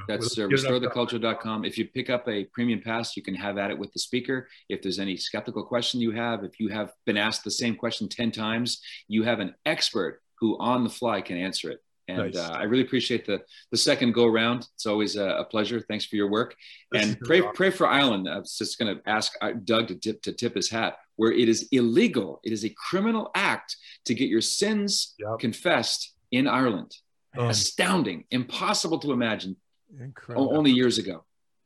That's 0.08 0.38
uh, 0.38 0.46
Let's 0.46 0.62
get 0.62 0.72
it 0.72 0.84
up. 0.84 0.92
restoretheculture.com. 0.92 1.64
If 1.64 1.78
you 1.78 1.86
pick 1.86 2.10
up 2.10 2.28
a 2.28 2.44
premium 2.44 2.80
pass, 2.80 3.16
you 3.16 3.22
can 3.22 3.34
have 3.34 3.58
at 3.58 3.70
it 3.70 3.78
with 3.78 3.92
the 3.92 3.98
speaker. 3.98 4.48
If 4.68 4.82
there's 4.82 4.98
any 4.98 5.16
skeptical 5.16 5.64
question 5.64 6.00
you 6.00 6.10
have, 6.12 6.44
if 6.44 6.58
you 6.60 6.68
have 6.68 6.92
been 7.06 7.16
asked 7.16 7.44
the 7.44 7.50
same 7.50 7.76
question 7.76 8.08
10 8.08 8.32
times, 8.32 8.80
you 9.06 9.22
have 9.22 9.40
an 9.40 9.54
expert 9.64 10.20
who 10.40 10.58
on 10.58 10.84
the 10.84 10.90
fly 10.90 11.20
can 11.20 11.36
answer 11.36 11.70
it. 11.70 11.80
And 12.08 12.18
Nice. 12.18 12.36
uh, 12.36 12.52
I 12.52 12.62
really 12.64 12.82
appreciate 12.84 13.26
the 13.26 13.40
the 13.70 13.76
second 13.76 14.12
go 14.12 14.24
around. 14.26 14.66
It's 14.74 14.86
always 14.86 15.16
a, 15.16 15.26
a 15.28 15.44
pleasure. 15.44 15.80
Thanks 15.80 16.06
for 16.06 16.16
your 16.16 16.30
work. 16.30 16.56
This 16.90 17.04
and 17.04 17.20
pray 17.20 17.40
awesome. 17.40 17.54
pray 17.54 17.70
for 17.70 17.86
Ireland. 17.86 18.28
I 18.28 18.38
was 18.38 18.56
just 18.56 18.78
going 18.78 18.96
to 18.96 19.02
ask 19.08 19.32
uh, 19.42 19.52
Doug 19.64 19.88
to 19.88 19.94
tip 19.94 20.22
to 20.22 20.32
tip 20.32 20.54
his 20.54 20.70
hat. 20.70 20.96
Where 21.16 21.32
it 21.32 21.48
is 21.48 21.68
illegal, 21.72 22.40
it 22.44 22.52
is 22.52 22.64
a 22.64 22.70
criminal 22.70 23.30
act 23.34 23.76
to 24.06 24.14
get 24.14 24.28
your 24.28 24.40
sins 24.40 25.14
Yep. 25.18 25.38
confessed 25.40 26.14
in 26.32 26.46
Ireland. 26.46 26.96
Um, 27.36 27.48
Astounding, 27.50 28.24
impossible 28.30 28.98
to 29.00 29.12
imagine 29.12 29.56
Incredible. 30.00 30.56
only 30.56 30.70
years 30.70 30.96
ago. 30.98 31.24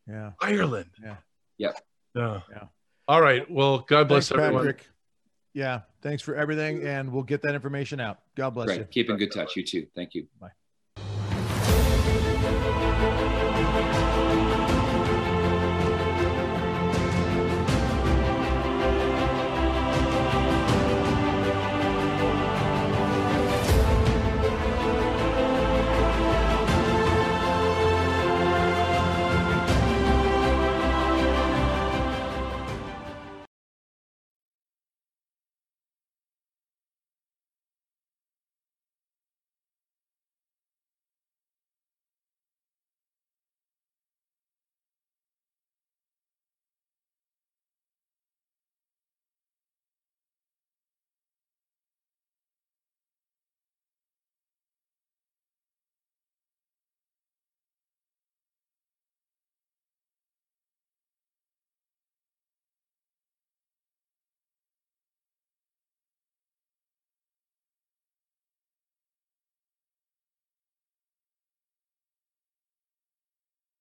yeah. 0.09 0.30
Ireland. 0.40 0.90
Yeah. 1.03 1.16
Yep. 1.59 1.74
Yeah. 2.16 2.40
Yeah. 2.51 2.64
All 3.09 3.20
right. 3.22 3.49
Well, 3.51 3.78
God 3.80 4.09
bless 4.09 4.28
Thanks, 4.28 4.43
everyone. 4.43 4.66
Patrick. 4.66 4.88
Yeah. 5.55 5.82
Thanks 6.00 6.22
for 6.22 6.34
everything. 6.34 6.86
And 6.86 7.12
we'll 7.12 7.22
get 7.22 7.42
that 7.42 7.55
information 7.55 8.00
out. 8.00 8.18
God 8.34 8.50
bless 8.50 8.70
you. 8.70 8.76
Great. 8.76 8.90
Keep 8.90 9.11
in 9.11 9.16
good 9.16 9.32
touch. 9.32 9.57
You 9.57 9.64
too. 9.64 9.86
Thank 9.94 10.14
you. 10.14 10.26
Bye. 10.40 10.50